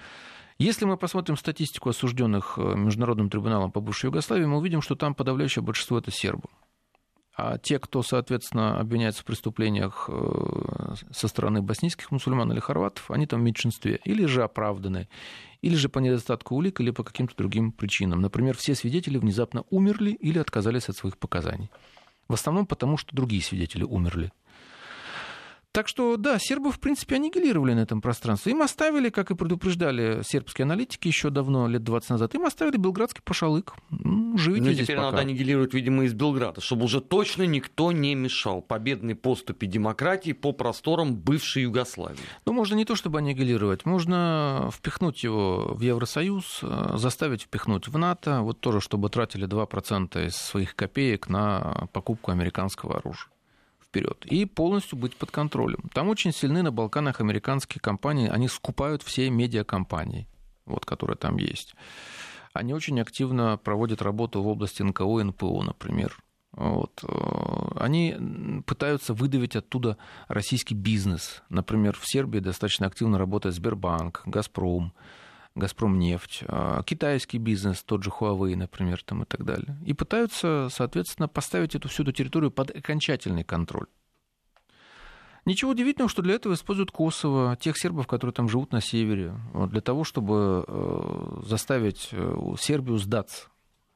Если 0.58 0.84
мы 0.84 0.98
посмотрим 0.98 1.38
статистику 1.38 1.90
осужденных 1.90 2.56
э, 2.58 2.76
Международным 2.76 3.30
трибуналом 3.30 3.72
по 3.72 3.80
бывшей 3.80 4.08
Югославии, 4.08 4.44
мы 4.44 4.58
увидим, 4.58 4.82
что 4.82 4.96
там 4.96 5.16
подавляющее 5.16 5.64
большинство 5.64 5.98
это 5.98 6.12
сербы. 6.12 6.50
А 7.42 7.58
те, 7.58 7.80
кто, 7.80 8.04
соответственно, 8.04 8.80
обвиняется 8.80 9.22
в 9.22 9.26
преступлениях 9.26 10.10
э, 10.12 10.96
со 11.12 11.28
стороны 11.30 11.62
боснийских 11.62 12.12
мусульман 12.12 12.52
или 12.52 12.60
хорватов, 12.60 13.10
они 13.12 13.26
там 13.28 13.40
в 13.40 13.44
меньшинстве. 13.44 14.02
Или 14.04 14.26
же 14.26 14.44
оправданы, 14.44 15.08
или 15.62 15.76
же 15.76 15.88
по 15.88 16.00
недостатку 16.00 16.56
улик, 16.56 16.82
или 16.82 16.92
по 16.92 17.04
каким-то 17.04 17.36
другим 17.38 17.72
причинам. 17.72 18.20
Например, 18.22 18.58
все 18.58 18.76
свидетели 18.76 19.18
внезапно 19.18 19.64
умерли 19.70 20.12
или 20.12 20.38
отказались 20.38 20.90
от 20.90 20.98
своих 20.98 21.18
показаний. 21.18 21.70
В 22.28 22.34
основном 22.34 22.68
потому, 22.68 22.98
что 22.98 23.16
другие 23.16 23.42
свидетели 23.42 23.84
умерли. 23.84 24.32
Так 25.80 25.88
что, 25.88 26.18
да, 26.18 26.40
сербов, 26.40 26.76
в 26.76 26.80
принципе, 26.82 27.16
аннигилировали 27.16 27.74
на 27.74 27.80
этом 27.80 28.02
пространстве. 28.02 28.52
Им 28.52 28.62
оставили, 28.64 29.08
как 29.08 29.32
и 29.32 29.36
предупреждали 29.36 30.24
сербские 30.26 30.64
аналитики 30.64 31.08
еще 31.08 31.30
давно, 31.30 31.70
лет 31.70 31.86
20 31.86 32.10
назад, 32.10 32.36
им 32.36 32.46
оставили 32.46 32.76
белградский 32.76 33.22
пошалык. 33.24 33.76
Живите 33.90 34.66
ну, 34.66 34.74
здесь 34.74 34.88
теперь 34.88 34.98
пока. 34.98 35.12
надо 35.12 35.22
аннигилировать, 35.22 35.74
видимо, 35.74 36.04
из 36.04 36.14
Белграда, 36.14 36.60
чтобы 36.60 36.84
уже 36.84 37.00
точно 37.00 37.44
никто 37.44 37.94
не 37.94 38.14
мешал 38.14 38.62
победной 38.62 39.16
поступе 39.16 39.68
демократии 39.68 40.34
по 40.34 40.52
просторам 40.52 41.16
бывшей 41.16 41.64
Югославии. 41.64 42.20
Ну, 42.46 42.52
можно 42.52 42.76
не 42.76 42.84
то 42.84 42.98
чтобы 42.98 43.20
аннигилировать, 43.20 43.86
можно 43.86 44.70
впихнуть 44.74 45.24
его 45.24 45.76
в 45.76 45.80
Евросоюз, 45.80 46.60
э, 46.62 46.96
заставить 46.98 47.44
впихнуть 47.44 47.88
в 47.88 47.98
НАТО, 47.98 48.42
вот 48.42 48.60
тоже, 48.60 48.82
чтобы 48.82 49.08
тратили 49.08 49.48
2% 49.48 50.28
из 50.28 50.36
своих 50.36 50.76
копеек 50.76 51.30
на 51.30 51.88
покупку 51.94 52.32
американского 52.32 52.98
оружия 52.98 53.30
вперед 53.90 54.26
и 54.26 54.46
полностью 54.46 54.98
быть 54.98 55.16
под 55.16 55.32
контролем. 55.32 55.90
Там 55.94 56.10
очень 56.10 56.32
сильны 56.32 56.62
на 56.62 56.72
Балканах 56.72 57.20
американские 57.22 57.82
компании, 57.82 58.30
они 58.30 58.48
скупают 58.48 59.04
все 59.04 59.30
медиакомпании, 59.30 60.28
вот, 60.66 60.86
которые 60.86 61.18
там 61.18 61.38
есть. 61.38 61.76
Они 62.54 62.74
очень 62.74 63.00
активно 63.00 63.58
проводят 63.58 64.02
работу 64.02 64.42
в 64.42 64.48
области 64.48 64.82
НКО 64.82 65.20
и 65.20 65.24
НПО, 65.24 65.64
например. 65.64 66.18
Вот. 66.52 67.04
Они 67.76 68.16
пытаются 68.66 69.14
выдавить 69.14 69.56
оттуда 69.56 69.98
российский 70.28 70.76
бизнес. 70.76 71.44
Например, 71.50 71.96
в 71.96 72.08
Сербии 72.10 72.40
достаточно 72.40 72.88
активно 72.88 73.18
работает 73.18 73.56
Сбербанк, 73.56 74.24
Газпром. 74.26 74.94
Газпромнефть, 75.56 76.44
а, 76.48 76.84
китайский 76.84 77.38
бизнес, 77.38 77.84
тот 77.84 78.04
же 78.04 78.12
Huawei, 78.12 78.56
например, 78.56 79.02
там 79.04 79.24
и 79.24 79.26
так 79.26 79.44
далее. 79.44 79.78
И 79.86 79.94
пытаются, 79.94 80.70
соответственно, 80.72 81.28
поставить 81.28 81.76
эту 81.76 81.90
всю 81.90 82.04
эту 82.04 82.12
территорию 82.12 82.52
под 82.52 82.76
окончательный 82.76 83.44
контроль. 83.44 83.88
Ничего 85.46 85.72
удивительного, 85.72 86.10
что 86.10 86.22
для 86.22 86.36
этого 86.36 86.54
используют 86.54 86.92
Косово, 86.92 87.58
тех 87.60 87.78
сербов, 87.78 88.08
которые 88.08 88.34
там 88.34 88.50
живут 88.50 88.72
на 88.72 88.82
севере, 88.82 89.34
для 89.70 89.82
того, 89.82 90.04
чтобы 90.04 90.64
э, 90.68 91.42
заставить 91.46 92.10
э, 92.12 92.56
Сербию 92.60 92.98
сдаться. 92.98 93.48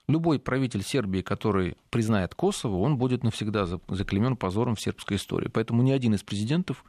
Любой 0.07 0.39
правитель 0.39 0.83
Сербии, 0.83 1.21
который 1.21 1.77
признает 1.89 2.33
Косово, 2.35 2.77
он 2.77 2.97
будет 2.97 3.23
навсегда 3.23 3.67
заклемен 3.87 4.35
позором 4.35 4.75
в 4.75 4.81
сербской 4.81 5.17
истории. 5.17 5.47
Поэтому 5.47 5.81
ни 5.81 5.91
один 5.91 6.13
из 6.15 6.23
президентов 6.23 6.83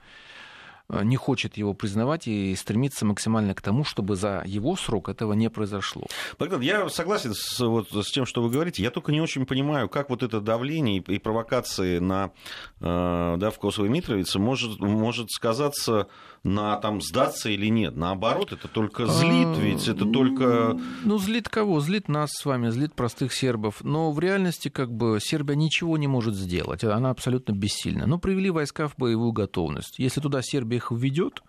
не 0.88 1.16
хочет 1.16 1.57
его 1.57 1.75
признавать 1.75 2.29
и 2.29 2.55
стремится 2.55 3.07
максимально 3.07 3.55
к 3.55 3.62
тому, 3.62 3.85
чтобы 3.85 4.16
за 4.16 4.42
его 4.44 4.77
срок 4.77 5.09
этого 5.09 5.33
не 5.33 5.49
произошло. 5.51 6.07
Богдан, 6.38 6.61
я 6.61 6.88
согласен 6.88 7.33
с, 7.35 7.61
вот, 7.61 7.88
с 7.90 8.11
тем, 8.11 8.27
что 8.27 8.42
вы 8.42 8.51
говорите. 8.51 8.83
Я 8.83 8.90
только 8.90 9.12
не 9.12 9.20
очень 9.20 9.47
понимаю, 9.47 9.88
как 9.88 10.11
вот 10.11 10.23
это 10.23 10.40
давление 10.40 10.99
и, 10.99 11.14
и 11.14 11.18
провокации 11.18 11.99
на, 11.99 12.33
э, 12.81 13.37
да, 13.38 13.51
в 13.51 13.59
Косово 13.59 13.87
и 13.87 13.88
Митровице 13.88 14.38
может, 14.38 14.79
может 14.81 15.31
сказаться 15.31 16.09
на 16.44 16.77
там 16.77 17.01
сдаться 17.01 17.49
или 17.49 17.68
нет. 17.68 17.97
Наоборот, 17.97 18.53
это 18.53 18.68
только 18.68 19.07
злит, 19.07 19.49
а, 19.49 19.61
ведь 19.61 19.88
это 19.88 20.05
только... 20.05 20.79
Ну, 21.03 21.18
злит 21.18 21.49
кого? 21.49 21.81
Злит 21.81 22.09
нас 22.09 22.31
с 22.33 22.44
вами, 22.44 22.68
злит 22.68 22.94
простых 22.94 23.33
сербов. 23.33 23.83
Но 23.83 24.12
в 24.12 24.20
реальности 24.20 24.68
как 24.68 24.92
бы 24.92 25.18
Сербия 25.20 25.57
ничего 25.57 25.97
не 25.97 26.07
может 26.07 26.35
сделать. 26.35 26.85
Она 26.85 27.11
абсолютно 27.11 27.53
бессильна. 27.53 28.07
Но 28.07 28.18
привели 28.18 28.51
войска 28.51 28.88
в 28.88 28.97
боевую 28.97 29.33
готовность. 29.33 29.99
Если 29.99 30.20
туда 30.20 30.42
Сербия 30.42 30.74
их 30.75 30.91
введет, 30.91 31.43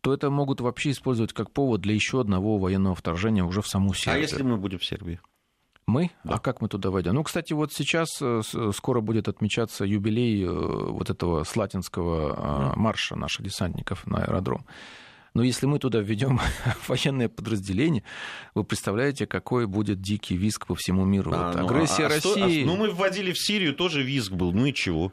то 0.00 0.12
это 0.12 0.30
могут 0.30 0.60
вообще 0.60 0.90
использовать 0.90 1.32
как 1.32 1.50
повод 1.50 1.80
для 1.80 1.94
еще 1.94 2.20
одного 2.20 2.58
военного 2.58 2.94
вторжения 2.94 3.44
уже 3.44 3.62
в 3.62 3.68
саму 3.68 3.92
а 3.92 3.94
Сербию. 3.94 4.16
А 4.16 4.18
если 4.18 4.42
мы 4.42 4.56
будем 4.56 4.78
в 4.78 4.84
Сербии? 4.84 5.20
Мы? 5.86 6.10
Да. 6.24 6.34
А 6.34 6.38
как 6.38 6.60
мы 6.62 6.68
туда 6.68 6.90
войдем? 6.90 7.14
Ну, 7.14 7.22
кстати, 7.22 7.52
вот 7.52 7.72
сейчас 7.72 8.08
э, 8.20 8.40
скоро 8.74 9.00
будет 9.00 9.28
отмечаться 9.28 9.84
юбилей 9.84 10.44
э, 10.44 10.48
вот 10.48 11.10
этого 11.10 11.44
слатинского 11.44 12.74
марша 12.74 13.16
наших 13.16 13.44
десантников 13.44 14.06
на 14.06 14.24
аэродром. 14.24 14.64
Но 15.34 15.42
если 15.42 15.66
мы 15.66 15.80
туда 15.80 15.98
введем 15.98 16.40
военное 16.88 17.28
подразделение, 17.28 18.04
вы 18.54 18.64
представляете, 18.64 19.26
какой 19.26 19.66
будет 19.66 20.00
дикий 20.00 20.36
виск 20.36 20.66
по 20.66 20.74
всему 20.76 21.04
миру. 21.04 21.32
А, 21.34 21.48
вот, 21.48 21.60
ну, 21.60 21.66
агрессия 21.66 22.06
а, 22.06 22.08
России. 22.08 22.62
А, 22.62 22.66
ну, 22.66 22.76
мы 22.76 22.90
вводили 22.90 23.32
в 23.32 23.38
Сирию, 23.38 23.74
тоже 23.74 24.02
виск 24.02 24.32
был. 24.32 24.52
Ну 24.52 24.66
и 24.66 24.72
чего? 24.72 25.12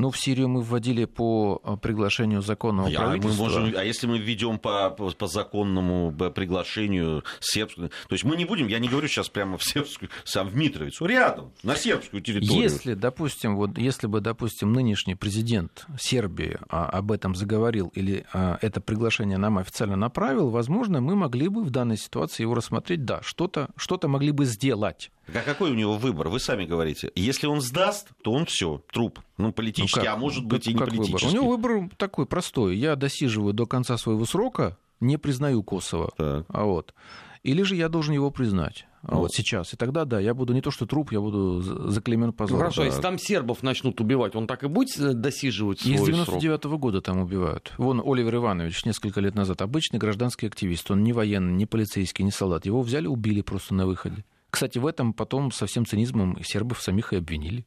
Ну, 0.00 0.10
в 0.10 0.18
Сирию 0.18 0.48
мы 0.48 0.62
вводили 0.62 1.04
по 1.04 1.60
э, 1.62 1.76
приглашению 1.76 2.40
законного 2.40 2.88
а 2.88 2.90
правительства. 2.90 3.44
Мы 3.44 3.50
можем, 3.50 3.74
а 3.76 3.84
если 3.84 4.06
мы 4.06 4.18
введем 4.18 4.58
по, 4.58 4.88
по, 4.88 5.10
по 5.10 5.26
законному 5.26 6.10
приглашению 6.30 7.22
сербскую... 7.40 7.90
То 7.90 8.14
есть 8.14 8.24
мы 8.24 8.36
не 8.36 8.46
будем, 8.46 8.66
я 8.68 8.78
не 8.78 8.88
говорю 8.88 9.08
сейчас 9.08 9.28
прямо 9.28 9.58
в 9.58 9.62
сербскую, 9.62 10.10
сам 10.24 10.48
в 10.48 10.56
Митровицу, 10.56 11.04
рядом, 11.04 11.52
на 11.62 11.76
сербскую 11.76 12.22
территорию. 12.22 12.62
Если, 12.62 12.94
допустим, 12.94 13.56
вот, 13.56 13.76
если 13.76 14.06
бы, 14.06 14.22
допустим, 14.22 14.72
нынешний 14.72 15.16
президент 15.16 15.84
Сербии 15.98 16.56
а, 16.70 16.86
об 16.86 17.12
этом 17.12 17.34
заговорил 17.34 17.88
или 17.94 18.24
а, 18.32 18.56
это 18.62 18.80
приглашение 18.80 19.36
нам 19.36 19.58
официально 19.58 19.96
направил, 19.96 20.48
возможно, 20.48 21.02
мы 21.02 21.14
могли 21.14 21.48
бы 21.48 21.62
в 21.62 21.68
данной 21.68 21.98
ситуации 21.98 22.42
его 22.42 22.54
рассмотреть, 22.54 23.04
да, 23.04 23.20
что-то 23.22 23.68
что 23.76 24.00
могли 24.08 24.30
бы 24.30 24.46
сделать. 24.46 25.10
А 25.34 25.40
какой 25.40 25.70
у 25.70 25.74
него 25.74 25.96
выбор? 25.96 26.28
Вы 26.28 26.40
сами 26.40 26.64
говорите. 26.64 27.10
Если 27.14 27.46
он 27.46 27.60
сдаст, 27.60 28.08
то 28.22 28.32
он 28.32 28.46
все, 28.46 28.82
труп. 28.92 29.20
Ну, 29.38 29.52
политический, 29.52 30.06
ну, 30.06 30.12
а 30.12 30.16
может 30.16 30.44
быть 30.44 30.64
как, 30.64 30.70
и 30.70 30.74
не 30.74 30.80
политический. 30.80 31.26
Выбор? 31.26 31.30
У 31.30 31.32
него 31.32 31.48
выбор 31.50 31.90
такой 31.96 32.26
простой. 32.26 32.76
Я 32.76 32.96
досиживаю 32.96 33.52
до 33.52 33.66
конца 33.66 33.96
своего 33.96 34.24
срока, 34.24 34.76
не 35.00 35.16
признаю 35.16 35.62
Косово. 35.62 36.12
Так. 36.16 36.46
А 36.48 36.64
вот. 36.64 36.94
Или 37.42 37.62
же 37.62 37.74
я 37.74 37.88
должен 37.88 38.12
его 38.12 38.30
признать. 38.30 38.86
ну, 39.02 39.20
вот 39.20 39.32
сейчас. 39.32 39.72
И 39.72 39.76
тогда, 39.76 40.04
да, 40.04 40.20
я 40.20 40.34
буду 40.34 40.52
не 40.52 40.60
то 40.60 40.70
что 40.70 40.84
труп, 40.84 41.12
я 41.12 41.20
буду 41.20 41.62
заклеймен 41.62 42.34
позором. 42.34 42.58
Ну, 42.58 42.64
хорошо, 42.64 42.82
да. 42.82 42.86
если 42.88 43.00
там 43.00 43.18
сербов 43.18 43.62
начнут 43.62 43.98
убивать, 44.00 44.36
он 44.36 44.46
так 44.46 44.62
и 44.62 44.68
будет 44.68 44.98
э, 44.98 45.14
досиживать 45.14 45.80
свой 45.80 45.94
Из 45.94 46.04
99 46.04 46.64
-го 46.66 46.76
года 46.76 47.00
там 47.00 47.20
убивают. 47.20 47.72
Вон 47.78 48.02
Оливер 48.04 48.36
Иванович 48.36 48.84
несколько 48.84 49.22
лет 49.22 49.34
назад, 49.34 49.62
обычный 49.62 49.98
гражданский 49.98 50.48
активист, 50.48 50.90
он 50.90 51.02
не 51.02 51.14
военный, 51.14 51.54
не 51.54 51.64
полицейский, 51.64 52.26
не 52.26 52.30
солдат. 52.30 52.66
Его 52.66 52.82
взяли, 52.82 53.06
убили 53.06 53.40
просто 53.40 53.74
на 53.74 53.86
выходе. 53.86 54.22
Кстати, 54.50 54.78
в 54.78 54.86
этом 54.86 55.12
потом 55.12 55.52
со 55.52 55.66
всем 55.66 55.86
цинизмом 55.86 56.42
сербов 56.42 56.82
самих 56.82 57.12
и 57.12 57.16
обвинили. 57.16 57.66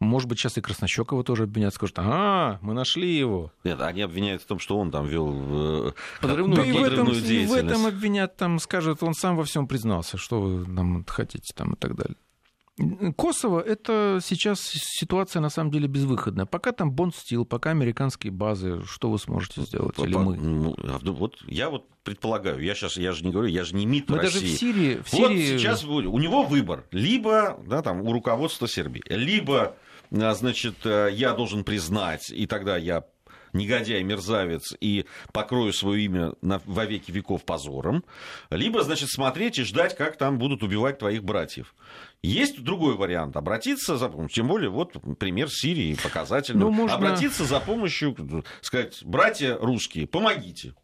Может 0.00 0.28
быть, 0.28 0.38
сейчас 0.38 0.58
и 0.58 0.60
Краснощекова 0.60 1.22
тоже 1.22 1.44
обвинят, 1.44 1.72
скажут, 1.72 1.96
а, 1.98 2.58
мы 2.62 2.74
нашли 2.74 3.16
его. 3.16 3.52
Нет, 3.62 3.80
они 3.80 4.02
обвиняют 4.02 4.42
в 4.42 4.46
том, 4.46 4.58
что 4.58 4.78
он 4.78 4.90
там 4.90 5.06
вел 5.06 5.88
э, 5.88 5.92
подрывную, 6.20 6.56
да 6.56 6.66
и 6.66 6.72
в 6.72 6.82
этом, 6.82 7.06
деятельность. 7.10 7.50
В 7.50 7.54
этом 7.54 7.86
обвинят, 7.86 8.36
там 8.36 8.58
скажут, 8.58 9.02
он 9.02 9.14
сам 9.14 9.36
во 9.36 9.44
всем 9.44 9.68
признался, 9.68 10.18
что 10.18 10.40
вы 10.40 10.66
нам 10.66 11.04
хотите 11.06 11.54
там 11.54 11.74
и 11.74 11.76
так 11.76 11.94
далее. 11.94 12.16
Косово— 13.16 13.60
это 13.66 14.18
сейчас 14.22 14.60
ситуация, 14.62 15.40
на 15.40 15.48
самом 15.48 15.70
деле, 15.70 15.86
безвыходная. 15.86 16.44
Пока 16.44 16.72
там 16.72 16.90
бонд-стил, 16.90 17.44
пока 17.44 17.70
американские 17.70 18.32
базы, 18.32 18.82
что 18.84 19.10
вы 19.10 19.18
сможете 19.18 19.62
сделать? 19.62 19.96
Или 19.98 20.16
мы? 20.16 20.36
Ну, 20.36 20.74
а 20.82 20.98
вот 21.02 21.36
я 21.46 21.70
вот 21.70 21.88
предполагаю, 22.02 22.60
я 22.60 22.74
сейчас, 22.74 22.96
я 22.96 23.12
же 23.12 23.24
не 23.24 23.30
говорю, 23.30 23.48
я 23.48 23.64
же 23.64 23.76
не 23.76 23.86
МИД 23.86 24.10
мы 24.10 24.18
России. 24.18 24.40
даже 24.40 24.46
в 24.46 24.58
Сирии... 24.58 24.94
В 24.96 25.12
вот 25.12 25.30
Сирии... 25.30 25.58
сейчас 25.58 25.84
у 25.84 26.18
него 26.18 26.42
выбор. 26.42 26.84
Либо, 26.90 27.60
да, 27.64 27.80
там, 27.80 28.00
у 28.02 28.12
руководства 28.12 28.66
Сербии, 28.66 29.02
либо 29.06 29.76
а, 30.12 30.34
значит, 30.34 30.84
э, 30.84 31.10
я 31.12 31.32
должен 31.32 31.64
признать, 31.64 32.30
и 32.30 32.46
тогда 32.46 32.76
я 32.76 33.04
негодяй, 33.52 34.02
мерзавец, 34.02 34.74
и 34.80 35.06
покрою 35.32 35.72
свое 35.72 36.04
имя 36.04 36.32
на, 36.42 36.60
во 36.66 36.84
веки 36.84 37.10
веков 37.10 37.44
позором, 37.44 38.04
либо, 38.50 38.82
значит, 38.82 39.10
смотреть 39.10 39.58
и 39.58 39.62
ждать, 39.62 39.96
как 39.96 40.16
там 40.16 40.38
будут 40.38 40.62
убивать 40.62 40.98
твоих 40.98 41.24
братьев. 41.24 41.74
Есть 42.24 42.62
другой 42.62 42.96
вариант. 42.96 43.36
Обратиться 43.36 43.96
за 43.96 44.08
помощью. 44.08 44.34
Тем 44.34 44.48
более, 44.48 44.70
вот 44.70 44.92
пример 45.18 45.48
Сирии 45.50 45.94
показательный. 46.02 46.60
Ну, 46.60 46.70
можно... 46.70 46.96
Обратиться 46.96 47.44
за 47.44 47.60
помощью, 47.60 48.44
сказать, 48.60 49.02
братья 49.04 49.58
русские, 49.60 50.06
помогите. 50.06 50.74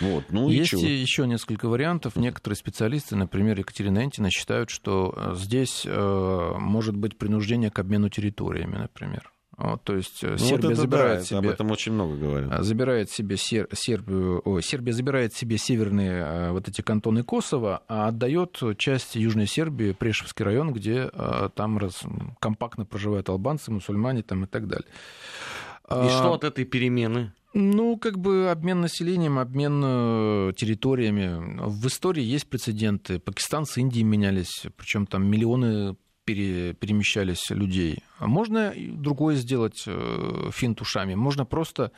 Вот, 0.00 0.26
ну 0.30 0.48
Есть 0.48 0.74
и 0.74 0.86
еще 0.86 1.26
несколько 1.26 1.68
вариантов. 1.68 2.14
Некоторые 2.14 2.56
специалисты, 2.56 3.16
например, 3.16 3.58
Екатерина 3.58 4.04
Энтина, 4.04 4.30
считают, 4.30 4.70
что 4.70 5.12
э, 5.16 5.34
здесь 5.34 5.84
э, 5.84 6.54
может 6.58 6.96
быть 6.96 7.18
принуждение 7.18 7.70
к 7.70 7.78
обмену 7.78 8.08
территориями, 8.08 8.76
например. 8.76 9.32
Вот, 9.60 9.84
то 9.84 9.94
есть 9.94 10.24
э, 10.24 10.30
ну, 10.30 10.38
Сербия 10.38 10.68
вот 10.68 10.76
забирает 10.78 11.18
да, 11.18 11.24
себе... 11.24 11.38
Об 11.38 11.46
этом 11.48 11.70
очень 11.70 11.92
много 11.92 12.16
говорят. 12.16 12.60
Э, 12.60 12.62
забирает 12.62 13.10
себе 13.10 13.36
Сер... 13.36 13.68
Сербию... 13.72 14.40
Ой, 14.44 14.62
Сербия 14.62 14.92
забирает 14.92 15.34
себе 15.34 15.58
северные 15.58 16.50
вот 16.52 16.66
эти 16.66 16.80
кантоны 16.80 17.22
Косово, 17.22 17.82
а 17.86 18.08
отдает 18.08 18.58
часть 18.78 19.16
Южной 19.16 19.46
Сербии, 19.46 19.92
Прешевский 19.92 20.44
район, 20.44 20.72
где 20.72 21.10
там 21.54 21.76
раз... 21.76 22.02
компактно 22.38 22.86
проживают 22.86 23.28
албанцы, 23.28 23.70
мусульмане 23.70 24.22
там, 24.22 24.44
и 24.44 24.46
так 24.46 24.66
далее. 24.66 24.88
И 24.88 25.92
а... 25.92 26.08
что 26.08 26.32
от 26.32 26.44
этой 26.44 26.64
перемены? 26.64 27.32
Ну, 27.52 27.98
как 27.98 28.18
бы 28.18 28.48
обмен 28.50 28.80
населением, 28.80 29.38
обмен 29.38 29.82
э, 29.84 30.52
территориями. 30.56 31.58
В 31.66 31.86
истории 31.88 32.22
есть 32.22 32.48
прецеденты. 32.48 33.18
Пакистан 33.18 33.66
с 33.66 33.76
Индией 33.76 34.04
менялись, 34.04 34.66
причем 34.76 35.06
там 35.06 35.26
миллионы 35.26 35.96
пере, 36.30 36.74
перемещались 36.74 37.50
людей. 37.50 38.02
А 38.18 38.26
можно 38.26 38.72
другое 38.76 39.34
сделать 39.36 39.82
э, 39.86 40.50
финт 40.52 40.80
ушами. 40.80 41.14
Можно 41.14 41.44
просто 41.44 41.90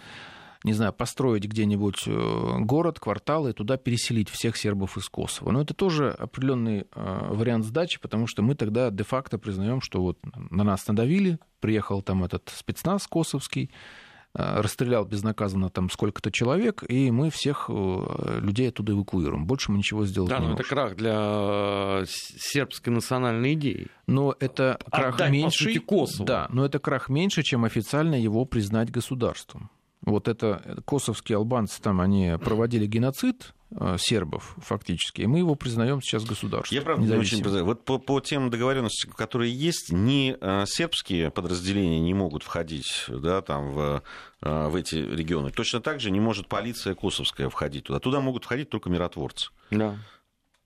не 0.64 0.74
знаю, 0.74 0.92
построить 0.92 1.44
где-нибудь 1.44 2.04
э, 2.06 2.56
город, 2.60 3.00
квартал 3.00 3.48
и 3.48 3.52
туда 3.52 3.76
переселить 3.76 4.30
всех 4.30 4.56
сербов 4.56 4.96
из 4.96 5.08
Косово. 5.08 5.50
Но 5.50 5.60
это 5.60 5.74
тоже 5.74 6.10
определенный 6.10 6.86
вариант 6.94 7.64
сдачи, 7.64 8.00
потому 8.00 8.28
что 8.28 8.42
мы 8.42 8.54
тогда 8.54 8.90
де-факто 8.90 9.38
признаем, 9.38 9.80
что 9.80 10.00
вот 10.00 10.18
на 10.50 10.62
нас 10.62 10.86
надавили, 10.86 11.38
приехал 11.58 12.00
там 12.00 12.22
этот 12.22 12.48
спецназ 12.54 13.08
косовский, 13.08 13.70
Э, 13.70 14.01
расстрелял 14.34 15.04
безнаказанно 15.04 15.68
там 15.68 15.90
сколько-то 15.90 16.30
человек, 16.30 16.82
и 16.88 17.10
мы 17.10 17.30
всех 17.30 17.66
э, 17.68 18.38
людей 18.40 18.70
оттуда 18.70 18.92
эвакуируем. 18.92 19.46
Больше 19.46 19.70
мы 19.70 19.78
ничего 19.78 20.06
сделать 20.06 20.30
да, 20.30 20.38
не 20.38 20.46
можем. 20.48 20.56
Да, 20.56 20.58
но 20.58 20.60
это 20.60 20.68
крах 20.68 20.96
для 20.96 22.04
сербской 22.06 22.92
национальной 22.92 23.52
идеи. 23.54 23.88
Но 24.06 24.34
это 24.40 24.78
крах 24.90 25.16
Отдать, 25.16 25.30
меньше. 25.30 25.80
Косово. 25.80 26.26
Да, 26.26 26.46
но 26.50 26.64
это 26.64 26.78
крах 26.78 27.08
меньше, 27.08 27.42
чем 27.42 27.64
официально 27.64 28.14
его 28.14 28.44
признать 28.44 28.90
государством. 28.90 29.70
Вот 30.00 30.28
это 30.28 30.62
э, 30.64 30.76
косовские 30.84 31.36
албанцы 31.36 31.80
там, 31.82 32.00
они 32.00 32.36
проводили 32.42 32.86
геноцид, 32.86 33.52
Э, 33.52 33.61
сербов 33.98 34.56
фактически. 34.58 35.22
И 35.22 35.26
мы 35.26 35.38
его 35.38 35.54
признаем 35.54 36.00
сейчас 36.00 36.24
государством. 36.24 36.76
Я 36.76 36.82
правда 36.82 37.06
не 37.06 37.16
очень 37.16 37.42
признаю. 37.42 37.64
Вот 37.64 37.84
по, 37.84 37.98
по 37.98 38.20
тем 38.20 38.50
договоренностям, 38.50 39.12
которые 39.12 39.52
есть, 39.52 39.92
ни 39.92 40.36
э, 40.40 40.64
сербские 40.66 41.30
подразделения 41.30 42.00
не 42.00 42.14
могут 42.14 42.42
входить 42.42 43.04
да, 43.08 43.42
там, 43.42 43.72
в, 43.72 44.02
э, 44.42 44.68
в 44.68 44.76
эти 44.76 44.96
регионы. 44.96 45.50
Точно 45.50 45.80
так 45.80 46.00
же 46.00 46.10
не 46.10 46.20
может 46.20 46.48
полиция 46.48 46.94
косовская 46.94 47.48
входить 47.48 47.84
туда. 47.84 47.98
Туда 47.98 48.20
могут 48.20 48.44
входить 48.44 48.68
только 48.68 48.90
миротворцы. 48.90 49.50
Да 49.70 49.96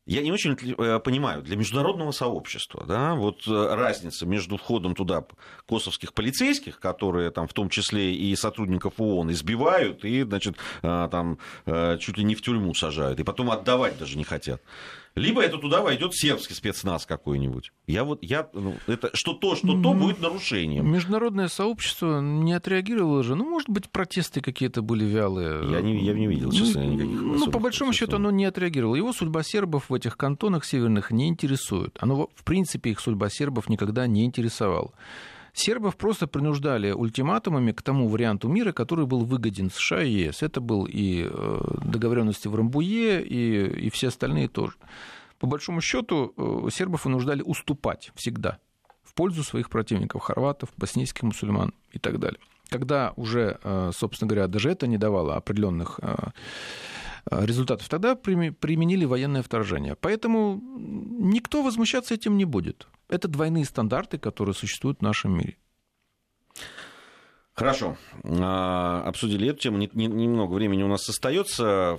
я 0.07 0.23
не 0.23 0.31
очень 0.31 0.57
э, 0.79 1.01
понимаю, 1.01 1.43
для 1.43 1.57
международного 1.57 2.13
сообщества, 2.13 2.85
да, 2.87 3.15
вот 3.15 3.47
э, 3.49 3.75
разница 3.75 4.25
между 4.25 4.57
входом 4.57 4.95
туда 4.95 5.25
косовских 5.69 6.15
полицейских, 6.15 6.79
которые 6.79 7.33
там 7.33 7.49
в 7.49 7.53
том 7.53 7.69
числе 7.69 8.15
и 8.15 8.35
сотрудников 8.37 8.95
ООН 8.99 9.33
избивают 9.33 10.05
и, 10.05 10.23
значит, 10.23 10.57
э, 10.83 11.09
там 11.11 11.39
чуть 11.99 12.19
ли 12.19 12.25
не 12.25 12.37
в 12.37 12.43
тюрьму 12.43 12.73
сажают, 12.75 13.19
и 13.19 13.25
потом 13.25 13.51
отдавать 13.51 13.99
даже 13.99 14.17
не 14.17 14.25
хотят 14.25 14.63
либо 15.17 15.43
это 15.43 15.57
туда 15.57 15.81
войдет 15.81 16.15
сербский 16.15 16.53
спецназ 16.53 17.07
какой-нибудь. 17.07 17.73
Я 17.87 18.05
вот, 18.05 18.23
я, 18.23 18.49
ну, 18.53 18.75
это 18.87 19.11
что 19.15 19.33
то, 19.33 19.57
что 19.57 19.69
то 19.81 19.95
будет 19.95 20.21
нарушением. 20.21 20.91
Международное 20.91 21.49
сообщество 21.49 22.21
не 22.21 22.53
отреагировало 22.53 23.23
же. 23.23 23.35
Ну, 23.35 23.49
может 23.49 23.71
быть, 23.71 23.89
протесты 23.91 24.43
какие-то 24.43 24.83
были 24.83 25.07
вялые. 25.07 25.71
Я 25.71 25.81
не, 25.81 26.05
я 26.05 26.13
не 26.13 26.27
видел, 26.27 26.53
честно, 26.53 26.85
ну, 26.85 26.93
никаких 26.93 27.21
Ну, 27.21 27.51
по 27.51 27.59
большому 27.59 27.95
счету, 27.95 28.17
оно 28.17 28.31
не 28.31 28.45
отреагировало. 28.45 28.95
Его 28.95 29.15
судьба 29.15 29.43
сербов 29.43 29.89
в 29.89 29.95
этих 29.95 30.19
кантонах 30.19 30.67
северных 30.67 31.11
не 31.11 31.29
интересует. 31.29 31.97
Оно, 31.99 32.29
в 32.35 32.45
принципе, 32.45 32.91
их 32.91 33.01
судьба 33.01 33.31
сербов 33.31 33.71
никогда 33.71 34.07
не 34.07 34.25
интересовала. 34.25 34.93
Сербов 35.57 35.97
просто 35.97 36.27
принуждали 36.27 36.93
ультиматумами 36.93 37.73
к 37.73 37.81
тому 37.81 38.09
варианту 38.09 38.47
мира, 38.47 38.73
который 38.73 39.07
был 39.07 39.25
выгоден 39.25 39.71
США 39.71 40.03
и 40.03 40.11
ЕС. 40.11 40.43
Это 40.43 40.61
был 40.61 40.85
и 40.85 41.27
э, 41.31 41.61
договоренности 41.83 42.47
в 42.47 42.55
Рамбуе, 42.55 43.23
и, 43.23 43.87
и 43.87 43.91
все 43.91 44.09
остальные 44.09 44.49
тоже. 44.49 44.75
По 45.39 45.47
большому 45.47 45.81
счету, 45.81 46.35
э, 46.37 46.69
сербов 46.71 47.07
вынуждали 47.07 47.41
уступать 47.41 48.13
всегда 48.15 48.59
в 49.03 49.15
пользу 49.15 49.43
своих 49.43 49.71
противников, 49.71 50.21
хорватов, 50.21 50.69
боснийских 50.77 51.23
мусульман 51.23 51.73
и 51.91 51.99
так 51.99 52.19
далее. 52.19 52.39
Когда 52.69 53.15
уже, 53.17 53.59
э, 53.65 53.93
собственно 53.95 54.29
говоря, 54.29 54.49
даже 54.49 54.71
это 54.71 54.87
не 54.87 54.99
давало 54.99 55.37
определенных 55.37 55.99
результатов, 57.31 57.89
тогда 57.89 58.15
применили 58.15 59.05
военное 59.05 59.43
вторжение. 59.43 59.97
Поэтому 59.97 60.61
никто 60.63 61.63
возмущаться 61.63 62.15
этим 62.15 62.37
не 62.37 62.45
будет. 62.45 62.87
Это 63.09 63.29
двойные 63.29 63.65
стандарты, 63.65 64.19
которые 64.19 64.55
существуют 64.55 64.99
в 64.99 65.03
нашем 65.03 65.37
мире. 65.37 65.57
Хорошо. 67.57 67.97
А, 68.23 69.03
обсудили 69.07 69.49
эту 69.49 69.61
тему. 69.61 69.79
Немного 69.79 70.53
времени 70.53 70.83
у 70.83 70.89
нас 70.89 71.09
остается. 71.09 71.99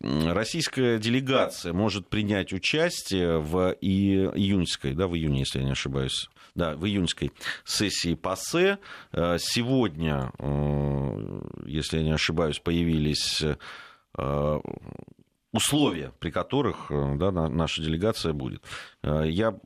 Российская 0.00 0.98
делегация 0.98 1.72
может 1.72 2.08
принять 2.08 2.52
участие 2.52 3.40
в 3.40 3.74
июньской, 3.80 4.94
да, 4.94 5.08
в 5.08 5.16
июне, 5.16 5.40
если 5.40 5.58
я 5.58 5.64
не 5.64 5.72
ошибаюсь, 5.72 6.28
да, 6.54 6.76
в 6.76 6.86
июньской 6.86 7.32
сессии 7.64 8.14
ПАСЕ. 8.14 8.78
А, 9.10 9.38
сегодня, 9.40 10.30
э, 10.38 11.40
если 11.66 11.98
я 11.98 12.04
не 12.04 12.12
ошибаюсь, 12.12 12.60
появились 12.60 13.42
э, 13.42 13.56
условия, 15.56 16.12
при 16.18 16.30
которых 16.30 16.90
э, 16.90 17.16
да, 17.16 17.30
наша 17.30 17.82
делегация 17.82 18.32
будет. 18.32 18.62
Э, 19.02 19.24
я 19.26 19.58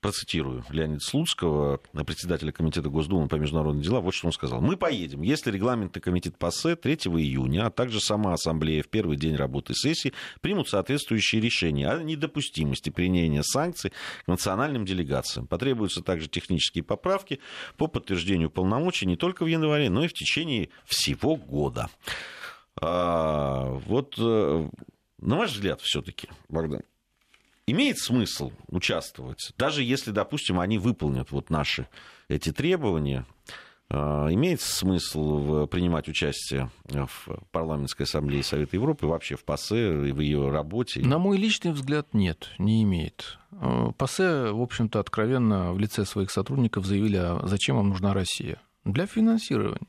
процитирую 0.00 0.64
Леонида 0.70 1.00
Слуцкого, 1.00 1.80
председателя 2.06 2.52
Комитета 2.52 2.88
Госдумы 2.88 3.28
по 3.28 3.36
международным 3.36 3.82
делам, 3.82 4.04
вот 4.04 4.14
что 4.14 4.26
он 4.26 4.32
сказал. 4.32 4.60
«Мы 4.60 4.76
поедем, 4.76 5.22
если 5.22 5.50
регламентный 5.50 6.02
комитет 6.02 6.36
ПАСЕ 6.38 6.76
3 6.76 6.94
июня, 6.94 7.66
а 7.66 7.70
также 7.70 8.00
сама 8.00 8.34
Ассамблея 8.34 8.82
в 8.82 8.88
первый 8.88 9.16
день 9.16 9.36
работы 9.36 9.74
сессии 9.74 10.12
примут 10.40 10.68
соответствующие 10.68 11.40
решения 11.40 11.88
о 11.88 12.02
недопустимости 12.02 12.90
применения 12.90 13.42
санкций 13.42 13.92
к 14.24 14.28
национальным 14.28 14.84
делегациям. 14.84 15.46
Потребуются 15.46 16.02
также 16.02 16.28
технические 16.28 16.84
поправки 16.84 17.40
по 17.76 17.86
подтверждению 17.86 18.50
полномочий 18.50 19.06
не 19.06 19.16
только 19.16 19.44
в 19.44 19.46
январе, 19.46 19.90
но 19.90 20.04
и 20.04 20.08
в 20.08 20.12
течение 20.12 20.68
всего 20.84 21.36
года». 21.36 21.88
А, 22.80 23.64
вот 23.86 24.14
э, 24.18 24.68
на 25.20 25.36
ваш 25.36 25.52
взгляд, 25.52 25.80
все-таки, 25.80 26.28
Богдан, 26.48 26.82
имеет 27.66 27.98
смысл 27.98 28.52
участвовать, 28.68 29.52
даже 29.58 29.82
если, 29.82 30.10
допустим, 30.10 30.60
они 30.60 30.78
выполнят 30.78 31.30
вот 31.32 31.50
наши 31.50 31.86
эти 32.28 32.52
требования, 32.52 33.24
А, 33.90 34.28
имеет 34.30 34.60
смысл 34.60 35.66
принимать 35.66 36.08
участие 36.08 36.70
в 36.84 37.42
парламентской 37.50 38.02
ассамблее 38.02 38.42
Совета 38.42 38.76
Европы, 38.76 39.06
вообще 39.06 39.34
в 39.34 39.44
ПАСЕ 39.44 40.12
в 40.12 40.20
ее 40.20 40.50
работе? 40.50 41.00
На 41.00 41.18
мой 41.18 41.38
личный 41.38 41.72
взгляд, 41.72 42.12
нет, 42.12 42.50
не 42.58 42.82
имеет. 42.82 43.38
А, 43.50 43.92
ПАСЕ, 43.92 44.52
в 44.52 44.60
общем-то, 44.60 45.00
откровенно 45.00 45.72
в 45.72 45.78
лице 45.78 46.04
своих 46.04 46.30
сотрудников 46.30 46.84
заявили, 46.84 47.16
а 47.16 47.40
зачем 47.44 47.76
вам 47.76 47.88
нужна 47.88 48.12
Россия? 48.12 48.60
Для 48.84 49.06
финансирования. 49.06 49.88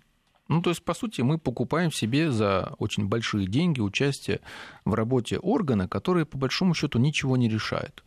Ну, 0.49 0.61
то 0.61 0.71
есть, 0.71 0.83
по 0.83 0.93
сути, 0.93 1.21
мы 1.21 1.37
покупаем 1.37 1.91
себе 1.91 2.31
за 2.31 2.73
очень 2.79 3.07
большие 3.07 3.47
деньги 3.47 3.79
участие 3.79 4.41
в 4.83 4.93
работе 4.95 5.37
органа, 5.37 5.87
который, 5.87 6.25
по 6.25 6.37
большому 6.37 6.73
счету, 6.73 6.99
ничего 6.99 7.37
не 7.37 7.47
решает. 7.47 8.03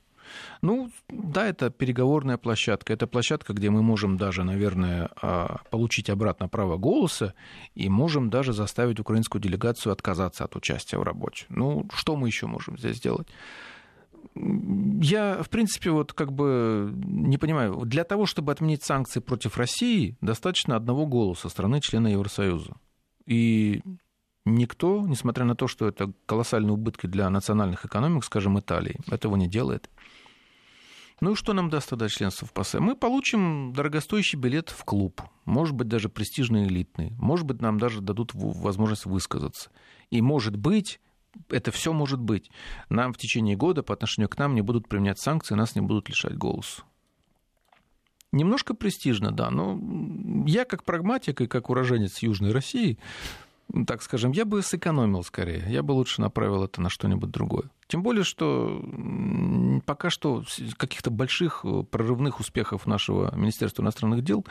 Ну, 0.61 0.91
да, 1.09 1.47
это 1.47 1.71
переговорная 1.71 2.39
площадка. 2.39 2.93
Это 2.93 3.07
площадка, 3.07 3.53
где 3.53 3.71
мы 3.71 3.83
можем 3.83 4.17
даже, 4.17 4.45
наверное, 4.45 5.11
а, 5.21 5.61
получить 5.71 6.11
обратно 6.11 6.49
право 6.49 6.77
голоса 6.77 7.35
и 7.75 7.89
можем 7.89 8.31
даже 8.31 8.53
заставить 8.53 9.01
украинскую 9.01 9.41
делегацию 9.41 9.93
отказаться 9.93 10.45
от 10.45 10.57
участия 10.57 10.99
в 10.99 11.03
работе. 11.03 11.45
Ну, 11.49 11.87
что 11.95 12.17
мы 12.17 12.29
еще 12.29 12.47
можем 12.47 12.79
здесь 12.79 12.97
сделать? 12.97 13.29
Я, 14.35 15.43
в 15.43 15.51
принципе, 15.51 15.91
вот 15.91 16.13
как 16.13 16.33
бы 16.33 16.93
не 16.95 17.39
понимаю. 17.39 17.85
Для 17.85 18.05
того, 18.05 18.27
чтобы 18.27 18.53
отменить 18.53 18.83
санкции 18.83 19.21
против 19.21 19.57
России, 19.57 20.17
достаточно 20.21 20.77
одного 20.77 21.07
голоса 21.07 21.49
страны 21.49 21.81
члена 21.81 22.09
Евросоюза. 22.09 22.77
И 23.27 23.83
никто, 24.45 25.07
несмотря 25.07 25.45
на 25.45 25.55
то, 25.55 25.67
что 25.67 25.87
это 25.87 26.13
колоссальные 26.27 26.73
убытки 26.73 27.07
для 27.07 27.29
национальных 27.31 27.85
экономик, 27.85 28.25
скажем, 28.25 28.59
Италии, 28.59 28.99
этого 29.11 29.37
не 29.37 29.49
делает. 29.49 29.91
Ну 31.21 31.33
и 31.33 31.37
что 31.37 31.53
нам 31.53 31.71
даст 31.71 31.91
тогда 31.91 32.09
членство 32.09 32.49
в 32.49 32.53
ПАСЕ? 32.53 32.81
Мы 32.81 32.97
получим 32.97 33.73
дорогостоящий 33.73 34.37
билет 34.37 34.71
в 34.71 34.85
клуб, 34.85 35.23
может 35.45 35.75
быть, 35.77 35.87
даже 35.87 36.09
престижный 36.09 36.67
элитный, 36.67 37.13
может 37.19 37.47
быть, 37.47 37.61
нам 37.61 37.79
даже 37.79 38.01
дадут 38.01 38.33
возможность 38.35 39.07
высказаться. 39.07 39.71
И, 40.11 40.21
может 40.21 40.57
быть, 40.57 41.01
это 41.49 41.71
все 41.71 41.93
может 41.93 42.21
быть. 42.21 42.51
Нам 42.89 43.13
в 43.13 43.19
течение 43.19 43.57
года 43.57 43.83
по 43.83 43.95
отношению 43.95 44.29
к 44.29 44.39
нам 44.39 44.55
не 44.55 44.63
будут 44.63 44.89
применять 44.89 45.19
санкции, 45.19 45.55
нас 45.55 45.75
не 45.75 45.81
будут 45.81 46.09
лишать 46.09 46.37
голоса. 46.37 46.83
Немножко 48.33 48.75
престижно, 48.75 49.31
да, 49.31 49.51
но 49.51 49.79
я 50.47 50.65
как 50.65 50.85
прагматик 50.85 51.43
и 51.43 51.47
как 51.47 51.69
уроженец 51.69 52.21
Южной 52.21 52.53
России 52.53 52.99
так 53.87 54.03
скажем, 54.03 54.33
я 54.33 54.45
бы 54.45 54.63
сэкономил 54.63 55.23
скорее. 55.23 55.65
Я 55.69 55.83
бы 55.83 55.93
лучше 55.93 56.21
направил 56.21 56.65
это 56.65 56.81
на 56.81 56.91
что-нибудь 56.91 57.31
другое. 57.31 57.71
Тем 57.87 58.03
более, 58.03 58.25
что 58.25 58.83
пока 59.87 60.11
что 60.11 60.45
каких-то 60.77 61.11
больших 61.11 61.65
э, 61.65 61.83
прорывных 61.91 62.41
успехов 62.41 62.87
нашего 62.87 63.35
Министерства 63.35 63.83
иностранных 63.83 64.23
дел 64.23 64.45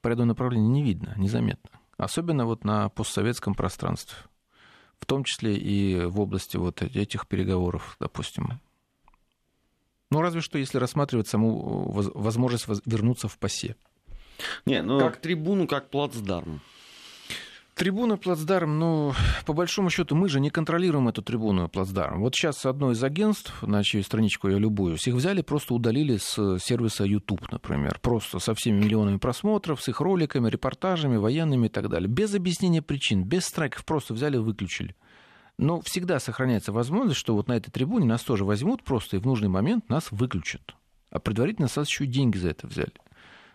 по 0.00 0.08
ряду 0.08 0.24
направлений 0.24 0.68
не 0.68 0.82
видно, 0.82 1.14
незаметно. 1.16 1.78
Особенно 1.96 2.46
вот 2.46 2.64
на 2.64 2.88
постсоветском 2.88 3.54
пространстве. 3.54 4.16
В 4.98 5.06
том 5.06 5.24
числе 5.24 5.56
и 5.56 6.04
в 6.04 6.20
области 6.20 6.56
вот 6.56 6.82
этих 6.82 7.26
переговоров, 7.26 7.96
допустим. 8.00 8.60
Ну, 10.10 10.20
разве 10.20 10.40
что 10.40 10.58
если 10.58 10.78
рассматривать 10.78 11.28
саму 11.28 11.92
э, 11.96 12.10
возможность 12.14 12.66
вернуться 12.86 13.28
в 13.28 13.38
ПАСЕ. 13.38 13.76
Не, 14.66 14.82
ну... 14.82 14.98
Как 14.98 15.16
трибуну, 15.20 15.66
как 15.66 15.90
плацдарм. 15.90 16.60
Трибуна 17.74 18.16
плацдарм, 18.16 18.78
ну, 18.78 19.14
по 19.46 19.52
большому 19.52 19.90
счету, 19.90 20.14
мы 20.14 20.28
же 20.28 20.38
не 20.38 20.50
контролируем 20.50 21.08
эту 21.08 21.22
трибуну 21.22 21.68
плацдарм. 21.68 22.20
Вот 22.20 22.36
сейчас 22.36 22.64
одно 22.66 22.92
из 22.92 23.02
агентств, 23.02 23.52
на 23.62 23.82
чью 23.82 24.04
страничку 24.04 24.48
я 24.48 24.58
любуюсь, 24.58 25.08
их 25.08 25.14
взяли, 25.14 25.42
просто 25.42 25.74
удалили 25.74 26.16
с 26.16 26.58
сервиса 26.60 27.02
YouTube, 27.02 27.50
например. 27.50 27.98
Просто 28.00 28.38
со 28.38 28.54
всеми 28.54 28.78
миллионами 28.78 29.16
просмотров, 29.16 29.82
с 29.82 29.88
их 29.88 30.00
роликами, 30.00 30.48
репортажами, 30.48 31.16
военными 31.16 31.66
и 31.66 31.68
так 31.68 31.88
далее. 31.88 32.08
Без 32.08 32.32
объяснения 32.32 32.80
причин, 32.80 33.24
без 33.24 33.44
страйков, 33.44 33.84
просто 33.84 34.14
взяли 34.14 34.36
и 34.36 34.38
выключили. 34.38 34.94
Но 35.58 35.80
всегда 35.80 36.20
сохраняется 36.20 36.70
возможность, 36.70 37.18
что 37.18 37.34
вот 37.34 37.48
на 37.48 37.56
этой 37.56 37.72
трибуне 37.72 38.06
нас 38.06 38.22
тоже 38.22 38.44
возьмут 38.44 38.84
просто 38.84 39.16
и 39.16 39.20
в 39.20 39.26
нужный 39.26 39.48
момент 39.48 39.88
нас 39.88 40.12
выключат. 40.12 40.76
А 41.10 41.18
предварительно 41.18 41.68
нас 41.74 41.88
еще 41.88 42.06
деньги 42.06 42.38
за 42.38 42.50
это 42.50 42.68
взяли. 42.68 42.92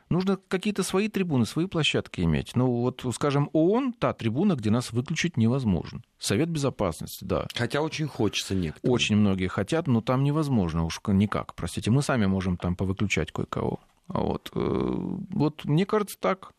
Нужно 0.09 0.37
какие-то 0.47 0.81
свои 0.83 1.07
трибуны, 1.07 1.45
свои 1.45 1.67
площадки 1.67 2.21
иметь. 2.21 2.55
Ну, 2.55 2.67
вот, 2.81 3.05
скажем, 3.13 3.49
ООН— 3.53 3.93
та 3.99 4.13
трибуна, 4.13 4.55
где 4.55 4.71
нас 4.71 4.91
выключить 4.91 5.37
невозможно. 5.37 6.01
Совет 6.17 6.49
Безопасности, 6.49 7.23
да. 7.23 7.47
Хотя 7.53 7.81
очень 7.81 8.07
хочется 8.07 8.55
некоторым. 8.55 8.93
Очень 8.93 9.17
многие 9.17 9.47
хотят, 9.47 9.87
но 9.87 10.01
там 10.01 10.23
невозможно 10.23 10.83
уж 10.83 10.99
никак. 11.07 11.53
Простите, 11.53 11.91
мы 11.91 12.01
сами 12.01 12.25
можем 12.25 12.57
там 12.57 12.75
повыключать 12.75 13.31
кое-кого. 13.31 13.79
Вот. 14.07 14.49
Э, 14.55 14.95
вот 15.29 15.65
мне 15.65 15.85
кажется, 15.85 16.17
так 16.19 16.53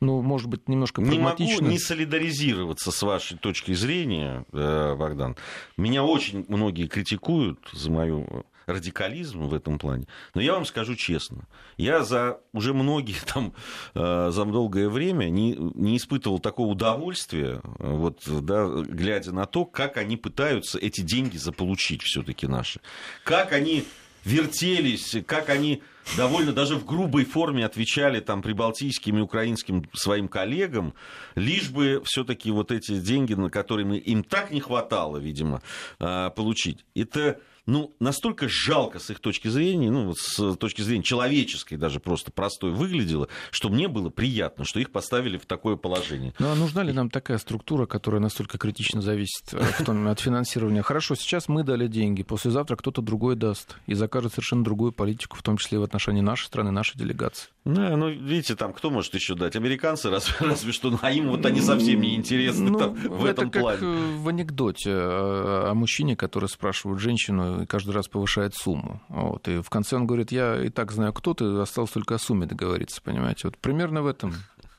ну, 0.00 0.20
может 0.20 0.48
быть, 0.48 0.68
немножко 0.68 1.00
прагматично. 1.00 1.54
Не 1.54 1.60
могу 1.60 1.70
не 1.72 1.78
солидаризироваться 1.78 2.90
с 2.90 3.02
вашей 3.02 3.38
точки 3.38 3.72
зрения, 3.72 4.44
э, 4.52 4.94
Богдан. 4.96 5.36
Меня 5.76 6.04
очень 6.04 6.44
многие 6.48 6.86
критикуют 6.86 7.58
за 7.72 7.90
мою 7.90 8.44
радикализм 8.66 9.46
в 9.46 9.54
этом 9.54 9.78
плане. 9.78 10.06
Но 10.34 10.40
я 10.40 10.54
вам 10.54 10.64
скажу 10.64 10.94
честно, 10.94 11.46
я 11.76 12.04
за 12.04 12.40
уже 12.52 12.74
многие 12.74 13.16
там, 13.32 13.54
э, 13.94 14.30
за 14.30 14.44
долгое 14.44 14.88
время 14.88 15.26
не, 15.26 15.54
не 15.56 15.96
испытывал 15.96 16.38
такого 16.38 16.68
удовольствия, 16.68 17.60
вот, 17.78 18.22
да, 18.26 18.66
глядя 18.66 19.32
на 19.32 19.46
то, 19.46 19.64
как 19.64 19.96
они 19.96 20.16
пытаются 20.16 20.78
эти 20.78 21.00
деньги 21.00 21.36
заполучить 21.36 22.02
все-таки 22.02 22.46
наши. 22.46 22.80
Как 23.24 23.52
они 23.52 23.84
вертелись, 24.24 25.16
как 25.26 25.50
они 25.50 25.82
довольно 26.16 26.52
даже 26.52 26.76
в 26.76 26.84
грубой 26.84 27.24
форме 27.24 27.64
отвечали 27.64 28.20
там 28.20 28.42
прибалтийским 28.42 29.18
и 29.18 29.20
украинским 29.20 29.88
своим 29.92 30.28
коллегам, 30.28 30.94
лишь 31.34 31.70
бы 31.70 32.02
все-таки 32.04 32.50
вот 32.50 32.72
эти 32.72 32.98
деньги, 32.98 33.34
на 33.34 33.50
которые 33.50 33.98
им 33.98 34.24
так 34.24 34.50
не 34.50 34.60
хватало, 34.60 35.18
видимо, 35.18 35.62
э, 35.98 36.30
получить. 36.34 36.84
Это 36.94 37.40
ну, 37.66 37.94
настолько 37.98 38.48
жалко 38.48 38.98
с 38.98 39.10
их 39.10 39.20
точки 39.20 39.48
зрения, 39.48 39.90
ну, 39.90 40.14
с 40.14 40.56
точки 40.56 40.82
зрения 40.82 41.02
человеческой 41.02 41.76
даже 41.76 42.00
просто 42.00 42.30
простой 42.30 42.72
выглядело, 42.72 43.28
что 43.50 43.68
мне 43.68 43.88
было 43.88 44.10
приятно, 44.10 44.64
что 44.64 44.80
их 44.80 44.90
поставили 44.90 45.38
в 45.38 45.46
такое 45.46 45.76
положение. 45.76 46.34
Ну, 46.38 46.50
а 46.50 46.54
нужна 46.54 46.82
ли 46.82 46.92
нам 46.92 47.10
такая 47.10 47.38
структура, 47.38 47.86
которая 47.86 48.20
настолько 48.20 48.58
критично 48.58 49.00
зависит 49.00 49.52
э, 49.52 49.58
от 49.58 50.20
финансирования? 50.20 50.82
Хорошо, 50.82 51.14
сейчас 51.14 51.48
мы 51.48 51.62
дали 51.64 51.86
деньги, 51.86 52.22
послезавтра 52.22 52.76
кто-то 52.76 53.02
другой 53.02 53.36
даст 53.36 53.76
и 53.86 53.94
закажет 53.94 54.32
совершенно 54.32 54.64
другую 54.64 54.92
политику, 54.92 55.36
в 55.36 55.42
том 55.42 55.56
числе 55.56 55.76
и 55.76 55.80
в 55.80 55.84
отношении 55.84 56.20
нашей 56.20 56.46
страны, 56.46 56.70
нашей 56.70 56.98
делегации. 56.98 57.48
Да, 57.64 57.96
ну, 57.96 58.10
видите, 58.10 58.56
там 58.56 58.74
кто 58.74 58.90
может 58.90 59.14
еще 59.14 59.34
дать? 59.34 59.56
Американцы, 59.56 60.10
разве, 60.10 60.34
разве 60.40 60.72
что, 60.72 60.90
ну, 60.90 60.98
а 61.00 61.10
им 61.10 61.28
вот 61.28 61.46
они 61.46 61.62
совсем 61.62 62.02
не 62.02 62.14
интересны 62.14 62.70
ну, 62.70 62.78
там, 62.78 62.94
в 62.94 63.24
это 63.24 63.40
этом 63.40 63.50
как 63.50 63.62
плане. 63.62 63.78
Э, 63.80 64.16
в 64.18 64.28
анекдоте 64.28 64.90
о, 64.92 65.70
о 65.70 65.74
мужчине, 65.74 66.14
который 66.14 66.50
спрашивает 66.50 67.00
женщину 67.00 67.62
и 67.62 67.66
каждый 67.66 67.94
раз 67.94 68.06
повышает 68.06 68.54
сумму. 68.54 69.00
Вот, 69.08 69.48
и 69.48 69.62
в 69.62 69.70
конце 69.70 69.96
он 69.96 70.06
говорит, 70.06 70.30
я 70.30 70.62
и 70.62 70.68
так 70.68 70.92
знаю, 70.92 71.14
кто 71.14 71.32
ты, 71.32 71.46
осталось 71.58 71.90
только 71.90 72.16
о 72.16 72.18
сумме 72.18 72.46
договориться, 72.46 73.00
понимаете? 73.00 73.48
Вот 73.48 73.56
примерно 73.56 74.02
в 74.02 74.08
этом 74.08 74.34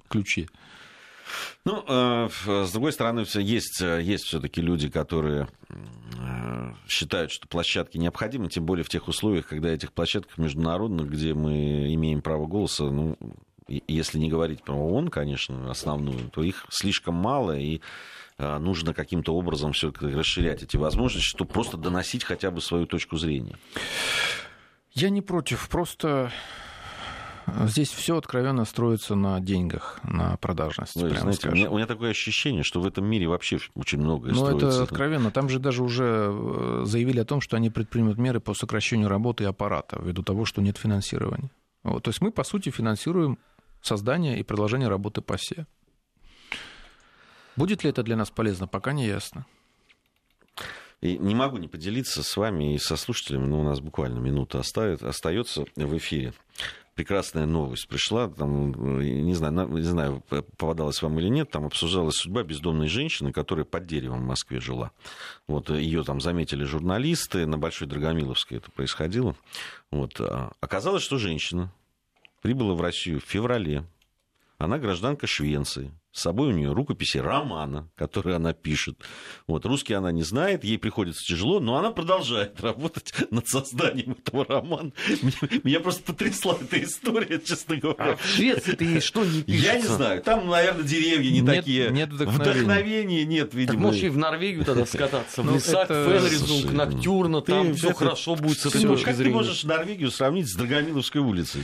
ключе. 0.08 0.48
Ну, 1.66 1.84
э, 1.88 2.30
с 2.46 2.72
другой 2.72 2.92
стороны, 2.92 3.26
есть, 3.34 3.82
есть 3.82 4.26
все-таки 4.26 4.62
люди, 4.62 4.90
которые 4.90 5.48
э, 5.70 6.74
считают, 6.88 7.32
что 7.32 7.48
площадки 7.48 7.98
необходимы, 7.98 8.50
тем 8.50 8.66
более 8.66 8.84
в 8.84 8.90
тех 8.90 9.08
условиях, 9.08 9.48
когда 9.48 9.70
этих 9.70 9.94
площадках 9.94 10.38
международных, 10.38 11.10
где 11.10 11.34
мы 11.34 11.94
имеем 11.94 12.22
право 12.22 12.46
голоса, 12.46 12.86
ну, 12.86 13.18
если 13.68 14.20
не 14.20 14.30
говорить 14.30 14.64
про 14.64 14.76
ООН, 14.76 15.10
конечно, 15.10 15.72
основную, 15.72 16.30
то 16.30 16.44
их 16.44 16.66
слишком 16.70 17.16
мало, 17.16 17.58
и 17.58 17.82
э, 18.38 18.58
нужно 18.60 18.94
каким-то 18.94 19.34
образом 19.34 19.74
все 19.74 19.92
расширять 20.00 20.64
эти 20.64 20.78
возможности, 20.78 21.28
чтобы 21.28 21.52
просто 21.52 21.78
доносить 21.78 22.24
хотя 22.24 22.52
бы 22.52 22.62
свою 22.62 22.86
точку 22.86 23.18
зрения. 23.18 23.58
Я 24.94 25.10
не 25.10 25.22
против, 25.22 25.68
просто 25.70 26.32
Здесь 27.66 27.92
все 27.92 28.18
откровенно 28.18 28.66
строится 28.66 29.16
на 29.16 29.40
деньгах, 29.40 30.00
на 30.04 30.38
продажности. 30.38 31.00
Вы, 31.00 31.10
знаете, 31.12 31.50
у 31.50 31.52
меня, 31.52 31.70
у 31.70 31.76
меня 31.76 31.86
такое 31.86 32.10
ощущение, 32.10 32.64
что 32.64 32.82
в 32.82 32.88
этом 32.88 33.06
мире 33.06 33.28
вообще 33.28 33.60
очень 33.76 34.00
многое 34.00 34.34
Но 34.34 34.46
строится. 34.46 34.66
Ну, 34.66 34.72
это 34.72 34.84
откровенно. 34.84 35.32
Там 35.32 35.50
же 35.50 35.60
даже 35.60 35.84
уже 35.84 36.32
э, 36.32 36.84
заявили 36.86 37.20
о 37.20 37.26
том, 37.26 37.42
что 37.42 37.56
они 37.56 37.70
предпримут 37.70 38.18
меры 38.18 38.40
по 38.40 38.54
сокращению 38.54 39.10
работы 39.10 39.44
и 39.44 39.48
аппарата, 39.48 40.00
ввиду 40.02 40.24
того, 40.24 40.46
что 40.46 40.62
нет 40.62 40.78
финансирования. 40.78 41.52
Вот. 41.84 42.04
То 42.04 42.10
есть 42.10 42.22
мы, 42.22 42.32
по 42.32 42.44
сути, 42.44 42.70
финансируем 42.70 43.38
создание 43.82 44.40
и 44.40 44.44
продолжение 44.44 44.90
работы 44.90 45.22
ПАСЕ. 45.22 45.68
Будет 47.56 47.84
ли 47.84 47.90
это 47.92 48.04
для 48.04 48.16
нас 48.16 48.32
полезно, 48.32 48.68
пока 48.68 48.92
не 48.92 49.06
ясно. 49.06 49.46
И 51.02 51.18
не 51.18 51.36
могу 51.36 51.58
не 51.58 51.68
поделиться 51.68 52.24
с 52.24 52.38
вами 52.38 52.76
и 52.76 52.80
со 52.80 52.96
слушателями, 52.96 53.46
но 53.46 53.62
у 53.62 53.64
нас 53.64 53.80
буквально 53.80 54.20
минута 54.20 54.60
остается 54.60 55.66
в 55.76 55.98
эфире 55.98 56.34
прекрасная 56.96 57.46
новость 57.46 57.88
пришла, 57.88 58.30
там, 58.30 59.00
не 59.02 59.34
знаю, 59.34 59.68
не 59.68 59.82
знаю, 59.82 60.24
попадалась 60.30 61.02
вам 61.02 61.20
или 61.20 61.28
нет, 61.28 61.52
там 61.52 61.66
обсуждалась 61.66 62.16
судьба 62.16 62.44
бездомной 62.44 62.88
женщины, 62.88 63.32
которая 63.34 63.66
под 63.66 63.86
деревом 63.86 64.22
в 64.22 64.26
Москве 64.26 64.60
жила. 64.62 64.92
Вот 65.46 65.70
ее 65.70 66.04
там 66.04 66.22
заметили 66.22 66.64
журналисты, 66.64 67.46
на 67.46 67.58
Большой 67.58 67.88
Драгомиловской 67.88 68.58
это 68.58 68.72
происходило. 68.72 69.36
Вот. 69.92 70.20
А 70.22 70.54
оказалось, 70.62 71.04
что 71.04 71.18
женщина 71.18 71.72
прибыла 72.42 72.74
в 72.74 72.82
Россию 72.82 73.20
в 73.20 73.26
феврале 73.26 73.86
она 74.58 74.78
гражданка 74.80 75.28
Швеции. 75.28 75.92
С 76.16 76.22
собой 76.22 76.48
у 76.48 76.52
нее 76.52 76.72
рукописи 76.72 77.18
романа, 77.18 77.90
который 77.98 78.38
она 78.38 78.54
пишет. 78.54 78.98
Вот, 79.48 79.66
русский 79.66 79.94
она 79.96 80.14
не 80.14 80.24
знает, 80.24 80.64
ей 80.64 80.78
приходится 80.78 81.22
тяжело, 81.26 81.60
но 81.60 81.76
она 81.76 81.92
продолжает 81.92 82.62
работать 82.62 83.14
над 83.32 83.50
созданием 83.50 84.14
этого 84.26 84.46
романа. 84.46 84.94
Меня, 85.22 85.60
меня 85.66 85.80
просто 85.82 86.04
потрясла 86.04 86.56
эта 86.62 86.82
история, 86.82 87.38
честно 87.44 87.76
говоря. 87.76 88.14
А 88.14 88.16
в 88.16 88.26
Швеции-то 88.26 88.82
ей 88.86 89.02
что 89.02 89.26
не 89.26 89.42
пишется? 89.42 89.68
Я 89.74 89.76
не 89.82 89.88
знаю, 89.88 90.22
там, 90.22 90.48
наверное, 90.48 90.84
деревья 90.86 91.30
не 91.30 91.42
Нет- 91.42 91.56
такие. 91.58 91.90
нет 91.92 92.10
вдохновения. 92.14 92.52
Вдохновения 92.54 93.26
нет, 93.26 93.50
Так 93.50 93.60
видимо. 93.60 93.80
можешь 93.80 94.04
и 94.04 94.08
в 94.08 94.18
Норвегию 94.18 94.64
тогда 94.64 94.86
скататься, 94.86 95.42
в 95.42 95.46
Ну, 95.46 95.56
лесах, 95.56 95.90
Фенризунг, 95.90 97.44
ты 97.46 97.52
там 97.52 97.74
все 97.76 97.94
хорошо 97.94 98.36
будет 98.36 98.58
с 98.60 98.66
этой 98.68 98.80
Ты, 98.84 99.04
как 99.04 99.18
ты 99.18 99.30
можешь 99.30 99.66
Норвегию 99.66 100.12
сравнить 100.12 100.48
с 100.48 100.56
Драгомиловской 100.56 101.20
улицей? 101.20 101.62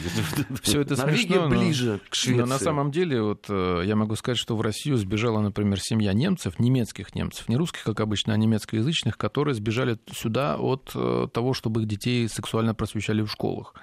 Все 0.62 0.82
это 0.82 0.98
Норвегия 0.98 1.24
смешно, 1.36 1.48
но- 1.48 1.56
ближе 1.58 2.00
к 2.10 2.16
Швеции. 2.16 2.40
Но 2.42 2.46
на 2.48 2.60
самом 2.60 2.92
деле, 2.92 3.22
вот 3.22 3.46
э, 3.48 3.84
я 3.86 3.96
могу 3.96 4.18
сказать, 4.18 4.41
что 4.42 4.58
в 4.58 4.62
Россию 4.62 4.98
сбежала, 4.98 5.40
например, 5.40 5.80
семья 5.80 6.14
немцев, 6.14 6.60
немецких 6.60 7.16
немцев, 7.16 7.48
не 7.48 7.56
русских, 7.56 7.84
как 7.84 8.00
обычно, 8.00 8.34
а 8.34 8.38
немецкоязычных, 8.38 9.18
которые 9.18 9.54
сбежали 9.54 10.00
сюда 10.12 10.58
от 10.58 10.92
э, 10.96 11.28
того, 11.32 11.54
чтобы 11.54 11.82
их 11.82 11.88
детей 11.88 12.28
сексуально 12.28 12.74
просвещали 12.74 13.22
в 13.22 13.28
школах. 13.28 13.76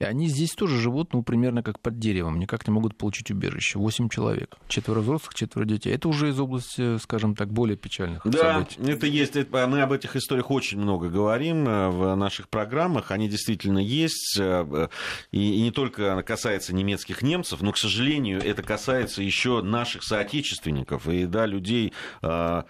И 0.00 0.04
они 0.04 0.28
здесь 0.28 0.52
тоже 0.52 0.78
живут, 0.78 1.12
ну, 1.12 1.24
примерно 1.24 1.64
как 1.64 1.80
под 1.80 1.98
деревом, 1.98 2.38
никак 2.38 2.68
не 2.68 2.72
могут 2.72 2.96
получить 2.96 3.32
убежище. 3.32 3.80
Восемь 3.80 4.08
человек. 4.08 4.56
Четверо 4.68 5.00
взрослых, 5.00 5.34
четверо 5.34 5.64
детей. 5.64 5.92
Это 5.92 6.08
уже 6.08 6.28
из 6.28 6.38
области, 6.38 6.98
скажем 6.98 7.34
так, 7.34 7.52
более 7.52 7.76
печальных 7.76 8.22
Да, 8.24 8.60
событий. 8.64 8.92
это 8.92 9.06
есть. 9.06 9.34
Это- 9.34 9.66
Мы 9.66 9.80
об 9.82 9.90
этих 9.92 10.14
историях 10.14 10.52
очень 10.52 10.78
много 10.78 11.08
говорим 11.08 11.68
э, 11.68 11.88
в 11.88 12.14
наших 12.14 12.48
программах. 12.48 13.10
Они 13.10 13.28
действительно 13.28 13.80
есть. 13.80 14.38
э, 14.38 14.64
э, 14.70 14.88
И 15.32 15.58
и 15.58 15.62
не 15.62 15.72
только 15.72 16.22
касается 16.22 16.72
немецких 16.74 17.22
немцев, 17.22 17.60
но, 17.60 17.72
к 17.72 17.78
сожалению, 17.78 18.40
это 18.40 18.62
касается 18.62 19.22
еще 19.22 19.62
наших 19.62 20.04
соотечественников 20.04 21.08
и 21.08 21.26
да, 21.26 21.44
людей 21.46 21.92
э, 22.22 22.62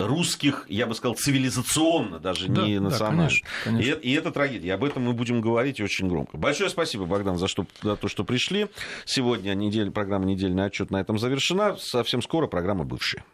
русских, 0.00 0.64
я 0.68 0.86
бы 0.86 0.94
сказал, 0.94 1.16
цивилизационно, 1.16 2.20
даже 2.20 2.48
Да, 2.48 2.64
не 2.66 2.76
да, 2.76 2.82
национально. 2.84 3.22
конечно, 3.28 3.48
конечно. 3.64 3.88
И, 3.88 3.90
это- 3.92 4.00
и 4.00 4.12
это 4.12 4.30
трагедия. 4.30 4.74
Об 4.74 4.84
этом 4.84 5.02
мы 5.02 5.12
будем 5.12 5.40
говорить 5.40 5.80
очень 5.80 6.08
громко. 6.08 6.36
Большое 6.36 6.70
спасибо, 6.70 7.04
Богдан, 7.04 7.36
за, 7.36 7.48
что, 7.48 7.66
за 7.82 7.96
то, 7.96 8.06
что 8.06 8.22
пришли. 8.24 8.68
Сегодня 9.04 9.54
неделя, 9.54 9.90
программа 9.90 10.24
«Недельный 10.26 10.64
отчет» 10.66 10.90
на 10.92 11.00
этом 11.00 11.18
завершена. 11.18 11.76
Совсем 11.78 12.22
скоро 12.22 12.46
программа 12.46 12.84
«Бывшие». 12.84 13.24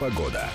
Погода. 0.00 0.48